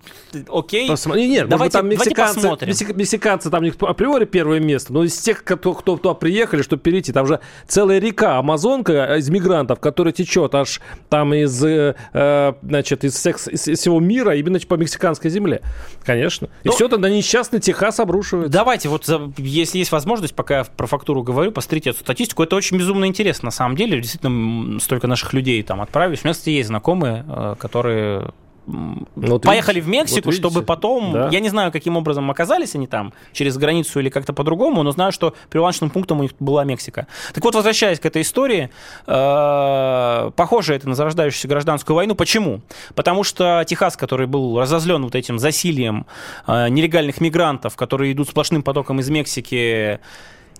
Окей? 0.49 0.87
Посмотри, 0.87 1.27
нет, 1.29 1.49
давайте, 1.49 1.77
там 1.77 1.89
мексиканцы, 1.89 2.41
давайте 2.41 2.93
мексиканцы 2.93 3.49
там 3.49 3.63
них 3.63 3.75
априори 3.79 4.25
первое 4.25 4.59
место, 4.59 4.93
но 4.93 5.03
из 5.03 5.17
тех, 5.17 5.43
кто, 5.43 5.73
кто 5.73 5.97
туда 5.97 6.13
приехали, 6.13 6.61
чтобы 6.61 6.81
перейти, 6.81 7.11
там 7.11 7.27
же 7.27 7.39
целая 7.67 7.99
река 7.99 8.37
Амазонка 8.37 9.15
из 9.17 9.29
мигрантов, 9.29 9.79
которая 9.79 10.13
течет 10.13 10.53
аж 10.55 10.81
там 11.09 11.33
из, 11.33 11.63
э, 11.63 11.95
э 12.13 12.53
значит, 12.61 13.03
из, 13.03 13.15
всех, 13.15 13.47
из, 13.47 13.67
из 13.67 13.79
всего 13.79 13.99
мира, 13.99 14.35
именно 14.35 14.59
по 14.67 14.75
мексиканской 14.75 15.29
земле. 15.29 15.61
Конечно. 16.03 16.49
И 16.63 16.67
ну, 16.67 16.73
все 16.73 16.85
это 16.85 16.97
на 16.97 17.09
несчастный 17.09 17.59
Техас 17.59 17.99
обрушивается. 17.99 18.51
Давайте, 18.51 18.89
вот 18.89 19.07
если 19.37 19.79
есть 19.79 19.91
возможность, 19.91 20.35
пока 20.35 20.59
я 20.59 20.63
про 20.63 20.87
фактуру 20.87 21.23
говорю, 21.23 21.51
посмотрите 21.51 21.91
эту 21.91 21.99
статистику. 21.99 22.43
Это 22.43 22.55
очень 22.55 22.70
очень 22.71 22.79
безумно 22.79 23.05
интересно, 23.05 23.47
на 23.47 23.51
самом 23.51 23.75
деле. 23.75 23.99
Действительно, 23.99 24.79
столько 24.79 25.07
наших 25.07 25.33
людей 25.33 25.61
там 25.63 25.81
отправились. 25.81 26.21
У 26.23 26.27
меня, 26.27 26.33
кстати, 26.33 26.49
есть 26.51 26.67
знакомые, 26.67 27.25
э, 27.27 27.55
которые 27.59 28.29
Ну, 28.67 29.05
вот 29.15 29.41
поехали 29.41 29.77
видите, 29.81 29.87
в 29.87 29.91
Мексику, 29.91 30.25
вот 30.27 30.33
видите. 30.35 30.47
чтобы 30.49 30.65
потом, 30.65 31.11
Да. 31.13 31.29
я 31.31 31.39
не 31.39 31.49
знаю, 31.49 31.71
каким 31.71 31.97
образом 31.97 32.29
оказались 32.29 32.75
они 32.75 32.85
там, 32.87 33.11
через 33.33 33.57
границу 33.57 33.99
или 33.99 34.09
как-то 34.09 34.33
по-другому, 34.33 34.83
но 34.83 34.91
знаю, 34.91 35.11
что 35.11 35.33
привалочным 35.49 35.89
пунктом 35.89 36.19
у 36.19 36.21
них 36.21 36.31
была 36.39 36.63
Мексика. 36.63 37.07
Так 37.33 37.43
вот, 37.43 37.55
возвращаясь 37.55 37.99
к 37.99 38.05
этой 38.05 38.21
истории, 38.21 38.69
э, 39.07 40.31
похоже 40.35 40.75
это 40.75 40.87
на 40.87 40.95
зарождающуюся 40.95 41.47
гражданскую 41.47 41.95
войну. 41.95 42.15
Почему? 42.15 42.61
Потому 42.95 43.23
что 43.23 43.63
Техас, 43.67 43.97
который 43.97 44.27
был 44.27 44.59
разозлен 44.59 45.03
вот 45.03 45.15
этим 45.15 45.39
засилием 45.39 46.05
э, 46.47 46.69
нелегальных 46.69 47.19
мигрантов, 47.19 47.75
которые 47.75 48.11
идут 48.13 48.29
сплошным 48.29 48.63
потоком 48.63 48.99
из 48.99 49.09
Мексики, 49.09 49.99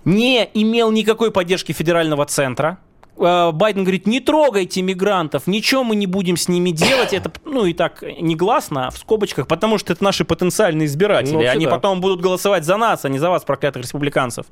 не 0.06 0.50
имел 0.54 0.92
никакой 0.92 1.32
поддержки 1.32 1.72
федерального 1.72 2.26
центра. 2.26 2.80
Э, 3.18 3.52
Байден 3.52 3.84
говорит, 3.84 4.08
не 4.08 4.20
трогайте 4.20 4.82
мигрантов, 4.82 5.46
ничего 5.46 5.84
мы 5.84 5.96
не 5.96 6.08
будем 6.08 6.38
с 6.38 6.48
ними 6.48 6.72
делать. 6.72 7.14
Это, 7.14 7.32
ну, 7.46 7.66
и 7.66 7.74
так 7.74 8.02
негласно, 8.02 8.90
в 8.90 8.98
скобочках, 8.98 9.48
потому 9.48 9.78
что 9.78 9.94
это 9.94 10.04
наши 10.04 10.26
потенциальные 10.26 10.88
избиратели. 10.88 11.34
Ну, 11.34 11.48
Они 11.48 11.66
да. 11.66 11.72
потом 11.72 12.02
будут 12.02 12.22
голосовать 12.22 12.66
за 12.66 12.78
нас, 12.78 13.06
а 13.06 13.10
не 13.10 13.20
за 13.20 13.30
вас, 13.30 13.44
проклятых 13.44 13.84
республиканцев. 13.84 14.46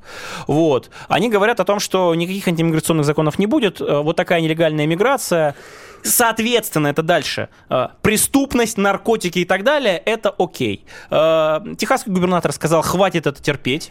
Вот. 0.46 0.90
Они 1.08 1.28
говорят 1.28 1.58
о 1.58 1.64
том, 1.64 1.80
что 1.80 2.14
никаких 2.14 2.46
антимиграционных 2.46 3.04
законов 3.06 3.38
не 3.38 3.46
будет. 3.46 3.80
Э, 3.80 4.00
Вот 4.02 4.16
такая 4.16 4.40
нелегальная 4.40 4.86
миграция. 4.86 5.56
Соответственно, 6.02 6.88
это 6.88 7.02
дальше. 7.02 7.48
Э, 7.68 7.88
Преступность, 8.02 8.78
наркотики 8.78 9.40
и 9.40 9.44
так 9.44 9.64
далее, 9.64 9.96
это 9.98 10.30
окей. 10.38 10.84
Техасский 11.10 12.12
губернатор 12.12 12.52
сказал, 12.52 12.82
хватит 12.82 13.26
это 13.26 13.42
терпеть. 13.42 13.90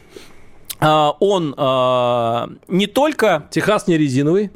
А, 0.82 1.12
Он 1.20 1.54
э, 1.58 2.48
не 2.68 2.88
только 2.88 3.48
Техас 3.52 3.88
не 3.88 3.98
резиновый. 3.98 4.52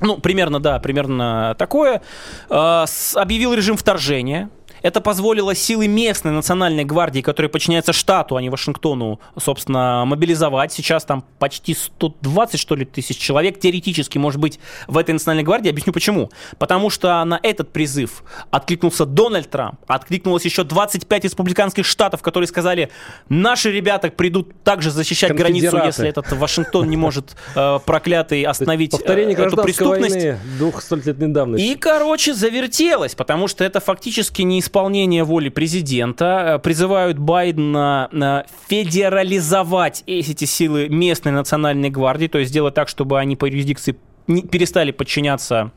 ну, 0.00 0.18
примерно, 0.18 0.60
да, 0.60 0.78
примерно 0.78 1.54
такое. 1.58 2.02
С- 2.48 3.16
Объявил 3.16 3.52
режим 3.54 3.76
вторжения. 3.76 4.48
Это 4.82 5.00
позволило 5.00 5.54
силы 5.54 5.88
местной 5.88 6.32
национальной 6.32 6.84
гвардии, 6.84 7.20
которая 7.20 7.48
подчиняется 7.50 7.92
штату, 7.92 8.36
а 8.36 8.42
не 8.42 8.50
Вашингтону, 8.50 9.20
собственно, 9.38 10.04
мобилизовать. 10.06 10.72
Сейчас 10.72 11.04
там 11.04 11.24
почти 11.38 11.74
120, 11.74 12.58
что 12.60 12.74
ли, 12.74 12.84
тысяч 12.84 13.16
человек 13.18 13.58
теоретически 13.60 14.18
может 14.18 14.40
быть 14.40 14.58
в 14.86 14.96
этой 14.98 15.12
национальной 15.12 15.44
гвардии. 15.44 15.70
Объясню 15.70 15.92
почему. 15.92 16.30
Потому 16.58 16.90
что 16.90 17.24
на 17.24 17.40
этот 17.42 17.72
призыв 17.72 18.22
откликнулся 18.50 19.04
Дональд 19.04 19.50
Трамп, 19.50 19.80
откликнулось 19.86 20.44
еще 20.44 20.64
25 20.64 21.24
республиканских 21.24 21.86
штатов, 21.86 22.22
которые 22.22 22.48
сказали, 22.48 22.90
наши 23.28 23.70
ребята 23.70 24.10
придут 24.10 24.62
также 24.62 24.90
защищать 24.90 25.34
границу, 25.34 25.78
если 25.84 26.08
этот 26.08 26.32
Вашингтон 26.32 26.88
не 26.88 26.96
может 26.96 27.36
э, 27.54 27.78
проклятый 27.84 28.42
остановить 28.42 28.94
э, 28.94 28.96
Повторение 28.96 29.36
эту 29.36 29.56
преступность. 29.56 30.14
войны 30.14 30.38
двух 30.58 30.82
столетней 30.82 31.28
давности. 31.28 31.64
И, 31.64 31.74
короче, 31.74 32.34
завертелось, 32.34 33.14
потому 33.14 33.48
что 33.48 33.64
это 33.64 33.80
фактически 33.80 34.42
неисполнение 34.68 35.24
воли 35.24 35.48
президента. 35.48 36.24
Э, 36.24 36.58
Призывают 36.58 37.18
Байдена 37.18 38.08
э, 38.12 38.42
федерализовать 38.68 40.02
эти 40.06 40.44
силы 40.44 40.88
местной 40.88 41.32
национальной 41.32 41.90
гвардии, 41.90 42.26
то 42.26 42.38
есть 42.38 42.50
сделать 42.50 42.74
так, 42.74 42.88
чтобы 42.88 43.18
они 43.18 43.36
по 43.36 43.46
юрисдикции 43.46 43.96
перестали 44.26 44.90
подчиняться 44.90 45.70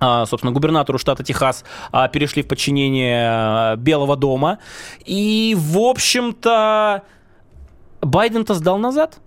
а, 0.00 0.26
собственно, 0.26 0.52
губернатору 0.52 0.98
штата 0.98 1.22
Техас 1.22 1.64
а, 1.92 2.08
перешли 2.08 2.42
в 2.42 2.48
подчинение 2.48 3.28
а, 3.30 3.76
Белого 3.76 4.16
дома. 4.16 4.58
И, 5.04 5.56
в 5.56 5.78
общем-то, 5.78 7.02
Байден-то 8.00 8.54
сдал 8.54 8.78
назад. 8.78 9.20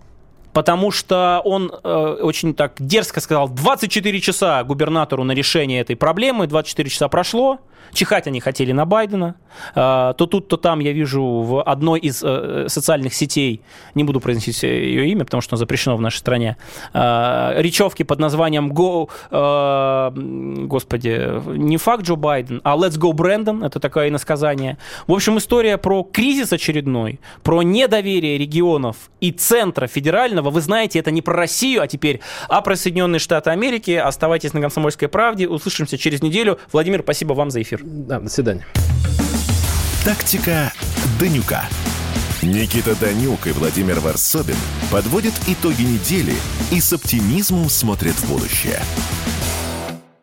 Потому 0.56 0.90
что 0.90 1.42
он 1.44 1.70
э, 1.70 2.16
очень 2.22 2.54
так 2.54 2.72
дерзко 2.78 3.20
сказал, 3.20 3.50
24 3.50 4.20
часа 4.22 4.64
губернатору 4.64 5.22
на 5.22 5.32
решение 5.32 5.82
этой 5.82 5.96
проблемы, 5.96 6.46
24 6.46 6.88
часа 6.88 7.08
прошло, 7.08 7.58
чихать 7.92 8.26
они 8.26 8.40
хотели 8.40 8.72
на 8.72 8.86
Байдена. 8.86 9.34
Э, 9.74 10.14
то 10.16 10.26
тут, 10.26 10.48
то 10.48 10.56
там 10.56 10.80
я 10.80 10.92
вижу 10.92 11.22
в 11.22 11.62
одной 11.62 12.00
из 12.00 12.22
э, 12.22 12.66
социальных 12.68 13.14
сетей, 13.14 13.60
не 13.94 14.04
буду 14.04 14.20
произносить 14.20 14.62
ее 14.62 15.08
имя, 15.08 15.24
потому 15.24 15.40
что 15.40 15.54
оно 15.54 15.58
запрещено 15.58 15.96
в 15.96 16.00
нашей 16.00 16.18
стране, 16.18 16.56
э, 16.94 17.54
речевки 17.56 18.02
под 18.02 18.18
названием 18.18 18.72
Go, 18.72 19.10
э, 19.30 20.66
господи, 20.66 21.56
не 21.56 21.76
факт 21.76 22.04
Джо 22.04 22.16
Байден, 22.16 22.60
а 22.64 22.76
Let's 22.76 22.98
Go 22.98 23.12
Брэндон, 23.12 23.64
это 23.64 23.80
такое 23.80 24.08
иносказание. 24.08 24.78
В 25.06 25.12
общем, 25.12 25.38
история 25.38 25.78
про 25.78 26.02
кризис 26.02 26.52
очередной, 26.52 27.20
про 27.42 27.62
недоверие 27.62 28.38
регионов 28.38 28.96
и 29.20 29.32
центра 29.32 29.86
федерального, 29.86 30.45
вы 30.50 30.60
знаете, 30.60 30.98
это 30.98 31.10
не 31.10 31.22
про 31.22 31.34
Россию, 31.34 31.82
а 31.82 31.86
теперь, 31.86 32.20
а 32.48 32.60
про 32.60 32.76
Соединенные 32.76 33.18
Штаты 33.18 33.50
Америки. 33.50 33.92
Оставайтесь 33.92 34.52
на 34.52 34.60
«Комсомольской 34.60 35.08
правде», 35.08 35.48
услышимся 35.48 35.98
через 35.98 36.22
неделю. 36.22 36.58
Владимир, 36.72 37.02
спасибо 37.02 37.32
вам 37.32 37.50
за 37.50 37.62
эфир. 37.62 37.80
Да, 37.82 38.20
до 38.20 38.28
свидания. 38.28 38.66
Тактика 40.04 40.72
Данюка. 41.18 41.64
Никита 42.42 42.94
Данюк 43.00 43.46
и 43.46 43.50
Владимир 43.50 43.98
Варсобин 43.98 44.56
подводят 44.90 45.34
итоги 45.48 45.82
недели 45.82 46.34
и 46.70 46.80
с 46.80 46.92
оптимизмом 46.92 47.68
смотрят 47.68 48.14
в 48.14 48.28
будущее. 48.28 48.80